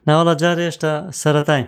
ناوەڵە 0.06 0.34
جار 0.42 0.58
هێشتا 0.64 0.92
سەرەتای 1.20 1.64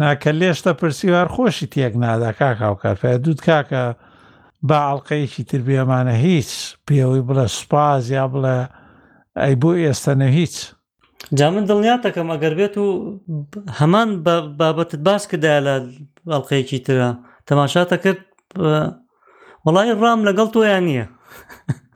ناکە 0.00 0.30
لێشتا 0.40 0.72
پرسیوار 0.80 1.28
خۆشی 1.34 1.66
تێک 1.72 1.92
نادا 2.02 2.30
کاکاو 2.40 2.74
کارفە 2.82 3.08
دوود 3.24 3.40
کاکە 3.48 3.82
بە 4.68 4.76
عڵلقەیەکی 4.90 5.42
تر 5.50 5.60
بێمانە 5.66 6.14
هیچ 6.26 6.50
پێوەی 6.86 7.24
بڵە 7.28 7.46
سوپاز 7.56 8.02
یا 8.16 8.24
بڵێ 8.32 8.56
ئەی 9.42 9.54
بۆ 9.62 9.70
ئێستا 9.84 10.12
نە 10.20 10.28
هیچ 10.38 10.54
جا 11.38 11.46
من 11.54 11.64
دڵنیاتەکەم 11.70 12.28
ئەگەر 12.32 12.54
بێت 12.58 12.74
و 12.78 12.86
هەمان 13.78 14.08
بابەتت 14.58 15.00
باس 15.06 15.22
کرددا 15.30 15.54
لە 15.66 15.74
ئەڵلقەیەکی 16.30 16.78
ترە 16.86 17.08
تەماشاتە 17.48 17.96
کرد 18.04 18.20
وڵی 19.66 19.92
ڕام 20.00 20.20
لەگەڵ 20.28 20.48
تۆیان 20.54 20.84
نییە 20.88 21.06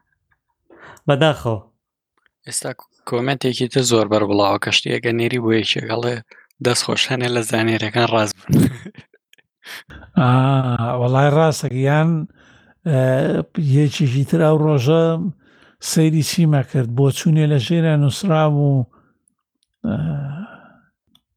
بەداخۆ 1.08 1.56
ئێستا 2.46 2.70
کۆمنتێکی 3.10 3.66
تر 3.72 3.82
زۆر 3.90 4.06
بەر 4.12 4.22
بڵاوە 4.28 4.58
کەشتێگە 4.64 5.12
نێری 5.18 5.40
بۆ 5.44 5.50
یەکێگەڵێ 5.60 6.14
دەستخۆش 6.66 7.02
هەنێ 7.10 7.28
لە 7.36 7.42
زانێرەکان 7.50 8.06
ڕاز 8.14 8.30
بن 8.38 8.50
وڵای 11.00 11.28
ڕاستەکەیان 11.36 12.10
یەکێکی 12.86 14.24
تر 14.30 14.40
ئەو 14.46 14.56
ڕۆژە 14.64 15.04
سەیری 15.92 16.22
سیما 16.32 16.62
کرد 16.70 16.88
بۆ 16.96 17.06
چوونێ 17.18 17.44
لە 17.52 17.58
ژێرە 17.66 17.94
نووسرا 18.02 18.44
و 18.56 18.62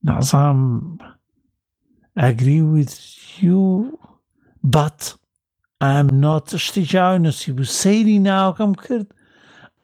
نازام 0.07 0.59
ئەگری 2.19 2.61
و 2.63 2.75
بات 4.73 4.99
ئەم 5.83 6.07
نۆت 6.23 6.47
شتێکیاوی 6.65 7.21
نووسی 7.25 7.51
بوو 7.57 7.73
سەیری 7.81 8.17
ناوکەم 8.27 8.71
کرد 8.83 9.07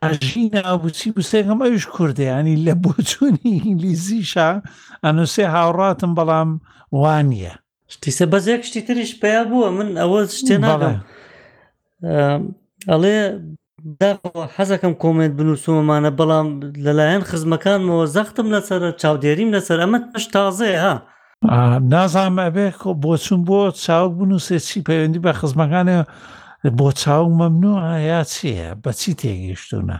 ئەژی 0.04 0.44
ناوبچی 0.56 1.14
بستێکم 1.16 1.60
ئەوش 1.66 1.86
کوردیانی 1.96 2.56
لە 2.66 2.74
بۆچوونی 2.84 3.56
ئینگلیزیشە 3.66 4.50
ئەنووسێ 5.06 5.46
هاوڕاتم 5.56 6.12
بەڵام 6.18 6.50
وانە 7.02 7.54
شتیسە 7.94 8.26
بەزێک 8.34 8.62
شتی 8.70 8.82
تریش 8.88 9.12
پێیا 9.22 9.44
بووە 9.50 9.68
من 9.78 9.90
ئەوە 10.02 10.20
شتێ 10.40 10.58
ناڵێ. 10.66 10.96
ئەڵێ 12.88 13.18
حەزەکەم 14.56 14.94
کۆمنت 15.04 15.34
بنووسمەمانە 15.40 16.12
بەڵام 16.20 16.48
لەلایەن 16.86 17.24
خزمەکانەوە 17.32 18.02
زەختم 18.16 18.48
لەسرە 18.54 18.90
چاودێریم 19.02 19.50
لەسەر 19.56 19.80
ئەمە 19.84 20.00
پش 20.14 20.26
تازەیە 20.36 20.80
ها 20.84 20.96
نازانمە 21.92 22.48
بێ 22.56 22.68
بۆ 23.04 23.12
چون 23.26 23.40
بۆ 23.48 23.60
چاوک 23.84 24.12
بنووسێ 24.20 24.58
چی 24.68 24.78
پەیوەندی 24.88 25.24
بە 25.26 25.32
خزمەکانە 25.40 25.98
بۆ 26.80 26.88
چاوک 27.02 27.30
مەمنوع 27.40 27.80
یا 28.12 28.22
چییە 28.34 28.70
بە 28.84 28.92
چی 29.00 29.12
تێگەیشتونە 29.22 29.98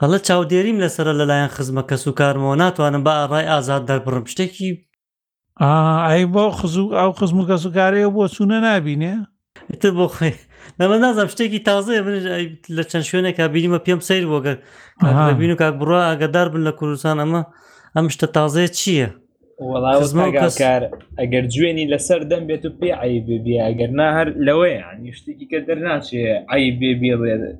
هەڵە 0.00 0.18
چاودێریم 0.28 0.78
لەسرە 0.82 1.12
لەلایەن 1.20 1.50
خزمە 1.56 1.82
کەس 1.90 2.04
و 2.08 2.12
کارمەوە 2.18 2.56
ناتوانم 2.62 3.02
بە 3.06 3.10
ئاڕای 3.18 3.48
ئازاد 3.52 3.82
دەربڕم 3.88 4.24
شتێکی 4.32 4.70
ئای 6.06 6.24
بۆ 6.34 6.44
خزوو 6.58 6.94
ئەو 6.98 7.10
خزم 7.18 7.38
و 7.40 7.48
کەسوکارەیە 7.50 8.08
بۆ 8.16 8.22
چوونە 8.34 8.58
نبینێ؟ 8.68 9.14
تر 9.80 9.90
بۆ 9.98 10.06
خێ 10.18 10.30
نەمە 10.80 10.96
نازم 11.04 11.28
شتێکی 11.34 11.60
تازەیە 11.70 12.00
من 12.06 12.14
لە 12.76 12.82
چەند 12.90 13.04
شوێنێک 13.10 13.38
بیریمە 13.54 13.80
پێم 13.86 14.00
سیر 14.08 14.24
بۆگەر 14.32 14.56
بین 15.40 15.52
و 15.52 15.56
کاک 15.60 15.74
بڕە 15.80 16.00
ئاگدار 16.08 16.46
بن 16.52 16.62
لە 16.68 16.72
کوردستان 16.78 17.16
ئەمە 17.22 17.42
ئەم 17.96 18.06
شتە 18.14 18.26
تازەیە 18.36 18.68
چییە؟ 18.78 19.08
وڵاوکار 19.68 20.82
ئەگەر 21.20 21.44
جوێنی 21.54 21.90
لەسەر 21.92 22.20
دەم 22.30 22.42
بێت 22.48 22.64
و 22.66 22.70
پێ 22.80 22.90
ئای 23.00 23.18
بێبی 23.26 23.54
ئەگەر 23.66 23.90
نا 23.98 24.08
هەر 24.18 24.28
لەوەیە 24.46 24.86
نیشتێکی 25.04 25.46
کە 25.50 25.58
دەرناچێ 25.68 26.20
ئای 26.50 26.64
بێبی 26.80 27.10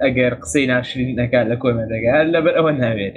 ئەگەر 0.05 0.33
قسەی 0.43 0.67
ناشرین 0.73 1.11
نەکە 1.21 1.41
لە 1.51 1.57
کۆمەدەگە 1.63 2.11
هەر 2.19 2.27
لەبەر 2.35 2.55
ئەوە 2.59 2.73
ناوێرێت 2.83 3.17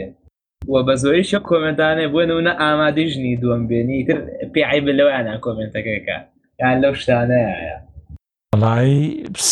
وە 0.71 0.79
بە 0.87 0.93
زۆریش 1.03 1.31
کۆمنتانێ 1.49 2.05
بۆنونە 2.13 2.53
ئامادەژنی 2.61 3.39
دووەم 3.41 3.63
بێنی 3.69 3.99
تر 4.07 4.17
پێعی 4.53 4.81
بلەوەیانە 4.85 5.33
کۆمنتەکەەکە 5.45 6.17
یان 6.61 6.77
لەو 6.83 6.93
شتانەیە 7.01 7.55
بەڵی 8.63 9.01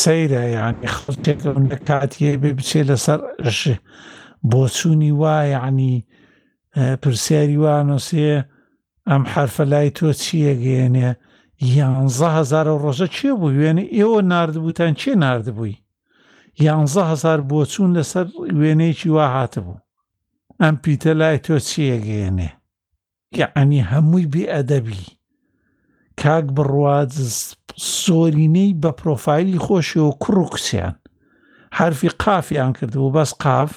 سەیرە 0.01 0.43
یانی 0.57 0.89
خڵچێک 0.95 1.39
لە 1.69 1.77
کاتیە 1.87 2.31
بێ 2.41 2.51
بچێ 2.57 2.81
لەسەر 2.89 3.19
بۆچوونی 4.51 5.11
وایە 5.21 5.59
عنی 5.67 5.95
پرسیاری 7.01 7.57
وانۆسێ 7.63 8.23
ئەم 9.09 9.23
حرفە 9.31 9.63
لای 9.71 9.89
تۆ 9.97 10.07
چیەگەێنێ 10.23 11.09
یانزهزار 11.77 12.67
ڕۆژە 12.83 13.07
چێ 13.15 13.31
بوو 13.39 13.55
وێنێ 13.59 13.83
ئێوە 13.97 14.19
نردبووتان 14.31 14.93
چێ 15.01 15.11
نردبووی 15.23 15.81
یانزهزار 16.65 17.39
بۆچوون 17.49 17.91
لەسەر 17.97 18.25
وێنەیەکی 18.59 19.09
وا 19.15 19.25
هاتبوو 19.35 19.83
ئەم 20.61 20.75
پیتە 20.83 21.11
لای 21.19 21.37
تۆ 21.45 21.55
چیەگەێنێ 21.69 22.51
یعنی 23.39 23.79
هەمووی 23.91 24.29
بێ 24.33 24.43
ئەدەبی 24.53 25.01
کاک 26.24 26.45
بڕوات 26.57 27.09
سۆرینەی 27.99 28.72
بە 28.82 28.91
پرۆفایلی 28.99 29.63
خۆشیەوە 29.66 30.11
کوڕ 30.24 30.38
و 30.39 30.49
کچیان 30.53 30.95
حرفی 31.78 32.09
قافیان 32.24 32.72
کردبوو 32.78 33.13
بەس 33.16 33.32
قاف 33.43 33.72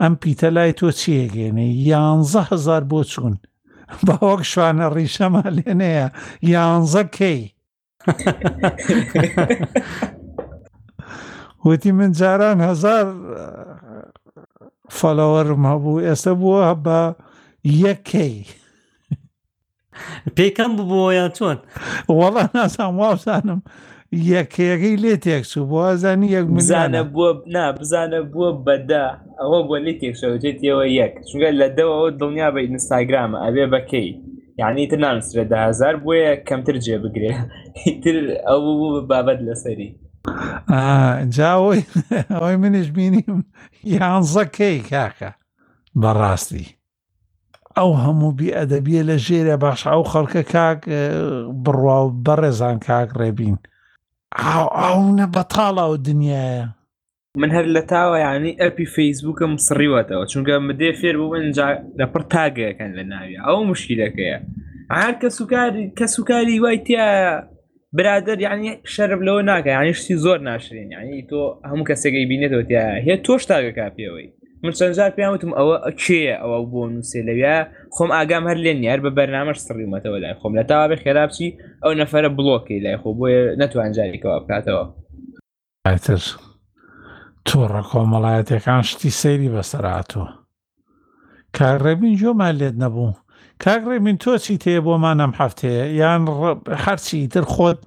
ئەم 0.00 0.14
پیتە 0.22 0.48
لای 0.56 0.72
تۆ 0.78 0.86
چیەگەێنێ 1.00 1.66
یانزە 1.90 2.42
هزار 2.52 2.82
بۆ 2.90 3.00
چوون 3.12 3.36
باوەک 4.06 4.42
شوانە 4.52 4.86
ڕیشەمە 4.96 5.42
لێنەیە 5.56 6.06
یانزە 6.52 7.02
کەی 7.18 7.40
وتی 11.64 11.92
من 11.98 12.10
جاران 12.18 12.58
هزار 12.68 13.04
فەلەوەرم 14.98 15.62
هەبوو 15.70 16.04
ئێستا 16.06 16.32
بووە 16.40 16.64
بە 16.84 17.00
یەکەی 17.86 18.36
پێکەم 20.36 20.72
ببووە 20.78 21.10
یا 21.20 21.26
چۆن 21.36 21.58
وەڵا 22.18 22.44
ناسان 22.56 22.92
واوسانم 23.00 23.60
یەکەکەی 24.32 24.96
لێ 25.02 25.14
تێکسو 25.24 25.60
بۆ 25.70 25.82
زانی 26.02 26.28
یەک 26.36 26.46
بزانە 26.58 27.00
بووە 27.12 27.30
نا 27.56 27.64
بزانە 27.78 28.20
بووە 28.32 28.50
بەدا 28.66 29.06
ئەوە 29.40 29.58
بۆ 29.68 29.76
لێ 29.84 29.92
تێکشەوجێتەوە 30.00 30.84
یەک 31.00 31.12
چونگە 31.28 31.50
لە 31.60 31.68
دەوەوە 31.78 32.08
دڵنیا 32.20 32.48
بە 32.54 32.60
ئینستاگرامە 32.64 33.38
ئەوێ 33.44 33.66
بەکەی 33.74 34.08
یعنی 34.60 34.82
تر 34.90 34.98
نانسرە 35.04 35.44
داهزار 35.52 35.94
بۆیە 36.04 36.32
کەمتر 36.48 36.76
جێ 36.84 36.96
بگرێ 37.04 37.32
تر 38.04 38.16
ئەو 38.48 38.62
بابەت 39.10 39.38
لەسەری 39.46 39.88
جاوەی 41.36 41.82
ئەوەی 42.38 42.56
منش 42.62 42.88
بینیم 42.96 43.32
یانزەکەی 43.96 44.78
کاکە 44.90 45.30
بەڕاستی. 46.02 46.66
ئەو 47.78 47.90
هەموو 48.04 48.30
بیئەدەبیە 48.38 49.02
لە 49.10 49.16
ژێرە 49.26 49.56
باش 49.64 49.80
ئەو 49.90 50.02
خەڵکە 50.12 50.42
کاک 50.54 50.80
بڕوا 51.64 51.98
و 52.04 52.14
بەڕێزان 52.26 52.76
کاک 52.86 53.08
ڕێبین 53.20 53.56
ئەوە 54.80 55.26
بەتاڵاو 55.34 55.92
دنیاە 56.08 56.60
من 57.40 57.50
هەر 57.56 57.66
لە 57.76 57.82
تاوە 57.92 58.16
یانی 58.26 58.58
ئەپی 58.62 58.86
فەیسبووکە 58.94 59.44
مسڕیوەتەوە 59.54 60.24
چونکە 60.32 60.52
مدێ 60.68 60.90
فێر 61.00 61.16
بوون 61.20 61.44
لە 62.00 62.04
پڕ 62.12 62.22
تاگەکەن 62.32 62.90
لە 62.98 63.04
ناوی 63.12 63.36
ئەو 63.46 63.58
مشکلەکەیە 63.72 64.38
هەر 65.02 65.14
کە 65.20 65.28
سوکاری 65.36 65.84
کە 65.98 66.06
سوکاری 66.14 66.60
وای 66.62 66.78
تیا 66.86 67.06
برادر 67.98 68.38
یعنی 68.46 68.66
شەرب 68.94 69.20
لەوە 69.26 69.42
ناکە 69.50 69.70
یانی 69.76 69.94
شتی 69.98 70.16
زۆر 70.24 70.38
ناشرین 70.48 70.88
یعنی 70.94 71.26
تۆ 71.30 71.40
هەموو 71.70 71.88
کەسێکی 71.90 72.24
بینێتەوە 72.30 72.64
تیا 72.68 72.84
هەیە 73.04 73.16
تۆش 73.26 73.42
تاگە 73.50 73.72
کاپیەوەی 73.80 74.28
منسەنجار 74.64 75.10
پیاوتتم 75.16 75.52
ئەوە 75.58 75.76
کێ 76.02 76.36
ئەوە 76.40 76.58
بۆ 76.72 76.80
نووسێ 76.92 77.20
لەویا 77.28 77.56
خۆم 77.94 78.10
ئاگام 78.16 78.44
هەر 78.50 78.58
لێن 78.64 78.78
هەر 78.90 79.00
بە 79.04 79.10
بەرنامەش 79.18 79.58
سڕیمەتەوە 79.66 80.18
لای 80.22 80.34
خۆم 80.40 80.52
لە 80.58 80.64
تاوا 80.68 80.86
بە 80.90 80.96
خێراپچی 81.02 81.48
ئەو 81.84 81.92
نەفرە 82.00 82.28
بڵۆکی 82.36 82.78
لای 82.84 82.96
خۆ 83.02 83.08
بۆیە 83.18 83.42
نەتوانجارێکەوە 83.60 84.36
بکاتەوە 84.42 84.84
ئاتر 85.86 86.22
تۆڕە 87.46 87.82
کۆمەڵایەتەکان 87.90 88.82
شتی 88.90 89.10
سەیری 89.20 89.52
بەسەراتوە 89.54 90.26
کارڕێبین 91.56 92.14
جۆمان 92.20 92.52
لێت 92.60 92.74
نەبوو 92.82 93.12
کاگڕێبین 93.64 94.16
تۆچی 94.22 94.56
تێ 94.62 94.74
بۆمانەم 94.86 95.32
هەفتەیە 95.40 95.84
یان 96.02 96.20
هەرچی 96.84 97.28
تر 97.32 97.44
خۆت 97.52 97.82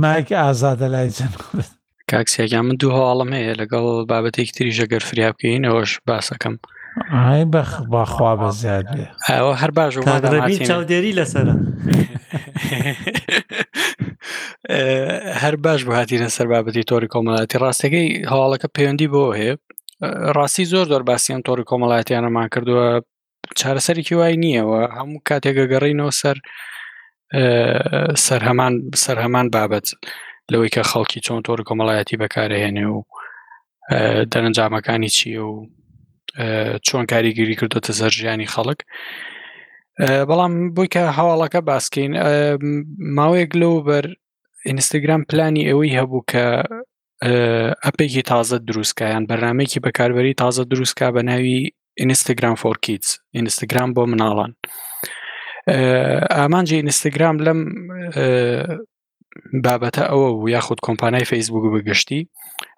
مایک 0.00 0.28
ئازادە 0.42 0.86
لای 0.94 1.10
جەنورت 1.16 1.72
کاکسیەکان 2.12 2.64
من 2.68 2.76
دوو 2.80 2.92
هەواڵم 2.98 3.30
هەیە 3.38 3.54
لەگەڵ 3.60 3.84
بابەتێک 4.10 4.48
تریژە 4.56 4.86
گەر 4.92 5.02
فریا 5.08 5.28
بکەین 5.34 5.62
ئەوەش 5.68 5.92
باسەکەم 6.10 6.54
باخوا 7.94 8.32
بە 8.40 8.48
زیاد 8.60 8.86
بێ 8.96 9.04
ئەوە 9.28 9.52
هەر 9.60 9.70
باش 9.78 9.92
چاودێری 10.70 11.12
لەسرە 11.18 11.54
هەر 15.42 15.54
باش 15.64 15.80
بهاتینە 15.88 16.28
سەر 16.36 16.46
بابەتی 16.52 16.84
تۆری 16.90 17.12
کۆمەڵاتی 17.14 17.60
ڕاستەکەی 17.64 18.08
هەواڵەکە 18.30 18.68
پەیوەندی 18.76 19.08
بۆ 19.14 19.24
هەیە 19.38 19.54
ڕاستی 20.36 20.64
زۆر 20.72 20.86
دۆر 20.92 21.02
باسییان 21.10 21.42
تۆری 21.48 21.64
کۆمەڵاتیانەمان 21.70 22.46
کردووە 22.54 22.86
چارەسەرێکی 23.60 24.14
وای 24.20 24.34
نییەوە 24.44 24.80
هەموو 24.98 25.20
کاتێکگە 25.28 25.64
گەڕینەوە 25.72 26.12
سەر 26.20 26.36
سەر 28.26 28.40
هەمان 28.48 28.74
سەر 29.04 29.18
هەمان 29.24 29.46
بابەت. 29.56 29.86
لەوەی 30.52 30.70
کە 30.74 30.82
خەڵکی 30.90 31.20
چۆن 31.26 31.40
تۆر 31.46 31.60
کۆمەڵایەتی 31.68 32.16
بەکارهێنێ 32.22 32.86
و 32.94 32.98
دەرەنجامەکانی 34.32 35.10
چیە 35.16 35.42
و 35.52 35.66
چۆن 36.86 37.04
کاریگیری 37.12 37.56
کردوتە 37.60 37.92
زەر 38.00 38.10
ژیانی 38.20 38.46
خەڵک 38.54 38.80
بەڵام 40.28 40.52
بۆی 40.74 40.88
کە 40.94 41.02
هەواڵەکە 41.18 41.60
باسکەین 41.70 42.12
ماوەیەک 43.18 43.50
لەو 43.60 43.74
بەر 43.88 44.06
ئینستاگرام 44.68 45.22
پلانی 45.28 45.68
ئەوەی 45.68 45.96
هەبوو 45.98 46.26
کە 46.30 46.44
ئەپێکی 47.84 48.22
تازە 48.30 48.56
دروستکیان 48.68 49.22
بەرنمێکی 49.30 49.78
بەکاربەری 49.84 50.34
تازە 50.42 50.62
دروستکە 50.72 51.06
بە 51.16 51.22
ناوی 51.30 51.60
ئینستاگرام 52.00 52.56
فۆرکیتس 52.62 53.08
ئینستاگرام 53.36 53.90
بۆ 53.96 54.02
مناڵان 54.12 54.52
ئامانجی 56.36 56.76
ئینستاگرام 56.80 57.36
لەم 57.46 57.60
بابەتە 59.64 60.04
ئەوە 60.10 60.28
و 60.42 60.48
یاخود 60.54 60.78
کۆمپانای 60.86 61.28
فەیسبوک 61.30 61.64
بگشتی 61.74 62.20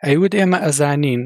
ئەیود 0.06 0.32
ئێمە 0.38 0.58
ئەزانین 0.64 1.22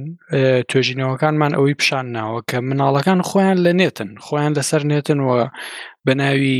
توێژینەوەکانمان 0.70 1.52
ئەوەی 1.56 1.78
پیشان 1.80 2.06
ناوە 2.16 2.40
کە 2.50 2.56
مناڵەکان 2.68 3.20
خۆیان 3.28 3.58
لە 3.66 3.72
نێتن 3.80 4.10
خۆیان 4.26 4.52
لەسەر 4.58 4.82
نێتن 4.90 5.18
و 5.26 5.30
بەناوی 6.06 6.54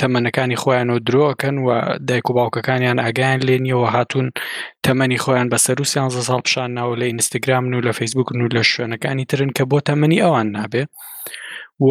تەمەنەکانی 0.00 0.60
خۆیان 0.62 0.88
و 0.90 0.96
درۆکەن 1.08 1.56
و 1.66 1.68
دایک 2.08 2.26
و 2.30 2.34
باوکەکانیان 2.38 2.98
ئاگیان 3.04 3.40
لێنیەوە 3.48 3.88
هاتوون 3.94 4.26
تەمەنی 4.86 5.18
خۆیان 5.24 5.48
بە 5.52 5.58
سەروسیان 5.66 6.08
زە 6.14 6.20
ساڵ 6.28 6.40
پیشان 6.46 6.70
ناوە 6.78 6.94
لە 7.00 7.04
ئینستاگرام 7.10 7.64
و 7.76 7.80
لە 7.86 7.92
فیسبوک 7.98 8.28
و 8.30 8.48
لە 8.56 8.62
شوێنەکانی 8.72 9.24
ترن 9.30 9.50
کە 9.58 9.62
بۆ 9.70 9.76
تەمەنی 9.88 10.22
ئەوان 10.24 10.48
نابێ. 10.56 10.82
و 11.88 11.90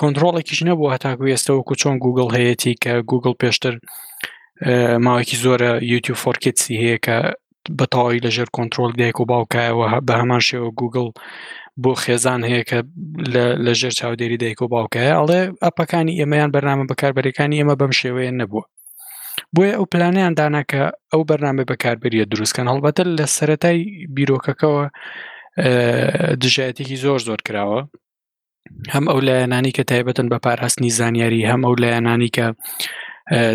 کۆنتترۆڵێکیش 0.00 0.60
نەبوو 0.68 0.92
هەتاکو 0.94 1.24
ئێستا 1.32 1.52
وەکو 1.58 1.74
چۆن 1.80 1.94
گوگل 2.04 2.28
هەیەی 2.36 2.76
کە 2.84 2.92
گوگل 3.10 3.34
پێشتر 3.42 3.74
ماوەیەکی 5.04 5.36
زۆرە 5.44 5.70
یوتیوب 5.92 6.18
فۆرکێتسی 6.24 6.74
هەیە 6.82 6.98
کە 7.06 7.16
بەتەواوی 7.78 8.22
لەژێر 8.26 8.48
کۆنتترۆل 8.56 8.92
دایک 8.98 9.16
و 9.20 9.28
باوکایەوە 9.32 9.86
بە 10.08 10.14
هەمان 10.20 10.42
شێوە 10.48 10.70
گوگل 10.80 11.08
بۆ 11.82 11.92
خێزان 12.02 12.40
هەیە 12.50 12.62
کە 12.70 12.78
لە 13.64 13.72
ژێر 13.80 13.94
چاودێری 13.98 14.38
دایک 14.42 14.58
و 14.62 14.68
باوکایە 14.74 15.12
ئەڵێ 15.18 15.40
ئەپەکانی 15.66 16.16
ئێمەیان 16.20 16.50
بەرنامە 16.54 16.84
بەکاربەرەکانی 16.90 17.58
ئێمە 17.60 17.74
بەم 17.80 17.92
شێوەیە 18.00 18.32
نەبووە 18.40 18.64
بۆیە 19.54 19.72
ئەو 19.78 19.84
پلانیان 19.92 20.32
داناکە 20.38 20.82
ئەو 21.12 21.22
بەرنامە 21.30 21.64
بەکاربریە 21.70 22.24
دروستکەن 22.32 22.66
هەڵبەتە 22.72 23.02
لە 23.18 23.26
سەتای 23.36 23.78
بیرۆکەکەەوە 24.16 24.84
دژایەتێکی 26.42 26.96
زۆر 27.04 27.20
زۆر 27.28 27.40
کراوە 27.46 27.80
هەم 28.94 29.04
ئەو 29.10 29.18
لایەنانی 29.28 29.72
کە 29.76 29.82
تایبەتەن 29.90 30.26
بە 30.32 30.38
پارهستنی 30.44 30.90
زانیاری 30.98 31.46
هەم 31.50 31.60
ئەو 31.66 31.74
لایەنانی 31.82 32.30
کە 32.36 32.46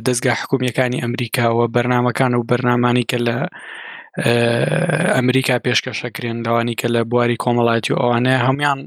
دەستگا 0.05 0.31
حکومیەکانی 0.41 1.01
ئەمریکاوە 1.03 1.65
بەرنمەکان 1.75 2.31
و 2.35 2.47
بەرنمانی 2.51 3.05
کە 3.11 3.17
لە 3.27 3.37
ئەمریکا 5.15 5.55
پێشکەشەکرێن 5.65 6.37
لەوانی 6.45 6.75
کە 6.81 6.87
لە 6.95 7.01
بواری 7.11 7.41
کۆمەڵاتی 7.43 7.91
و 7.93 7.99
ئەوانەیە 8.01 8.45
هەمیان 8.47 8.79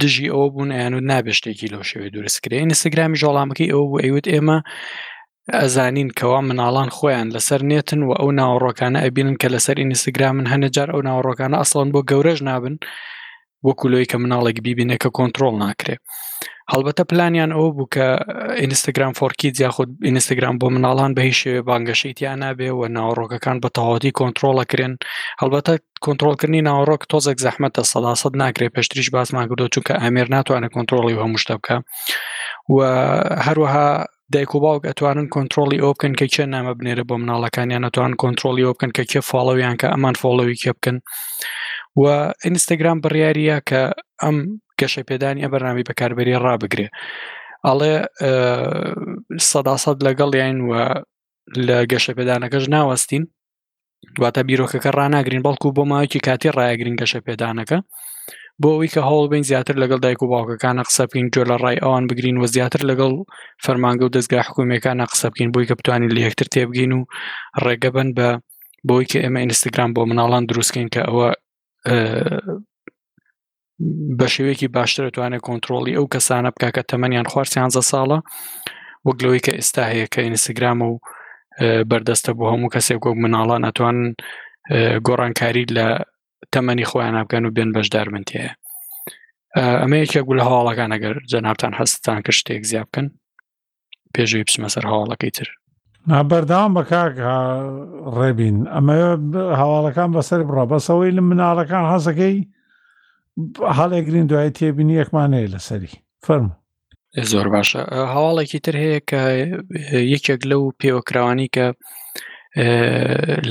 دژی 0.00 0.32
ئەوە 0.32 0.46
بوون 0.52 0.70
ئەیان 0.76 0.94
و 0.94 1.00
نابێشتێکی 1.10 1.68
لەو 1.72 1.82
شوێ 1.90 2.06
دوورستکرێن 2.14 2.66
نسەگرامی 2.72 3.20
ژۆڵامەکەی 3.22 3.70
ئەوە 3.72 3.84
بوو 3.90 4.02
ئەیوت 4.02 4.26
ئێمە 4.32 4.58
ئەزانین 5.60 6.10
کەوا 6.18 6.40
مناڵان 6.48 6.88
خۆیان 6.96 7.28
لەسەر 7.34 7.60
نێتن 7.70 8.00
و 8.08 8.10
ئەو 8.20 8.28
ناوەڕۆکانە 8.40 8.98
ئەبینن 9.04 9.36
کە 9.42 9.48
لەسەر 9.54 9.76
ئینستاگرامن 9.82 10.46
هەنە 10.52 10.68
جار 10.76 10.88
ئەو 10.94 11.00
ناوەڕۆکانە 11.08 11.56
ئەسڵان 11.60 11.88
بۆ 11.94 12.00
گەورەش 12.10 12.38
نابن 12.48 12.74
وەکولۆی 13.66 14.08
کە 14.10 14.16
مناڵێک 14.22 14.58
بیبینە 14.66 14.96
کە 15.02 15.08
کۆنتترۆل 15.16 15.54
ناکرێت. 15.64 16.02
هەڵبەتە 16.72 17.02
پلانیان 17.10 17.50
ئەوە 17.56 17.70
بوو 17.76 17.90
کە 17.94 18.06
ئینستاگرام 18.62 19.12
فۆرکی 19.18 19.48
جیاخود 19.58 19.90
ئینستاگرام 20.08 20.54
بۆ 20.60 20.66
مناڵان 20.74 21.10
بە 21.16 21.22
هیچ 21.28 21.36
شێوێ 21.42 21.62
بانگەشیتیان 21.68 22.38
نابێ 22.44 22.70
و 22.78 22.80
ناوڕۆکەکان 22.96 23.56
بە 23.62 23.68
تەواوەتی 23.76 24.10
کۆنتترۆڵەکرێن 24.20 24.94
هەڵبەتە 25.40 25.72
کۆنتترۆلکردنی 26.04 26.64
ناوڕۆک 26.68 27.02
تۆزێک 27.12 27.38
زەحمەتە 27.46 27.82
سەداسەد 27.92 28.34
ناکرێت 28.42 28.72
پێشتریش 28.76 29.08
باسمان 29.14 29.44
کردو 29.50 29.66
چونکە 29.74 29.94
ئەمێر 30.02 30.26
ناتوانە 30.36 30.68
کۆنتترۆڵی 30.74 31.14
و 31.16 31.22
هەموو 31.24 31.42
شتە 31.42 31.54
بکە 31.60 31.76
و 32.74 32.78
هەروەها 33.46 33.86
دایک 34.34 34.50
و 34.54 34.60
باوک 34.64 34.82
ئەتوانن 34.88 35.26
کۆنتترۆلی 35.34 35.78
ئەو 35.82 35.90
بکەن 35.96 36.12
کە 36.18 36.26
کێ 36.32 36.42
نامە 36.52 36.72
بنێرە 36.78 37.04
بۆ 37.08 37.14
مناڵەکانیان 37.22 37.84
ئەتوان 37.86 38.12
کۆنتترۆلی 38.22 38.64
ئەو 38.66 38.72
بکەن 38.76 38.90
کە 38.96 39.02
کێ 39.10 39.20
فاڵەویان 39.30 39.74
کە 39.80 39.86
ئەمان 39.92 40.14
فۆڵەوی 40.22 40.58
کێ 40.62 40.70
بکەن. 40.76 40.96
و 42.00 42.02
ئینستاگرام 42.44 42.98
بڕیاریە 43.04 43.56
کە 43.68 43.82
ئەم 44.24 44.36
گەشە 44.80 45.02
پێدانی 45.10 45.42
ئە 45.44 45.48
بەرنامی 45.52 45.86
بەکاربەری 45.88 46.40
ڕابگرێ 46.44 46.88
ئەڵێ 47.66 47.94
سەداسەد 49.50 49.98
لەگەڵ 50.06 50.30
یاین 50.40 50.58
وە 50.70 50.82
لە 51.66 51.78
گەشە 51.92 52.12
پێدانەکەش 52.18 52.64
ناوەستین 52.74 53.24
دواتە 54.16 54.40
بیرۆکەکە 54.48 54.90
ڕناگرین 54.98 55.42
بەڵکو 55.46 55.68
بۆ 55.76 55.82
ماوەکی 55.90 56.20
کاتی 56.26 56.54
ڕایگرین 56.56 56.96
گەشە 57.00 57.20
پێدانەکە 57.26 57.78
بۆ 58.62 58.68
ئەوی 58.74 58.88
کە 58.94 59.00
هەوڵ 59.08 59.24
بین 59.32 59.44
زیاتر 59.50 59.74
لەگەڵ 59.82 59.98
دایک 60.04 60.20
و 60.22 60.30
باوکەکانە 60.34 60.82
قسە 60.88 61.04
بکەین 61.08 61.26
جۆ 61.34 61.42
لە 61.50 61.56
ڕای 61.64 61.76
ئەوان 61.84 62.04
بگرین 62.10 62.36
و 62.40 62.44
زیاتر 62.54 62.82
لەگەڵ 62.90 63.12
فەرمانگە 63.64 64.04
و 64.06 64.12
دەستگا 64.16 64.40
حکوومەکانە 64.48 65.04
قسە 65.12 65.26
بکەین 65.32 65.50
بۆی 65.54 65.66
کە 65.68 65.74
بتوانین 65.78 66.10
لە 66.16 66.20
یەکتر 66.26 66.46
تێبگین 66.54 66.92
و 66.98 67.00
ڕێگە 67.64 67.90
بن 67.96 68.08
بە 68.16 68.28
بۆی 68.88 69.04
کە 69.10 69.18
ئێمە 69.24 69.38
ئینستاگرام 69.44 69.90
بۆ 69.96 70.00
مناڵان 70.10 70.42
دروستکەین 70.48 70.88
کە 70.94 71.00
ئەوە 71.08 71.28
بە 74.18 74.26
شێوەیەکی 74.34 74.68
باشتر 74.78 75.02
دەتوانێت 75.08 75.42
کۆنتترۆلی 75.48 75.96
ئەو 75.98 76.06
کەسانە 76.14 76.50
بک 76.54 76.64
کە 76.76 76.82
تەمەنیان 76.90 77.26
خوارسیانزە 77.32 77.82
ساڵە 77.90 78.18
وەگلەوەی 79.06 79.44
کە 79.46 79.52
ئێستا 79.58 79.82
هەیە 79.92 80.06
کە 80.12 80.20
ئینستاگرام 80.26 80.78
و 80.88 80.92
بەردەستە 81.90 82.32
بۆ 82.38 82.44
هەموو 82.52 82.72
کەسێک 82.74 83.02
وەک 83.06 83.16
مناڵان 83.24 83.62
ئەتوان 83.68 83.96
گۆڕانکاری 85.06 85.64
لە 85.76 85.86
تەمەنی 86.54 86.88
خۆیان 86.90 87.14
نابکەن 87.16 87.44
و 87.44 87.54
بێن 87.56 87.70
بەشدار 87.76 88.06
منتیەیە 88.14 88.52
ئەمە 89.82 89.96
یەکێک 90.04 90.24
گول 90.28 90.40
هەواڵەکان 90.46 90.90
ئەگەر 90.94 91.16
جەنابان 91.32 91.72
هەستان 91.80 92.18
کە 92.26 92.32
شتێک 92.38 92.62
زیاب 92.70 92.88
بکەن 92.90 93.06
پێشوی 94.14 94.44
بچمە 94.46 94.68
سەر 94.74 94.84
هەواڵەکەی 94.90 95.30
تر 95.36 95.48
بەردام 96.30 96.70
بە 96.78 96.82
کاک 96.92 97.14
ڕێبین 98.16 98.56
ئەمە 98.74 98.94
هەواڵەکان 99.60 100.10
بەسەر 100.16 100.40
بڕە 100.48 100.64
بەسەوەی 100.72 101.16
لە 101.16 101.22
مناڵەکان 101.30 101.84
حەزەکەی 101.92 102.36
هەڵێگرین 103.78 104.26
دوای 104.30 104.50
تێبینی 104.58 104.94
یەکمانەیە 105.00 105.52
لەسەری 105.54 105.92
فەرمو 106.26 106.54
زۆر 107.32 107.46
باشە 107.54 107.80
هەواڵێکی 108.14 108.60
تر 108.66 108.76
هەیە 108.82 109.00
کە 109.10 109.22
یەکێک 110.14 110.40
لەو 110.50 110.62
پێوەکراوانی 110.80 111.48
کە 111.54 111.66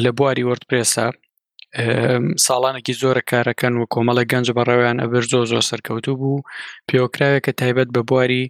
لە 0.03 0.11
بواری 0.17 0.47
وەردپێسا 0.49 1.07
ساڵانێکی 2.45 2.93
زۆرە 3.01 3.21
کارەکەن 3.31 3.73
و 3.77 3.89
کۆمەڵە 3.93 4.23
گەنج 4.31 4.47
بەڕێویان 4.57 4.97
ئەبەر 5.03 5.23
زۆ 5.31 5.39
زۆ 5.51 5.59
سەرکەوتو 5.69 6.13
بوو 6.19 6.41
پێوەکراوێکە 6.87 7.51
تایبەت 7.59 7.89
بە 7.95 8.01
بواری 8.09 8.43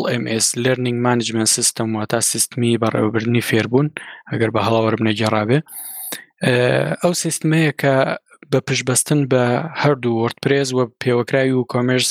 LMS 0.00 0.46
لەرننگ 0.64 0.98
مانجمنت 1.06 1.50
سیستم 1.56 1.88
و 1.96 2.04
تا 2.12 2.20
سیستمی 2.30 2.78
بەڕێوەبرنی 2.82 3.46
فێربوون 3.48 3.88
ئەگەر 4.30 4.50
بە 4.54 4.60
هەڵاوەرم 4.66 5.02
نەگەڕابێ 5.08 5.58
ئەو 7.02 7.12
سیستمەیە 7.22 7.72
کە 7.80 7.94
بە 8.50 8.58
پشبەستن 8.68 9.20
بە 9.30 9.42
هەردوو 9.82 10.20
وەرتپرێز 10.22 10.68
وە 10.76 10.84
پێوەکراوی 11.02 11.54
و 11.56 11.68
کۆمرس 11.72 12.10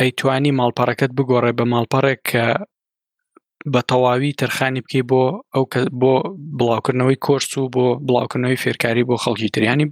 ئەیتوانی 0.00 0.56
ماڵپەڕەکەت 0.58 1.10
بگۆڕێ 1.18 1.52
بە 1.58 1.64
ماڵپەڕێک 1.72 2.20
کە 2.30 2.44
بە 3.72 3.80
تەواوی 3.90 4.36
تەرخانی 4.40 4.82
بکەی 4.84 5.04
بۆ 5.10 5.22
ئەو 5.54 5.64
بۆ 6.00 6.12
بڵاوکردنەوەی 6.58 7.20
کۆرس 7.26 7.50
و 7.58 7.70
بۆ 7.74 7.86
بڵاوکردنەوەی 8.06 8.60
فێرکاری 8.62 9.06
بۆ 9.08 9.14
خەڵکی 9.24 9.52
تریانی 9.54 9.86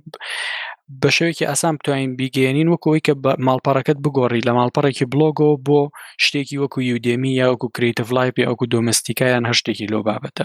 بە 1.03 1.11
شێوێکی 1.17 1.49
ئاسان 1.51 1.75
بتوانین 1.79 2.11
بیگەێنین 2.19 2.69
وەکەوەی 2.75 3.03
کە 3.07 3.13
ماڵپەڕەکەت 3.47 3.99
بگۆڕی 4.05 4.45
لە 4.47 4.53
ماڵپەڕێکی 4.59 5.07
بلۆگۆ 5.13 5.51
بۆ 5.67 5.81
شتێکی 6.25 6.61
وەکو 6.63 6.79
یودێمی 6.91 7.33
یاوەکو 7.41 7.69
کریتف 7.77 8.09
لای 8.17 8.31
پێ 8.37 8.43
ئەوکو 8.49 8.65
دۆمەستیکایان 8.73 9.45
هەشتێکی 9.51 9.87
لۆ 9.93 9.99
بابەتە 10.09 10.45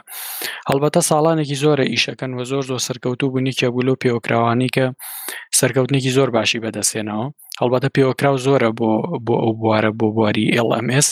هەڵبەتە 0.69 0.99
ساڵانێکی 1.09 1.55
زۆرە 1.63 1.85
ئیشەکەن 1.93 2.31
وە 2.37 2.43
زۆر 2.51 2.63
زۆر 2.69 2.79
سەرکەوتو 2.87 3.25
بوونی 3.31 3.53
کێگولۆ 3.59 3.93
پێوەکراوانی 4.03 4.69
کە 4.75 4.85
سەرکەوتنێکی 5.59 6.11
زۆر 6.17 6.29
باشی 6.37 6.59
بەدەستێنەوە 6.63 7.25
هەڵبەتە 7.61 7.87
پێوەکراو 7.95 8.37
زۆرە 8.45 8.69
بۆ 8.79 8.89
بۆ 9.25 9.33
ئەو 9.43 9.51
بوارە 9.61 9.91
بۆ 9.99 10.07
بواری 10.15 10.45
LMS 10.67 11.07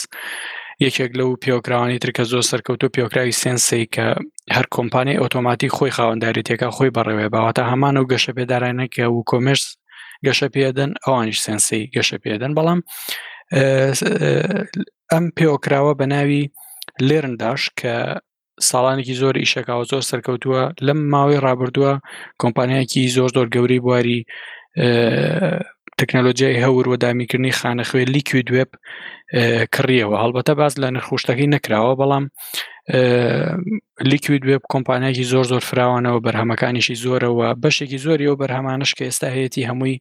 یەکێک 0.86 1.10
لەو 1.18 1.30
پیۆکراوانی 1.44 1.98
ترکە 2.04 2.22
زۆر 2.32 2.42
سەرکەوتو 2.50 2.88
پیۆکراوی 2.96 3.30
سنسی 3.42 3.82
کە 3.94 4.06
هەر 4.56 4.66
کۆمپانی 4.76 5.20
ئۆتۆماتی 5.22 5.72
خۆی 5.76 5.92
خاوەنددارێتێکە 5.96 6.68
خۆی 6.76 6.94
بەڕێوێ 6.96 7.26
باواتە 7.34 7.62
هەمان 7.70 7.96
و 7.96 8.04
گەشە 8.12 8.32
پێدارانە 8.38 8.86
کە 8.94 9.04
و 9.14 9.18
کۆمەرس 9.30 9.64
گەشە 10.26 10.48
پێدەن 10.54 10.90
ئەوانیش 11.04 11.38
سنسی 11.46 11.82
گەشە 11.96 12.16
پێدەن 12.24 12.52
بەڵام 12.56 12.80
ئەم 15.12 15.24
پێوەکراوە 15.36 15.92
بە 16.00 16.06
ناوی 16.14 16.44
لێرنداش 17.08 17.62
کە 17.80 17.94
ساڵانێکی 18.68 19.14
زۆر 19.22 19.34
ئیشەکەوە 19.42 19.84
زۆر 19.90 20.02
سەرکەوتووە 20.10 20.62
لەم 20.86 20.98
ماوەی 21.12 21.42
ڕابردووە 21.44 21.92
کۆمپانیایکی 22.42 23.12
زۆر 23.16 23.28
زۆر 23.36 23.46
گەوری 23.54 23.78
بواری 23.84 24.20
تەکنەلۆژیای 26.00 26.62
هەور 26.66 26.86
و 26.88 26.94
دامیکردنی 27.04 27.52
خانەخوێ 27.60 28.04
لیکوی 28.14 28.42
دوێب 28.48 28.70
کڕیەوە 29.74 30.16
هەڵبەتە 30.22 30.52
باز 30.60 30.74
لە 30.82 30.88
نرخوشتەکەی 30.94 31.52
نکراوە 31.54 31.94
بەڵام 32.00 32.24
لیکوی 34.10 34.40
دوێب 34.44 34.62
کۆمپانیاکی 34.72 35.24
زۆر 35.32 35.44
زۆر 35.52 35.62
فراوانەوە 35.70 36.20
بەرهەمەکانیشی 36.26 36.96
زۆرەوە 37.04 37.48
بەشێکی 37.64 37.98
زۆری 38.06 38.28
ئەو 38.28 38.36
بەرهەمانش 38.42 38.90
کە 38.96 39.02
ئێستا 39.06 39.28
هەیەی 39.36 39.66
هەمووی 39.70 39.96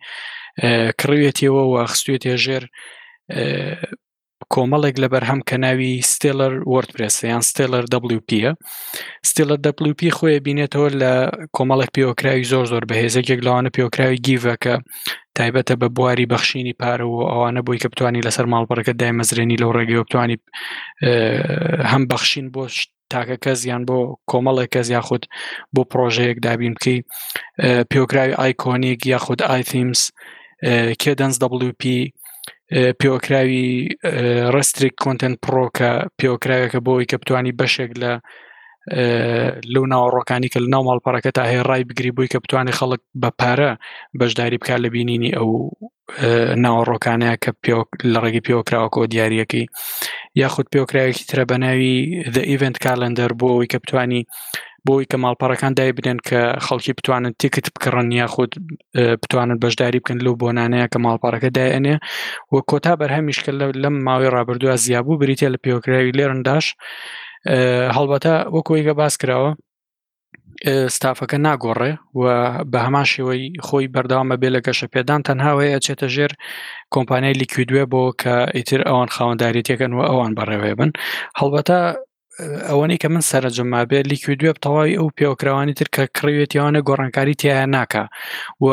کڕوێتیەوە 0.99 1.61
و 1.71 1.75
خستوێت 1.91 2.23
هێژێر 2.31 2.63
کۆمەڵێک 4.53 4.95
لە 5.03 5.07
بەرهەم 5.13 5.41
کە 5.49 5.55
ناوی 5.63 5.93
ستێلەر 6.11 6.53
وەردپرسیان 6.73 7.41
ستێلەر 7.51 7.83
وPە 8.17 8.41
ستێلەر 9.29 9.57
WP 9.87 10.01
خۆی 10.17 10.41
بینێتەوە 10.45 10.89
لە 11.01 11.13
کۆمەڵێک 11.57 11.89
پیۆکراوی 11.97 12.47
زۆر 12.51 12.65
زۆر 12.71 12.83
بەهێزێکێک 12.89 13.39
لەوانە 13.45 13.69
پیۆکراوی 13.75 14.19
گیڤەکە 14.27 14.75
تایبەتە 15.39 15.73
بە 15.81 15.87
بواری 15.97 16.29
بەخشینی 16.33 16.75
پارەوە 16.81 17.21
ئەوانە 17.31 17.61
بۆی 17.67 17.79
کە 17.81 17.87
بتانی 17.93 18.25
لەسەر 18.27 18.45
ماڵپەرەکە 18.53 18.93
دای 19.01 19.17
مەزرێنی 19.19 19.59
لەو 19.61 19.71
ڕێگەی 19.77 20.03
بتانی 20.07 20.37
هەم 21.91 22.03
بەخشین 22.11 22.47
بۆ 22.55 22.63
تاکە 23.13 23.37
کەس 23.43 23.59
یان 23.71 23.83
بۆ 23.89 23.97
کۆمەڵێک 24.31 24.69
کەس 24.75 24.87
یاخود 24.95 25.23
بۆ 25.73 25.81
پرۆژەیەک 25.91 26.37
دابین 26.45 26.73
بکەی 26.77 26.99
پێکراوی 27.91 28.37
ئایکۆنیک 28.39 28.99
یاخود 29.13 29.39
ئایتیمس 29.49 30.01
کێ 31.01 31.13
دەنسWP 31.19 31.83
پێوەکراوی 32.99 33.67
ڕستریک 34.55 34.95
کۆنتنت 35.03 35.37
پرۆکە 35.45 35.91
پێوەکراوێکە 36.19 36.79
بۆی 36.87 37.05
کە 37.11 37.15
بتانی 37.21 37.57
بەشێک 37.59 37.91
لە 38.01 38.13
لەو 39.73 39.83
ناوەڕۆکانی 39.93 40.49
کە 40.53 40.59
لە 40.63 40.67
ناو 40.73 40.83
ماڵپەڕەکە 40.89 41.31
تا 41.37 41.43
هەیە 41.51 41.61
ڕای 41.69 41.83
بگری 41.89 42.11
بووی 42.15 42.31
کە 42.33 42.37
بتوانێت 42.43 42.75
خەڵک 42.79 43.01
بە 43.21 43.29
پارە 43.39 43.71
بەشداری 44.19 44.57
بکار 44.61 44.79
لە 44.85 44.89
بینینی 44.95 45.31
ئەو 45.37 45.49
ناوەڕۆکانەیە 46.63 47.35
کە 47.43 47.51
لە 48.13 48.19
ڕێگەی 48.23 48.45
پێوەکراوەکەەوە 48.47 49.07
دیارەکەی 49.13 49.65
یاخود 50.41 50.67
پێوەکراوێکی 50.73 51.25
ترە 51.29 51.43
بەناوی 51.51 51.93
دە 52.35 52.41
ئیڤنت 52.49 52.77
کارلندەر 52.83 53.31
بۆ 53.39 53.47
ئەوی 53.53 53.67
کە 53.71 53.77
بتانی 53.83 54.21
بۆی 54.87 55.05
کە 55.11 55.17
ماڵپەڕەکان 55.23 55.73
دای 55.79 55.91
بدەن 55.97 56.17
کە 56.27 56.41
خەڵکی 56.65 56.93
بتوانن 56.99 57.33
تیکت 57.41 57.65
بکڕن 57.73 58.07
یاخود 58.21 58.51
بتوانن 59.23 59.57
بەشداری 59.63 59.99
بکەن 60.03 60.19
لەو 60.25 60.33
بۆنانەیە 60.41 60.87
کە 60.93 60.99
ماڵپارەکە 61.05 61.49
دایەنێ 61.57 61.95
وە 62.53 62.59
کۆتا 62.69 62.93
بەرهەمیشکە 63.01 63.51
لەم 63.83 63.95
ماوەی 64.07 64.31
ڕابردووە 64.35 64.75
زیابوو 64.85 65.19
بریتە 65.21 65.47
لە 65.53 65.57
پێوەکراوی 65.63 66.15
لێرنداش 66.17 66.65
هەڵبەتە 67.97 68.31
وەکوۆیگە 68.55 68.93
باس 69.01 69.13
کراوە 69.21 69.51
ستافەکە 70.95 71.37
ناگۆڕێ 71.45 71.91
و 72.21 72.23
بە 72.71 72.79
هەمان 72.85 73.05
شێوەی 73.13 73.43
خۆی 73.67 73.91
بەرداوامە 73.95 74.35
بێ 74.41 74.49
لە 74.55 74.59
گەشە 74.67 74.87
پێدان 74.93 75.21
تەنهاوەیە 75.27 75.73
ئەچێتە 75.75 76.07
ژێر 76.15 76.31
کۆمپانیای 76.93 77.39
لیکویدوێ 77.41 77.83
بۆ 77.91 78.01
کە 78.21 78.35
ئیتر 78.55 78.81
ئەوان 78.89 79.09
خاوەندداریتەکەن 79.15 79.91
و 79.97 79.99
ئەوان 80.09 80.31
بەڕێوێ 80.37 80.73
بن 80.79 80.91
هەڵبەتە 81.39 81.79
ئەوەی 82.69 82.97
کە 83.01 83.07
من 83.13 83.23
سەرجمما 83.31 83.81
بێ 83.89 83.99
لیکویدوێ 84.11 84.51
تەواوی 84.63 84.97
ئەو 84.99 85.07
پێوەکراوانی 85.17 85.73
تر 85.79 85.87
کە 85.95 86.03
کڕوێتیانە 86.17 86.79
گۆڕانکاری 86.87 87.35
تیایە 87.41 87.65
ناکە 87.75 88.03
و 88.63 88.67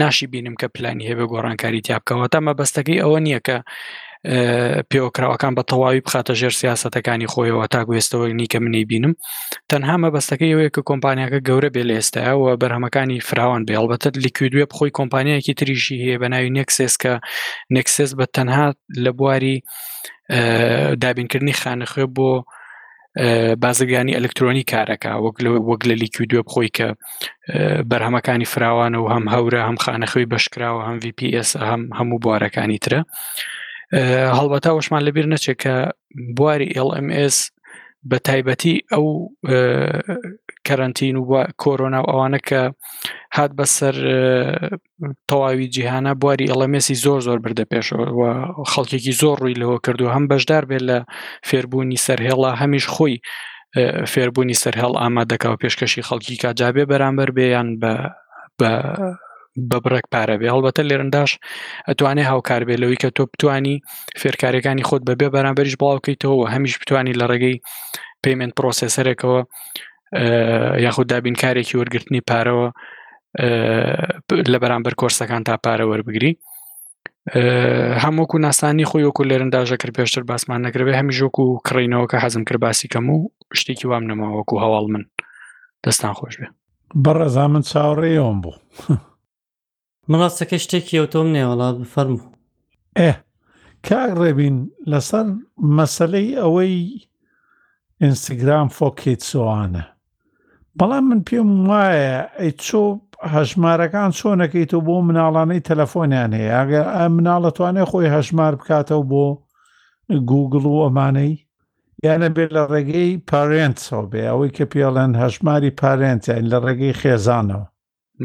ناشی 0.00 0.26
بینم 0.32 0.54
کە 0.60 0.66
پلانی 0.74 1.08
هەبێ 1.10 1.24
گۆڕانکاری 1.32 1.84
تیابکەوە 1.86 2.26
تا 2.32 2.38
مەبەستەکەی 2.48 3.02
ئەوە 3.02 3.18
نییە 3.26 3.40
کە 3.46 3.58
پێوەکراوەکان 4.90 5.52
بە 5.56 5.62
تەواوی 5.70 6.02
بخاتە 6.06 6.32
ژێر 6.40 6.54
سیاستەکانی 6.62 7.30
خۆیەوە 7.32 7.66
تا 7.72 7.80
گوێستەوە 7.88 8.26
نیکە 8.40 8.58
منی 8.64 8.84
بینم 8.90 9.14
تەنها 9.70 9.96
مەبەستەکەی 10.04 10.52
ئەوەیە 10.52 10.70
کە 10.74 10.82
کۆمپانیاکە 10.90 11.38
گەورە 11.48 11.68
بێ 11.74 11.82
لە 11.88 11.94
ئێستاەوە 11.98 12.50
بەرهەمەکانی 12.60 13.18
فراوان 13.28 13.62
بێڵبەتە 13.68 14.08
لیکویدوێ 14.24 14.64
بخۆی 14.70 14.94
کۆمپانیەکی 14.98 15.54
تریشی 15.58 15.96
هەیە 16.04 16.16
بە 16.22 16.28
ناوی 16.32 16.50
نەکسس 16.58 16.94
کە 17.02 17.12
نەکسس 17.76 18.10
بە 18.18 18.26
تەنها 18.36 18.66
لە 19.04 19.10
بواری 19.18 19.56
دابینکردنی 21.02 21.54
خانەخێ 21.60 22.04
بۆ 22.16 22.30
بازرگانی 23.62 24.16
ئەلکترۆنی 24.16 24.64
کارەکە 24.72 25.12
وەک 25.72 25.82
لە 25.88 25.94
لیکوی 26.02 26.26
دوێ 26.30 26.42
بخۆی 26.46 26.70
کە 26.76 26.88
بەرهەمەکانی 27.90 28.50
فراوانە 28.52 28.98
و 29.00 29.08
هەم 29.14 29.24
هەورە 29.34 29.60
هەم 29.68 29.76
خانەخەوی 29.84 30.30
بەشکراوە 30.32 30.82
هەم 30.88 30.96
VPS 31.04 31.50
هەم 31.68 31.82
هەموو 31.98 32.22
بوارەکانی 32.24 32.78
ترە 32.84 33.00
هەڵبەتا 34.38 34.70
وەشمان 34.74 35.02
لەبیر 35.06 35.26
نەچێت 35.32 35.58
کە 35.62 35.74
بواری 36.36 36.68
LMS 36.88 37.36
بە 38.10 38.18
تایبەتی 38.26 38.74
ئەو 38.92 39.06
کەرەنتین 40.66 41.16
و 41.30 41.32
کۆرۆنا 41.62 42.00
و 42.02 42.08
ئەوانە 42.10 42.40
کە 42.48 42.62
هات 43.36 43.50
بەسەر 43.58 43.94
تەواوی 45.30 45.70
جیهانە 45.74 46.12
بواری 46.22 46.50
ئەڵەمێسی 46.50 47.00
زۆر 47.04 47.20
زۆر 47.26 47.38
بردە 47.44 47.64
پێشەوە 47.72 48.30
خەڵکێکی 48.72 49.12
زۆر 49.22 49.36
ڕووی 49.42 49.58
لەوە 49.62 49.76
کردو 49.84 50.12
هەم 50.14 50.24
بەشدار 50.32 50.64
بێت 50.70 50.82
لە 50.88 50.98
فێربوونی 51.48 52.02
سەرهێڵا 52.06 52.50
هەمیش 52.60 52.84
خۆی 52.94 53.16
فێربوونی 54.12 54.60
سەرهێڵ 54.62 54.92
ئامادەکەەوە 55.00 55.60
پێشکەشی 55.62 56.06
خەڵکی 56.08 56.40
کاجابێ 56.42 56.84
بەرامبەر 56.90 57.30
بێیان 57.38 57.68
بە 57.82 57.92
بە 58.58 58.70
بە 59.70 59.78
بڕێک 59.84 60.06
پارە 60.14 60.36
بێ 60.40 60.46
هەڵبەتە 60.54 60.82
لێرنداش 60.90 61.30
ئەتوانێ 61.88 62.24
هاوکار 62.30 62.62
بێ 62.68 62.74
لەوەی 62.82 62.98
کە 63.02 63.08
تۆ 63.16 63.24
بتانی 63.32 63.76
فێرکارەکانی 64.20 64.84
خۆت 64.88 65.02
بەبێ 65.08 65.28
بەرامبەرش 65.34 65.74
بڵاوکەیتەوە 65.80 66.44
هەمیش 66.54 66.74
بتانی 66.82 67.14
لە 67.20 67.24
ڕێگەی 67.30 67.56
پەیمنت 68.24 68.52
پرۆسسەرێکەوە 68.58 69.40
یاخود 70.84 71.06
دابینکارێکی 71.12 71.74
وەرگرتنی 71.80 72.20
پارەوە 72.30 72.68
لە 74.52 74.58
بەرامبەر 74.62 74.94
کۆرسەکان 75.00 75.42
تا 75.48 75.54
پارە 75.66 75.84
وەربگری 75.90 76.32
هەمووکو 78.04 78.38
ناسانی 78.44 78.84
خۆی 78.90 79.04
وەکو 79.08 79.22
لێرنداژە 79.30 79.76
کرد 79.80 79.94
پێشتر 79.98 80.22
باسمان 80.30 80.60
نەکرێ 80.66 80.92
هەمیشۆکو 81.00 81.40
و 81.52 81.60
کڕینەوە 81.66 82.06
کە 82.10 82.16
حەزم 82.24 82.42
کرد 82.48 82.60
باسی 82.64 82.88
کەم 82.94 83.06
و 83.14 83.18
شتێکی 83.58 83.84
وام 83.86 84.04
نەماوەکو 84.10 84.56
هەواڵ 84.64 84.86
من 84.92 85.04
دەستان 85.86 86.12
خۆش 86.18 86.34
بێ 86.40 86.48
بەڕێزا 87.04 87.44
من 87.52 87.62
چاوەڕێەوەم 87.70 88.38
بوو. 88.42 88.54
من 90.08 90.18
ڕاستەکە 90.22 90.56
شتێکی 90.64 90.96
ئەوتۆم 90.98 91.28
نێوەڵات 91.36 91.76
بفەرمو 91.82 92.24
ئێ 92.98 93.12
کاک 93.86 94.10
ڕێبین 94.20 94.56
لەسەر 94.92 95.26
مەسلەی 95.76 96.36
ئەوەی 96.42 96.74
ئینستاگرام 98.02 98.68
فۆکیت 98.76 99.20
سوانە 99.30 99.84
بەڵام 100.78 101.04
من 101.08 101.20
پێم 101.26 101.48
وایە 101.70 102.16
ئەی 102.38 102.50
چۆ 102.64 102.82
هەژمارەکان 103.34 104.10
چۆنەکەیتەوە 104.18 104.82
بۆ 104.88 104.96
مناڵانەی 105.08 105.64
تەلەفۆنیان 105.68 106.30
هەیە 106.38 106.54
ئەگەر 106.58 106.86
ئە 106.96 107.04
مناڵەتوانێ 107.16 107.84
خۆی 107.90 108.12
هەژمار 108.16 108.52
بکاتەوە 108.60 109.04
بۆ 109.10 109.24
گوگل 110.30 110.62
و 110.70 110.82
ئەمانەی 110.84 111.32
یانە 112.06 112.28
بێت 112.36 112.50
لە 112.56 112.62
ڕێگەی 112.72 113.10
پارێنتەوە 113.30 114.04
بێ 114.12 114.22
ئەوەی 114.30 114.50
کە 114.56 114.64
پێڵەن 114.72 115.12
هەژماری 115.22 115.76
پارێنتیان 115.80 116.44
لە 116.52 116.58
ڕێگەی 116.64 116.98
خێزانەوە 117.00 117.66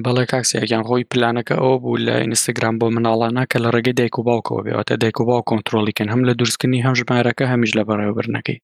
بەڵێ 0.05 0.25
کاکسیەکیان 0.31 0.83
خۆی 0.87 1.03
پلانەکە 1.11 1.55
ئەو 1.61 1.75
بوو 1.83 1.97
لە 2.07 2.15
ئینستاگرام 2.23 2.75
بۆ 2.79 2.87
مناڵانە 2.95 3.43
کە 3.51 3.57
لە 3.63 3.69
ڕێگەی 3.75 3.95
دایک 3.99 4.15
و 4.19 4.23
باوکەوە 4.29 4.61
بێتە 4.65 4.95
دایک 5.03 5.19
و 5.19 5.25
باو 5.29 5.41
کۆنتترۆلیکن 5.49 6.07
هەم 6.13 6.21
لە 6.27 6.33
دروستکردنی 6.39 6.83
هەم 6.85 6.93
ژمارەکە 6.99 7.45
هەمیش 7.51 7.71
لە 7.77 7.83
بەڕێوەبرنەکەی 7.89 8.57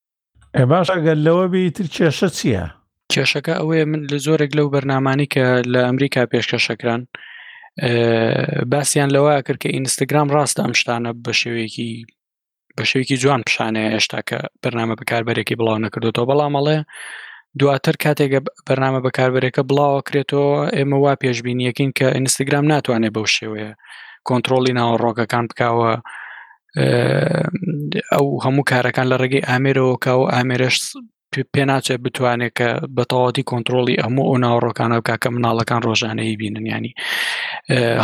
ئە 0.58 0.64
باش 0.72 0.88
ئەگەر 0.96 1.18
لەوە 1.28 1.46
بیتر 1.54 1.88
کێشە 1.96 2.30
چییە؟ 2.40 2.66
کێشەکە 3.14 3.54
ئەوەیە 3.60 3.86
من 3.92 4.02
لە 4.12 4.18
زۆرێک 4.26 4.52
لەو 4.58 4.68
بەرنمانی 4.74 5.28
کە 5.34 5.44
لە 5.74 5.80
ئەمریکا 5.88 6.22
پێشکەشەکران 6.34 7.02
باسییان 8.72 9.10
لەوە 9.16 9.32
کرد 9.48 9.60
کە 9.64 9.70
ئینستاگرام 9.76 10.28
ڕاستە 10.36 10.60
ئەم 10.66 10.74
شتانە 10.82 11.12
بە 11.26 11.34
شێوەیەکی 11.40 11.92
بە 12.78 12.84
شێوکی 12.90 13.18
جوان 13.24 13.42
پیشانەیە 13.48 13.90
هێشتا 13.96 14.20
کە 14.30 14.38
بەرنامە 14.64 14.96
بەکاربەرێکی 15.00 15.58
بڵاو 15.60 15.78
نەکردوەوە 15.86 16.28
بەڵام 16.30 16.54
ئەڵێ 16.58 16.78
دواتر 17.62 17.96
کاتێکە 18.04 18.40
بەرنامە 18.68 19.00
بەکاربەرەکە 19.06 19.62
بڵاوە 19.70 20.00
کرێتەوە 20.08 20.52
ئێمە 20.78 20.98
وا 21.04 21.14
پێشببینیەکەین 21.24 21.92
کە 21.98 22.08
ئینستاگرام 22.16 22.66
ناتوانێت 22.74 23.14
بەو 23.16 23.26
شێوەیە 23.36 23.72
کۆنتترۆلی 24.28 24.74
ناوەڕۆکەکان 24.80 25.46
بکاوە 25.50 25.92
ئەو 28.14 28.26
هەموو 28.46 28.68
کارەکان 28.72 29.08
لە 29.12 29.16
ڕێگەی 29.22 29.46
ئامێرەوە 29.50 29.96
کاوە 30.06 30.26
ئامێرش 30.36 30.78
پێناچێت 31.54 32.00
بتوانێت 32.06 32.54
کە 32.60 32.70
بەتەواتی 32.98 33.44
کۆنتترۆلی 33.52 34.00
ئەموو 34.02 34.26
ئەو 34.30 34.36
ناوەڕۆکانە 34.46 34.96
بکاکە 35.00 35.30
مناڵەکان 35.36 35.80
ڕۆژانەی 35.88 36.38
بیننیانی 36.42 36.92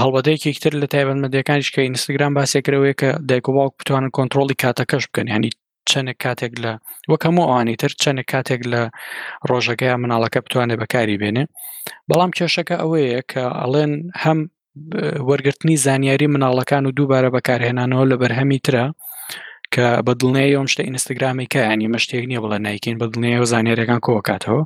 هەڵبەدەیەکی 0.01 0.51
تر 0.63 0.73
لە 0.81 0.87
تایبەتمەدیەکانیش 0.93 1.69
کە 1.73 1.79
ئینستاگرام 1.85 2.31
باسێکرەوەی 2.37 2.95
کە 2.99 3.09
دایکۆباوک 3.29 3.73
بتوانن 3.81 4.09
کۆنتترۆلی 4.17 4.55
کاتەکەش 4.63 5.03
بکەن 5.09 5.27
ینی 5.35 5.51
چەندێک 5.91 6.17
کاتێک 6.25 6.53
لە 6.63 6.71
وەک 7.11 7.21
هەموو 7.27 7.49
ئەوانی 7.49 7.75
تر 7.81 7.91
چەندێک 8.03 8.27
کاتێک 8.33 8.61
لە 8.73 8.81
ڕۆژەکەی 9.49 9.93
مناڵەکە 10.03 10.39
بتوانێت 10.45 10.79
بەکاری 10.81 11.19
بێنێ 11.21 11.43
بەڵام 12.09 12.31
کێشەکە 12.37 12.75
ئەوەیە 12.81 13.21
کە 13.31 13.43
ئەڵێن 13.61 13.93
هەم 14.23 14.39
وەرگرتنی 15.29 15.75
زانیاری 15.85 16.27
مناڵەکان 16.35 16.83
و 16.85 16.95
دووبارە 16.97 17.29
بەکارهێنانەوە 17.35 18.05
لە 18.11 18.15
بەرهەمی 18.21 18.59
ترە 18.65 18.85
کە 19.73 19.87
بە 20.07 20.13
دڵنەیە 20.19 20.49
ئەوم 20.55 20.67
شتە 20.73 20.83
ئینستاگرامی 20.87 21.49
کەیانی 21.53 21.87
مەشتێک 21.95 22.23
نییە 22.29 22.41
بڵە 22.43 22.57
نیکین 22.65 22.95
بە 23.01 23.05
دڵنیە 23.13 23.37
و 23.41 23.45
زانانیێرەکان 23.51 23.99
کۆکاتەوە 24.07 24.61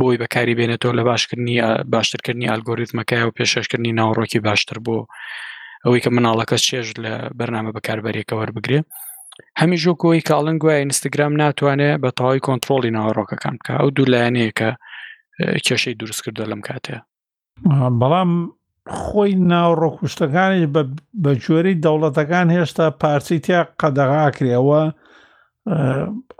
بۆی 0.00 0.18
بەکاری 0.22 0.54
بێنێتەوە 0.58 0.92
لە 0.98 1.02
باشکردنی 1.08 1.56
باشترکردنی 1.94 2.48
ئالگۆریتمەکەی 2.50 3.22
و 3.26 3.34
پێششکردنی 3.38 3.96
ناوڕۆکی 4.00 4.40
باشتر 4.48 4.78
بۆ 4.86 4.98
ئەوەی 5.84 6.00
کە 6.04 6.10
مناڵەکە 6.16 6.56
چێژ 6.66 6.88
لە 7.04 7.12
بەرنامە 7.38 7.70
بەکاربەرێکەوە 7.76 8.44
بگرێ 8.56 8.80
هەمیشۆ 9.60 9.92
کۆی 10.02 10.20
کاڵنگ 10.30 10.60
وایە 10.64 10.80
ئینستاگرام 10.82 11.32
ناتوانێت 11.42 11.98
بە 12.02 12.10
تەواوی 12.16 12.44
کۆنتترۆلی 12.46 12.94
ناوەڕۆکەکان 12.96 13.56
کە 13.64 13.72
ئەو 13.80 13.88
دوو 13.96 14.10
لایەنەیە 14.12 14.52
کە 14.58 14.68
کێشەی 15.66 15.96
دروست 16.02 16.20
کردو 16.24 16.50
لەم 16.50 16.60
کاتەیە 16.68 17.00
بەڵام 18.00 18.32
خۆی 19.00 19.32
ناوڕۆکوشتەکانی 19.52 20.66
بە 21.22 21.32
جۆری 21.44 21.74
دەوڵەتەکان 21.84 22.46
هێشتا 22.56 22.84
پارچی 23.02 23.38
تیا 23.44 23.60
قەدەغاکرێەوە 23.82 24.82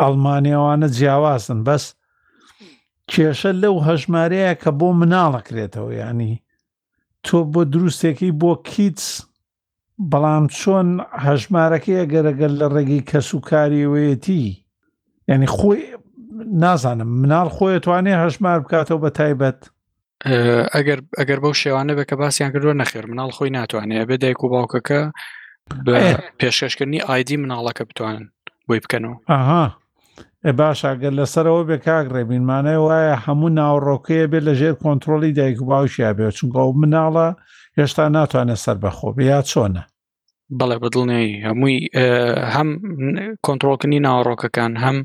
ئەڵمانیاوانە 0.02 0.88
جیاوازن 0.96 1.60
بەس 1.66 1.84
کێشە 3.10 3.50
لەو 3.62 3.76
هەژمارەیە 3.88 4.52
کە 4.62 4.70
بۆ 4.78 4.88
مناڵەکرێتەوە 5.00 5.92
ینی 6.02 6.34
تۆ 7.24 7.38
بۆ 7.52 7.60
دروستێکی 7.72 8.30
بۆ 8.40 8.50
کیتس 8.68 9.06
بەڵام 10.10 10.44
چۆن 10.58 10.88
هەژمارەکەی 11.26 12.06
گەرەگەر 12.12 12.50
لە 12.60 12.66
ڕێگەی 12.74 13.06
کەسوکاریەتی 13.10 14.44
ینی 15.30 15.46
خۆی 15.56 15.80
نازانم 16.62 17.10
مناڵ 17.22 17.48
خۆی 17.56 17.78
توانێ 17.84 18.12
هەژمار 18.24 18.58
بکاتەوە 18.62 19.00
بە 19.04 19.10
تایبەت 19.18 19.60
ئەگەر 20.74 20.98
ئەگەر 21.18 21.38
بەو 21.42 21.54
شێوانە 21.62 21.92
بە 21.98 22.04
کە 22.08 22.14
باسییان 22.20 22.50
کردووە 22.54 22.74
نەخێر 22.82 23.04
مناڵ 23.10 23.30
خۆی 23.36 23.50
ناتوانێت 23.58 24.06
بێ 24.08 24.16
دایک 24.22 24.40
و 24.44 24.48
باوکەکە 24.54 25.00
بە 25.86 25.94
پێشکەشکردنی 26.38 27.00
ئایدی 27.08 27.36
مناڵەکە 27.42 27.82
بتوانن 27.88 28.24
بۆی 28.68 28.80
بکەنەوە 28.84 29.16
ئاها 29.32 29.64
باشاگەر 30.60 31.12
لەسەرەوە 31.18 31.62
بێ 31.68 31.76
کاگڕێبینمانەیە 31.86 32.80
وایە 32.86 33.16
هەموو 33.24 33.54
ناوڕۆکەیە 33.58 34.26
بێت 34.32 34.44
لەژێر 34.48 34.74
کۆنتترۆلی 34.84 35.32
دایک 35.38 35.58
و 35.62 35.66
باوشیا 35.70 36.10
بێ 36.18 36.26
چونکە 36.38 36.60
مناڵە 36.82 37.28
هێشتا 37.80 38.04
ناتوانێت 38.16 38.60
سەر 38.64 38.76
بەخۆ 38.82 39.08
یا 39.30 39.38
چۆنە 39.50 39.82
بەڵێ 40.58 40.76
بدڵنێ 40.82 41.20
هەمووی 41.48 41.76
هەم 42.54 42.68
کۆنتترۆلکردنی 43.46 44.00
ناوەڕۆکەکان 44.06 44.72
هەم 44.84 44.98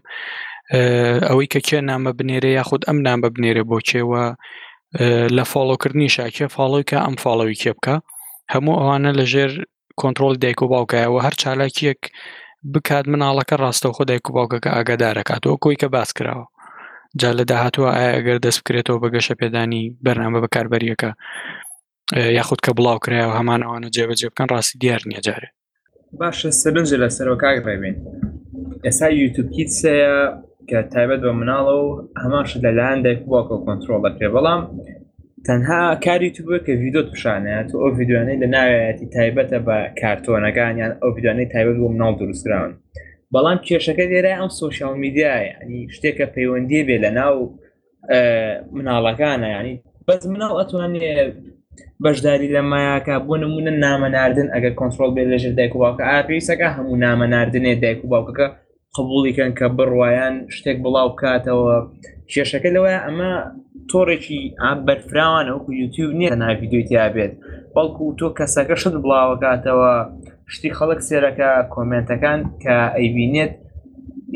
ئەوەی 1.29 1.47
کە 1.53 1.59
کێ 1.67 1.79
نامە 1.89 2.11
بنێرە 2.19 2.51
یاخود 2.59 2.81
ئەم 2.87 2.97
نام 3.05 3.19
بە 3.23 3.29
بنێرە 3.35 3.63
بۆ 3.69 3.77
چێوە 3.89 4.25
لە 5.37 5.43
فۆڵۆکردنی 5.51 6.13
شاکێ 6.15 6.47
فاڵۆیکە 6.55 6.97
ئەم 7.05 7.15
فاڵەوی 7.23 7.59
کێ 7.61 7.71
بکە 7.77 7.95
هەموو 8.53 8.79
ئەوانە 8.79 9.11
لەژێر 9.19 9.51
کۆنتترۆل 10.01 10.35
دایک 10.43 10.59
و 10.61 10.67
باوکایەوە 10.73 11.19
هەر 11.25 11.33
چالاکیەک 11.41 12.01
بکات 12.73 13.05
مناڵەکە 13.11 13.55
ڕاستەوخۆ 13.63 14.03
دایک 14.09 14.25
و 14.29 14.33
باوکەکە 14.37 14.69
ئاگادارەکاتەوە 14.75 15.57
کۆی 15.63 15.75
کە 15.81 15.87
باس 15.95 16.09
کراوە 16.17 16.45
جا 17.21 17.31
لە 17.39 17.43
داهاتوە 17.49 17.87
ئایا 17.95 18.11
ئەگەر 18.15 18.37
دەست 18.45 18.59
بکرێتەوە 18.61 18.99
بە 19.03 19.09
گەشە 19.15 19.33
پێدانی 19.41 19.83
بەرنامە 20.03 20.39
بەکاربەریەکە 20.43 21.11
یاخود 22.17 22.59
کە 22.65 22.71
بڵاو 22.77 22.97
کرایەوە 23.05 23.33
هەمان 23.39 23.61
ئەوانە 23.65 23.89
جێبەجێ 23.95 24.27
بکەن 24.31 24.47
ڕاستی 24.53 24.77
دیار 24.81 25.01
نییە 25.09 25.21
جارێ 25.27 25.49
باشە 26.19 26.49
سەرنج 26.61 26.89
لە 27.01 27.09
سەرۆکاک 27.17 27.57
ڕێبین 27.67 27.95
ئێستا 28.85 29.07
یوتوبکیت 29.21 29.69
سەیە 29.81 30.13
کە 30.69 30.79
تایبەت 30.93 31.19
بە 31.25 31.31
مناڵە 31.41 31.75
و 31.83 31.87
هەماش 32.23 32.49
لەلایەن 32.63 32.99
دایک 33.05 33.21
واکە 33.33 33.55
کۆنتترۆڵە 33.65 34.09
پێ 34.17 34.27
بەڵام 34.35 34.61
تەنها 35.47 35.81
کاری 36.05 36.29
تو 36.35 36.41
بە 36.47 36.57
کە 36.65 36.71
ویددیۆت 36.83 37.07
پیششانێت 37.13 37.69
و 37.73 37.77
ئەو 37.83 37.89
یددیوانەی 38.01 38.39
لە 38.43 38.47
ناوێتی 38.55 39.07
تایبەتە 39.15 39.59
بە 39.67 39.77
کارتۆنەکان 40.01 40.73
یان 40.81 40.91
ئەو 41.01 41.09
یددیوانەی 41.17 41.49
تایبەت 41.53 41.77
بۆ 41.81 41.87
مناڵ 41.95 42.13
دروستراون 42.19 42.71
بەڵام 43.33 43.57
کێشەکە 43.67 44.05
دێرە 44.11 44.31
ئەم 44.39 44.49
سوۆشال 44.59 44.95
میدیای 45.03 45.45
ینی 45.63 45.79
شتێکە 45.95 46.25
پەیوەندی 46.35 46.81
بێ 46.87 46.97
لە 47.03 47.09
ناو 47.19 47.35
مناڵەکانە 48.77 49.47
ینی 49.57 49.75
بەس 50.07 50.23
مناڵ 50.33 50.51
ئەتوانێت 50.59 51.35
بەشداری 52.05 52.47
لەمایاکە 52.55 53.15
بۆ 53.27 53.35
نمونە 53.43 53.71
نامەناردن 53.85 54.47
ئەگە 54.53 54.71
کۆنتترۆل 54.79 55.11
بێ 55.15 55.23
لەژر 55.31 55.53
دایک 55.59 55.73
و 55.75 55.79
باوکە 55.83 56.03
ئاپیسەکە 56.11 56.67
هەموو 56.75 57.01
نامەناردنێ 57.05 57.73
دایک 57.83 57.99
و 58.05 58.09
باوکەکە 58.13 58.47
قبولیکەن 58.95 59.51
کە 59.59 59.65
بڕواان 59.77 60.35
شتێک 60.55 60.77
بڵاو 60.83 61.09
کاتەوە 61.21 61.75
کێشەکە 62.31 62.69
لەوە 62.75 62.89
ئەمە 63.05 63.31
تۆڕێکی 63.91 64.41
ئام 64.61 64.77
بەرفراوانە 64.87 65.51
وکو 65.55 65.69
یوتیوب 65.81 66.09
نییە 66.19 66.35
ناویددیوتیا 66.41 67.05
بێت 67.15 67.31
بەڵکو 67.75 68.05
تۆ 68.19 68.27
کەسەکە 68.37 68.75
شت 68.81 68.93
بڵاوکاتەوە 69.03 69.93
شتی 70.53 70.69
خەڵک 70.77 70.99
سێرەکە 71.09 71.49
کۆمنتەکان 71.73 72.39
کە 72.63 72.75
ئەیبینێت 72.97 73.51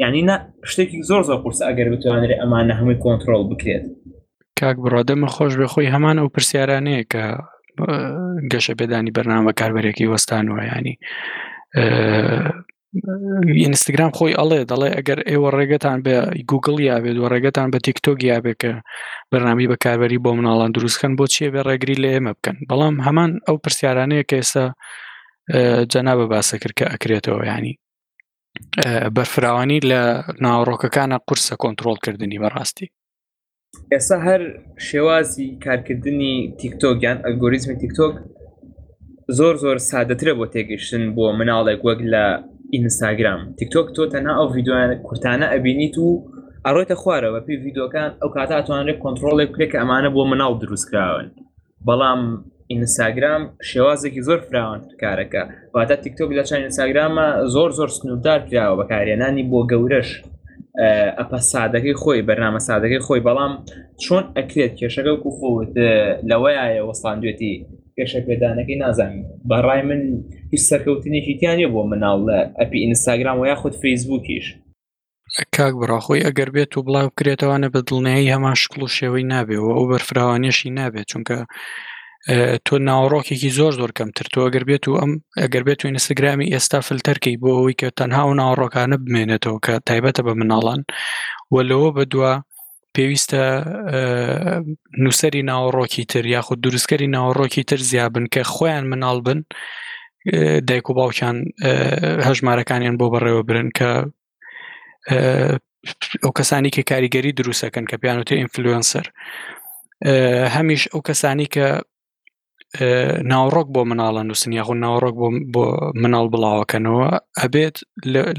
یعنی 0.01 0.21
شتێکی 0.69 0.97
زۆر 1.09 1.21
زۆر 1.27 1.37
قورس 1.43 1.59
ئەگەر 1.67 1.87
بتوانێت 1.93 2.31
ئەمانە 2.41 2.73
هەمووی 2.79 3.01
کۆنتترۆل 3.03 3.43
بکرێت. 3.51 3.83
کاک 4.63 4.77
بڕۆدەمە 4.85 5.27
خۆش 5.35 5.53
بە 5.59 5.67
خۆی 5.73 5.87
هەمان 5.93 6.15
ئەو 6.19 6.29
پرسیارانەیە 6.35 7.01
کە 7.11 7.23
گەشە 8.51 8.73
بێدانی 8.79 9.15
بەرنامە 9.17 9.51
کاربەرێکی 9.59 10.09
وەستانەوە 10.11 10.61
ینی 10.75 10.95
ئینستاگرام 13.63 14.11
خۆی 14.17 14.37
ئەڵێ 14.39 14.59
دەڵێ 14.71 14.89
ئەگەر 14.97 15.19
ئێوە 15.29 15.49
ڕێگەتان 15.57 15.97
بە 16.05 16.15
گوگل 16.51 16.77
یابێت 16.91 17.15
و 17.19 17.29
ڕێگەتان 17.33 17.67
بە 17.73 17.77
تیکتۆک 17.85 18.19
یابێت 18.33 18.57
کە 18.63 18.71
بەرنامی 19.31 19.69
بەکاربەری 19.71 20.21
بۆ 20.25 20.31
مناڵان 20.37 20.71
دروستکەن 20.75 21.13
بۆ 21.17 21.25
چیە 21.33 21.49
بێ 21.53 21.61
ڕێگری 21.69 21.95
لە 22.03 22.09
ئێمە 22.13 22.31
بکەن 22.37 22.57
بەڵام 22.69 22.95
هەمان 23.07 23.31
ئەو 23.47 23.55
پرسیارانەیە 23.63 24.23
کە 24.29 24.35
ئێستا 24.39 24.65
جەنا 25.91 26.13
بە 26.19 26.25
باسە 26.31 26.55
کردکە 26.61 26.85
ئەکرێتەوە 26.91 27.43
ینی 27.53 27.73
بەرفراوانی 29.15 29.79
لە 29.89 30.01
ناوڕۆکەکانە 30.43 31.17
قورسە 31.27 31.55
کۆنتترۆل 31.63 31.97
کردنی 32.05 32.39
بەڕاستی 32.43 32.87
ئێستا 33.93 34.17
هەر 34.27 34.41
شێوازی 34.87 35.47
کارکردنی 35.65 36.35
تیکتۆگیان 36.59 37.17
ئەلگۆریزمی 37.25 37.77
تیکتۆک 37.83 38.13
زۆر 39.37 39.55
زۆر 39.63 39.77
سادەترە 39.89 40.33
بۆ 40.39 40.45
تێگەشتن 40.53 41.03
بۆ 41.15 41.25
مناڵێک 41.39 41.81
وەک 41.87 41.99
لە 42.13 42.25
ئینستاگرام 42.73 43.41
تیکتۆک 43.57 43.87
تۆ 43.95 44.01
تەنا 44.13 44.33
ئەو 44.39 44.47
یددیوان 44.59 44.89
کورتانە 45.07 45.47
ئەبینیت 45.53 45.95
و 46.05 46.09
ئەڕۆیتە 46.65 46.95
خوارەوە 47.01 47.39
پێی 47.45 47.55
یددیوەکان 47.57 48.09
ئەو 48.21 48.29
کاتا 48.35 48.55
ئەتوانێت 48.59 48.97
کۆنتترۆلێک 49.03 49.49
کرێککە 49.55 49.77
ئەمانە 49.81 50.09
بۆ 50.15 50.21
مناڵ 50.31 50.51
دروستکراون 50.61 51.27
بەڵام 51.87 52.21
ئینستاگرام 52.71 53.43
شێوازێکی 53.69 54.21
زۆر 54.27 54.39
فراوان 54.47 54.79
کارەکە 55.01 55.41
واتە 55.75 55.95
تیکتۆک 56.03 56.29
لە 56.37 56.43
چند 56.49 56.61
ئینستاگرامە 56.65 57.25
زۆر 57.53 57.69
زۆر 57.79 57.89
سنووددار 57.97 58.39
کراوە 58.49 58.75
بەکارێنانی 58.79 59.43
بۆ 59.51 59.59
گەورەش 59.71 60.09
ئەپە 61.19 61.39
سادەکەی 61.51 61.93
خۆی 62.01 62.21
بەرنامە 62.29 62.59
سادەکەی 62.67 63.05
خۆی 63.07 63.25
بەڵام 63.27 63.53
چۆن 64.03 64.23
ئەکرێت 64.37 64.73
کێشەکە 64.79 65.11
وکو 65.13 65.29
خۆت 65.37 65.71
لەوەیە 66.29 66.63
وەسڵاندوێتی 66.87 67.53
پێشە 67.95 68.19
پێدانەکەی 68.27 68.77
نازانین 68.83 69.23
بەڕای 69.49 69.81
من 69.89 70.01
هیچ 70.51 70.61
سەرکەوتنێکی 70.69 71.37
تیانە 71.39 71.67
بۆ 71.73 71.81
مناڵ 71.91 72.19
لە 72.29 72.37
ئەپی 72.59 72.79
ئینستاگرام 72.85 73.37
و 73.39 73.45
یا 73.51 73.55
خودت 73.61 73.75
فەیسبوکیش 73.83 74.45
کاک 75.55 75.73
بڕاخۆی 75.79 76.25
ئەگەر 76.27 76.49
بێت 76.55 76.71
و 76.77 76.85
بڵاو 76.85 77.07
بکرێتەوەە 77.11 77.69
بە 77.73 77.79
دڵنیایی 77.87 78.33
هەمان 78.33 78.55
شکڵ 78.61 78.79
و 78.83 78.93
شێوەی 78.97 79.27
نابێ 79.33 79.57
و 79.59 79.69
ئەو 79.77 79.85
بەرفراوانێشی 79.91 80.75
نابێت 80.79 81.05
چونکە 81.11 81.37
تۆ 82.65 82.71
ناوەڕۆکێکی 82.89 83.49
زۆر 83.57 83.71
زۆر 83.79 83.91
کەمتر 83.97 84.25
تۆ 84.33 84.39
ئەگەر 84.45 84.63
بێت 84.69 84.83
و 84.87 84.93
ئەم 85.01 85.11
ئەگەر 85.43 85.63
بێت 85.67 85.79
و 85.83 85.87
ئینستاگرامی 85.89 86.51
ئێستا 86.53 86.79
فلتەرکەی 86.87 87.35
بۆ 87.41 87.49
ئەوی 87.57 87.75
کە 87.81 87.87
تەنها 87.99 88.23
و 88.29 88.37
ناوەڕۆکانە 88.39 88.97
بمێنێتەوە 89.05 89.59
کە 89.65 89.73
تایبەتە 89.87 90.21
بە 90.27 90.33
مناڵان 90.39 90.81
و 91.53 91.55
لەوە 91.69 91.89
بەدووە 91.97 92.33
پێویستە 92.95 93.43
نووسری 95.03 95.41
ناوەڕۆکی 95.49 96.03
تر 96.11 96.25
یاخود 96.35 96.59
دروستکەری 96.65 97.07
ناوەڕۆکی 97.15 97.63
تر 97.69 97.79
زیابن 97.91 98.25
کە 98.33 98.41
خۆیان 98.53 98.85
مناڵ 98.91 99.17
بن 99.27 99.39
دایک 100.67 100.85
و 100.89 100.93
باوچان 100.99 101.35
هەژمارەکانیان 102.27 102.95
بۆ 102.99 103.05
بەڕێوە 103.13 103.41
برن 103.49 103.69
کە 103.77 103.89
ئەو 106.23 106.31
کەسانی 106.39 106.71
کە 106.75 106.81
کاریگەری 106.91 107.31
دروستەکەن 107.39 107.85
کە 107.89 107.95
پیانوتە 108.03 108.33
ئینفلوئنسەر 108.41 109.07
هەمیش 110.55 110.83
ئەو 110.91 111.01
کەسانی 111.07 111.47
کە 111.55 111.67
ناوڕۆک 112.81 113.67
بۆ 113.75 113.81
مناڵە 113.89 114.21
نووسنی 114.27 114.55
یاخود 114.59 114.77
ناوڕۆک 114.83 115.15
بۆ 115.55 115.63
مناڵ 116.03 116.25
بڵاوەکەنەوە 116.33 117.07
ئەبێت 117.41 117.75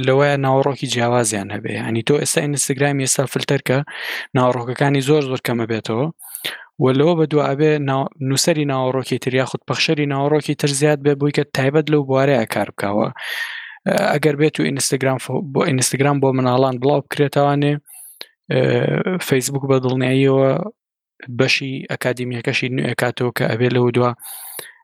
لەوەیە 0.07 0.35
ناوڕۆکی 0.47 0.87
جیاوازیان 0.95 1.49
هەبێ 1.57 1.73
هەنی 1.87 2.03
تۆ 2.09 2.15
ئێستا 2.23 2.41
ئینستاگرام 2.45 2.97
ئێستا 3.07 3.23
فلتەرکە 3.33 3.79
ناوڕۆکەکانی 4.37 5.03
زۆر 5.09 5.23
زۆر 5.31 5.41
کەمە 5.47 5.65
بێتەوە 5.73 6.07
و 6.83 6.85
لەوە 6.99 7.15
بە 7.19 7.25
دوعابێ 7.33 7.73
نووسری 8.29 8.65
ناوەڕۆکی 8.73 9.19
تریا 9.25 9.45
خودود 9.51 9.67
پەخشەری 9.71 10.07
ناوەڕۆکی 10.13 10.55
تر 10.61 10.71
زیاد 10.81 10.99
بێ 11.05 11.13
بووی 11.21 11.35
کە 11.37 11.43
تایبەت 11.57 11.87
لەو 11.93 12.03
بوارەیە 12.09 12.45
کار 12.55 12.69
بکەوە 12.75 13.07
ئەگەر 14.13 14.35
بێت 14.41 14.55
و 14.61 14.63
ئینستاگرام 14.69 15.19
بۆ 15.53 15.61
ئینستاگرام 15.71 16.17
بۆ 16.23 16.29
مناڵان 16.39 16.75
بڵاو 16.81 17.01
بکرێتوانێ 17.07 17.73
فەیسبوک 19.27 19.65
بە 19.71 19.77
دڵنیاییەوە 19.85 20.51
بەشی 21.39 21.73
ئەکادمیەکەشی 21.93 22.69
نوێکاتەوە 22.77 23.33
کە 23.39 23.45
ئەبێت 23.51 23.73
لەو 23.77 23.87
دووە 23.97 24.11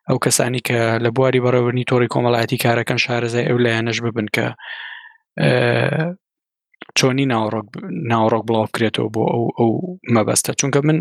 ئەو 0.09 0.18
کەسانی 0.24 0.62
کە 0.68 0.76
لە 1.05 1.11
بواری 1.16 1.43
بەڕێوەرنی 1.45 1.89
تۆری 1.91 2.12
کۆمەڵایەتی 2.14 2.62
کارەکەن 2.64 2.99
شارەزای 3.05 3.47
ئەو 3.49 3.59
لایەنەش 3.64 3.99
ببن 4.07 4.26
کە 4.37 4.47
چۆنی 6.99 7.26
ناوڕۆک 8.11 8.45
بڵاو 8.49 8.66
بکرێتەوە 8.68 9.09
بۆ 9.14 9.22
ئەو 9.35 9.43
ئەو 9.59 9.70
مەبەستە 10.14 10.53
چونکە 10.61 10.81
من 10.89 10.99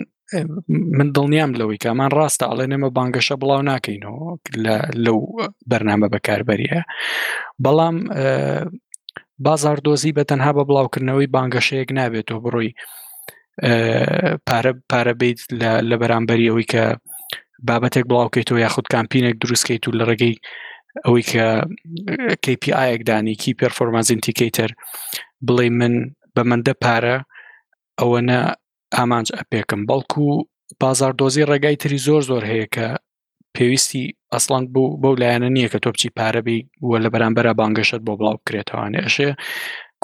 من 0.97 1.07
دڵنیام 1.15 1.51
لەوەی 1.59 1.81
کەمان 1.83 2.09
ڕاستە 2.17 2.45
ئەڵێ 2.49 2.65
نێمە 2.71 2.89
بانگەشە 2.97 3.35
بڵاو 3.41 3.61
ناکەینەوە 3.71 4.19
لەو 5.05 5.19
بەرنامە 5.69 6.07
بەکاربەریە 6.13 6.81
بەڵام 7.63 7.95
بازاردۆزی 9.45 10.15
بە 10.17 10.23
تەنها 10.29 10.51
بە 10.57 10.63
بڵاوکردنەوەی 10.69 11.31
بانگەشەیەک 11.35 11.89
نابێتەوە 11.99 12.39
بڕۆی 12.45 12.69
پارە 14.47 14.71
پارە 14.91 15.13
بیت 15.21 15.39
لە 15.89 15.95
بەرامبەری 16.01 16.49
ئەوەی 16.49 16.67
کە 16.73 16.83
بابەتێک 17.67 18.05
بڵاوکەیتەوە 18.09 18.59
یاخود 18.65 18.87
کامپینێک 18.95 19.35
دروستکەیت 19.43 19.83
و 19.85 19.95
لە 19.99 20.03
ڕێگەی 20.09 20.35
ئەوەی 21.05 21.25
کە 21.31 21.45
KPIەکدانی 22.43 23.35
کی 23.41 23.51
پرفۆمازینتیکیتر 23.61 24.69
بڵێ 25.47 25.67
من 25.79 25.93
بە 26.35 26.41
مندە 26.49 26.73
پارە 26.83 27.17
ئەوەنە 27.99 28.39
ئامانج 28.97 29.27
ئەپێکم 29.37 29.81
بەڵکو 29.89 30.25
بازار 30.81 31.13
دۆزی 31.19 31.47
ڕێگای 31.51 31.75
تری 31.81 31.97
زۆر 32.07 32.21
زۆر 32.29 32.43
هەیە 32.51 32.67
کە 32.75 32.87
پێویستی 33.55 34.03
ئەسڵند 34.33 34.67
بوو 34.73 34.97
بەو 35.01 35.13
لایەنە 35.21 35.49
نییە 35.55 35.69
کە 35.71 35.79
تۆ 35.83 35.89
بچی 35.93 36.09
پارەبی 36.19 36.59
وە 36.89 36.97
لە 37.03 37.09
بەرامبەر 37.13 37.45
بانگەشت 37.59 38.01
بۆ 38.05 38.13
بڵاو 38.19 38.35
بکرێتەوەانێ 38.39 38.99
ئەشێ 39.05 39.31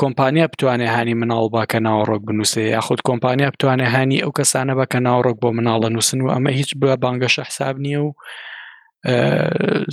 کۆمپانیا 0.01 0.45
بتوانێت 0.53 0.89
هاانی 0.95 1.15
مناڵ 1.21 1.45
باکە 1.55 1.79
ناوەڕۆک 1.87 2.21
بنووسێ 2.27 2.63
یاخود 2.75 2.99
کۆمپانیا 3.09 3.47
بتوانێت 3.55 3.89
هاانی 3.95 4.19
ئەو 4.23 4.31
کەسانە 4.39 4.73
بەکە 4.79 4.99
ناوڕۆک 5.07 5.37
بۆ 5.43 5.49
مناڵە 5.57 5.89
نووسن 5.95 6.19
و 6.21 6.27
ئەمە 6.33 6.51
هیچ 6.59 6.71
بە 6.81 6.89
بانگەشە 7.03 7.41
حساب 7.49 7.75
نییە 7.85 8.01
و 8.07 8.09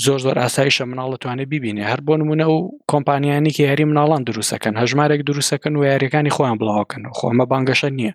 زۆر 0.05 0.18
زۆر 0.24 0.36
ئاسایشە 0.44 0.84
مناڵەتوانێت 0.92 1.48
ببینێ 1.55 1.82
هەر 1.90 2.00
بۆ 2.07 2.12
نمونە 2.20 2.46
و 2.55 2.59
کۆمپانیانی 2.92 3.50
کە 3.57 3.61
یاری 3.68 3.84
مناڵان 3.90 4.22
دروستەکەن 4.28 4.74
هەژمارێک 4.82 5.20
دروستەکەن 5.28 5.74
و 5.78 5.82
یاریەکانی 5.90 6.30
خۆیان 6.36 6.57
بڵاوکەن 6.61 7.03
و 7.09 7.12
خۆمە 7.18 7.44
بانگەشە 7.53 7.88
نییە 7.98 8.12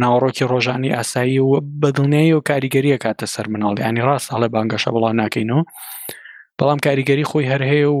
ناوەڕۆکی 0.00 0.44
ڕۆژانی 0.52 0.90
ئاسایی 0.96 1.38
و 1.38 1.50
بەدڵنیایی 1.82 2.32
و 2.36 2.40
کاریگەریە 2.50 2.96
کاتە 3.04 3.26
سەر 3.34 3.46
مناڵیانی 3.52 4.02
ڕاست 4.08 4.28
هەڵێ 4.34 4.48
بانگەشە 4.54 4.90
بڵاو 4.94 5.12
ناکەینەوە 5.22 5.62
بەڵام 6.58 6.78
کاریگەری 6.86 7.24
خۆی 7.30 7.46
هەر 7.52 7.62
هەیە 7.70 7.88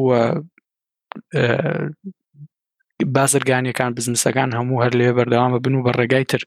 بازرگانیەکان 3.16 3.90
بزمسەکان 3.98 4.50
هەموو 4.58 4.82
هەر 4.84 4.92
لێ 5.00 5.10
بەردەوامە 5.18 5.58
بن 5.64 5.74
و 5.76 5.82
بە 5.86 5.92
ڕێگای 5.98 6.24
تر 6.30 6.42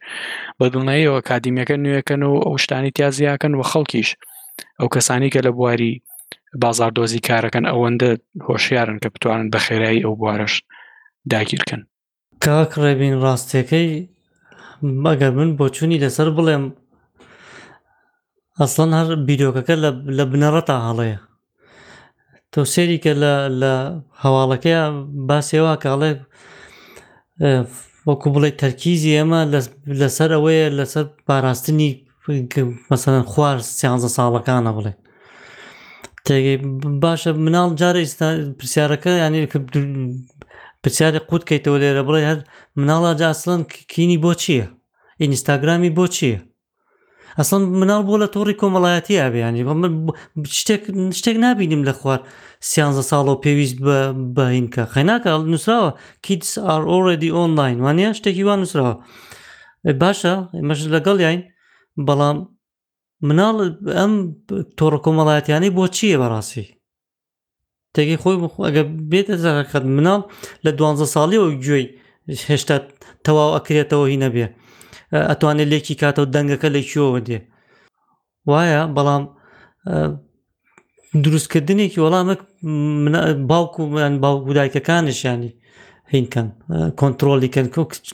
بەدڵنەیەوە 0.60 1.20
کادیمیەکە 1.30 1.76
نوێەکەن 1.84 2.22
و 2.24 2.44
ئەو 2.46 2.56
شتانی 2.64 2.92
تیازیاکەن 2.98 3.54
و 3.56 3.64
خەڵکیش 3.72 4.10
ئەو 4.80 4.88
کەسانی 4.94 5.32
کە 5.34 5.40
لە 5.48 5.52
بواری 5.58 5.94
بازار 6.64 6.92
دۆزی 6.98 7.24
کارەکەن 7.28 7.66
ئەوەندە 7.72 8.10
هۆشیارن 8.48 8.98
کە 9.04 9.08
بتوانن 9.14 9.48
بە 9.54 9.60
خێرایی 9.66 10.04
ئەو 10.06 10.14
بوارەش 10.22 10.54
داگیرکن 11.32 11.82
کاک 12.46 12.72
ڕێبین 12.84 13.16
ڕاستیەکەی 13.24 13.90
مەگەر 15.04 15.32
من 15.38 15.50
بۆ 15.58 15.66
چوونی 15.76 16.02
لەسەر 16.04 16.28
بڵێم 16.38 16.64
ئەسڵەن 18.60 18.92
هەر 19.00 19.08
بیرۆکەکە 19.28 19.76
لە 20.18 20.24
بنەڕەتا 20.32 20.78
هەڵەیە 20.88 21.20
تۆ 22.56 22.62
سێری 22.74 22.98
کە 23.04 23.14
لە 23.62 23.74
هەواڵەکەی 24.24 24.80
باسێوا 25.30 25.74
کاڵێ 25.84 26.12
وەکو 28.10 28.28
بڵێ 28.36 28.50
تەرکیزی 28.62 29.16
ئێمە 29.18 29.42
لەسەر 30.02 30.30
ئەوەیە 30.36 30.68
لەسەر 30.80 31.06
باراستنی 31.28 31.92
مەسەن 32.92 33.24
خوار 33.32 33.58
سیانزە 33.78 34.10
ساڵەکانە 34.18 34.72
بڵێ 34.78 34.94
تێگەی 36.26 36.58
باشە 37.04 37.32
مناڵ 37.46 37.70
جارە 37.80 38.02
ئستا 38.08 38.28
پرسیارەکە 38.60 39.12
ینی 39.24 39.42
پرسیارە 40.82 41.20
قوت 41.30 41.44
کەیتەوە 41.50 41.78
لێرە 41.84 42.04
بڵێ 42.08 42.22
هەر 42.30 42.40
مناڵە 42.80 43.12
جاسڵن 43.22 43.62
کینی 43.92 44.18
بۆ 44.24 44.32
چییە؟ 44.42 44.66
ئینستاگرامی 45.22 45.92
بۆ 45.98 46.06
چییە؟ 46.16 46.38
ئەسڵن 47.38 47.64
مناڵ 47.80 48.02
بۆ 48.08 48.16
لە 48.24 48.28
تۆڕی 48.36 48.56
کۆمەڵایەتی 48.62 49.20
ئابیانی 49.22 49.62
شتێک 51.20 51.34
نبینیم 51.44 51.84
لە 51.90 51.94
خوار 52.00 52.20
سیانزە 52.70 53.04
ساڵ 53.12 53.26
و 53.32 53.42
پێویست 53.44 53.78
بە 53.86 53.98
بەینکە 54.36 54.84
خەیناکە 54.94 55.32
نووسراوە 55.52 55.90
کیتس 56.26 56.52
ئاڕۆڕێدی 56.68 57.34
ئۆنلاین 57.38 57.78
وانە 57.86 58.08
شتێکی 58.20 58.44
وان 58.48 58.60
نووسراوە 58.64 58.94
باشە 60.02 60.34
مەش 60.68 60.80
لەگەڵ 60.96 61.18
یاین 61.26 61.40
بەڵام 62.08 62.38
مناڵ 63.28 63.56
ئەم 64.00 64.14
تۆڕە 64.80 65.00
کۆمەڵایەتیانەی 65.06 65.74
بۆ 65.78 65.84
چییە 65.96 66.18
بەڕاستی 66.22 66.66
تێکی 67.94 68.18
خۆی 68.24 68.38
ئەگە 68.68 68.84
بێتە 69.12 69.36
زەرەکەت 69.44 69.84
مناڵ 69.98 70.22
لە 70.66 70.72
دوانزە 70.78 71.08
ساڵیەوە 71.16 71.48
گوێی 71.66 71.86
هێشتا 72.50 72.76
تەواو 73.26 73.50
ئەکرێتەوە 73.58 74.06
هی 74.12 74.18
نەبێ 74.24 74.46
ئەتوانێت 75.14 75.68
لێکی 75.72 75.96
کاتەوە 76.02 76.28
دەنگەکە 76.36 76.68
لە 76.76 76.82
کیەوە 76.90 77.20
دێ 77.28 77.40
وایە 78.50 78.82
بەڵام 78.96 79.24
دروستکردنێکی 81.24 82.00
وەڵامک 82.04 82.42
باوکو 83.52 83.82
یان 84.04 84.14
باوکو 84.24 84.52
دایکەکانشیانی 84.60 85.52
هینکەن 86.14 86.48
کۆنتترۆلیکەن 87.00 87.66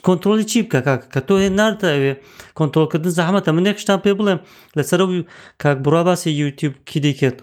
کۆنتترۆلی 0.06 0.44
چی 0.50 0.58
بکە 0.64 0.80
کە 1.12 1.20
تۆ 1.26 1.34
نردەوێ 1.58 2.12
کۆنتترۆلکردن 2.58 3.12
زەحمەتە 3.18 3.50
منێک 3.56 3.76
شتان 3.82 3.98
پێ 4.04 4.12
بڵێم 4.18 4.40
لەسەرەوەی 4.76 5.22
کاک 5.62 5.76
بڕا 5.84 6.00
باسی 6.08 6.30
یوتیوب 6.42 6.72
کی 6.88 6.98
دەکرێت 7.06 7.36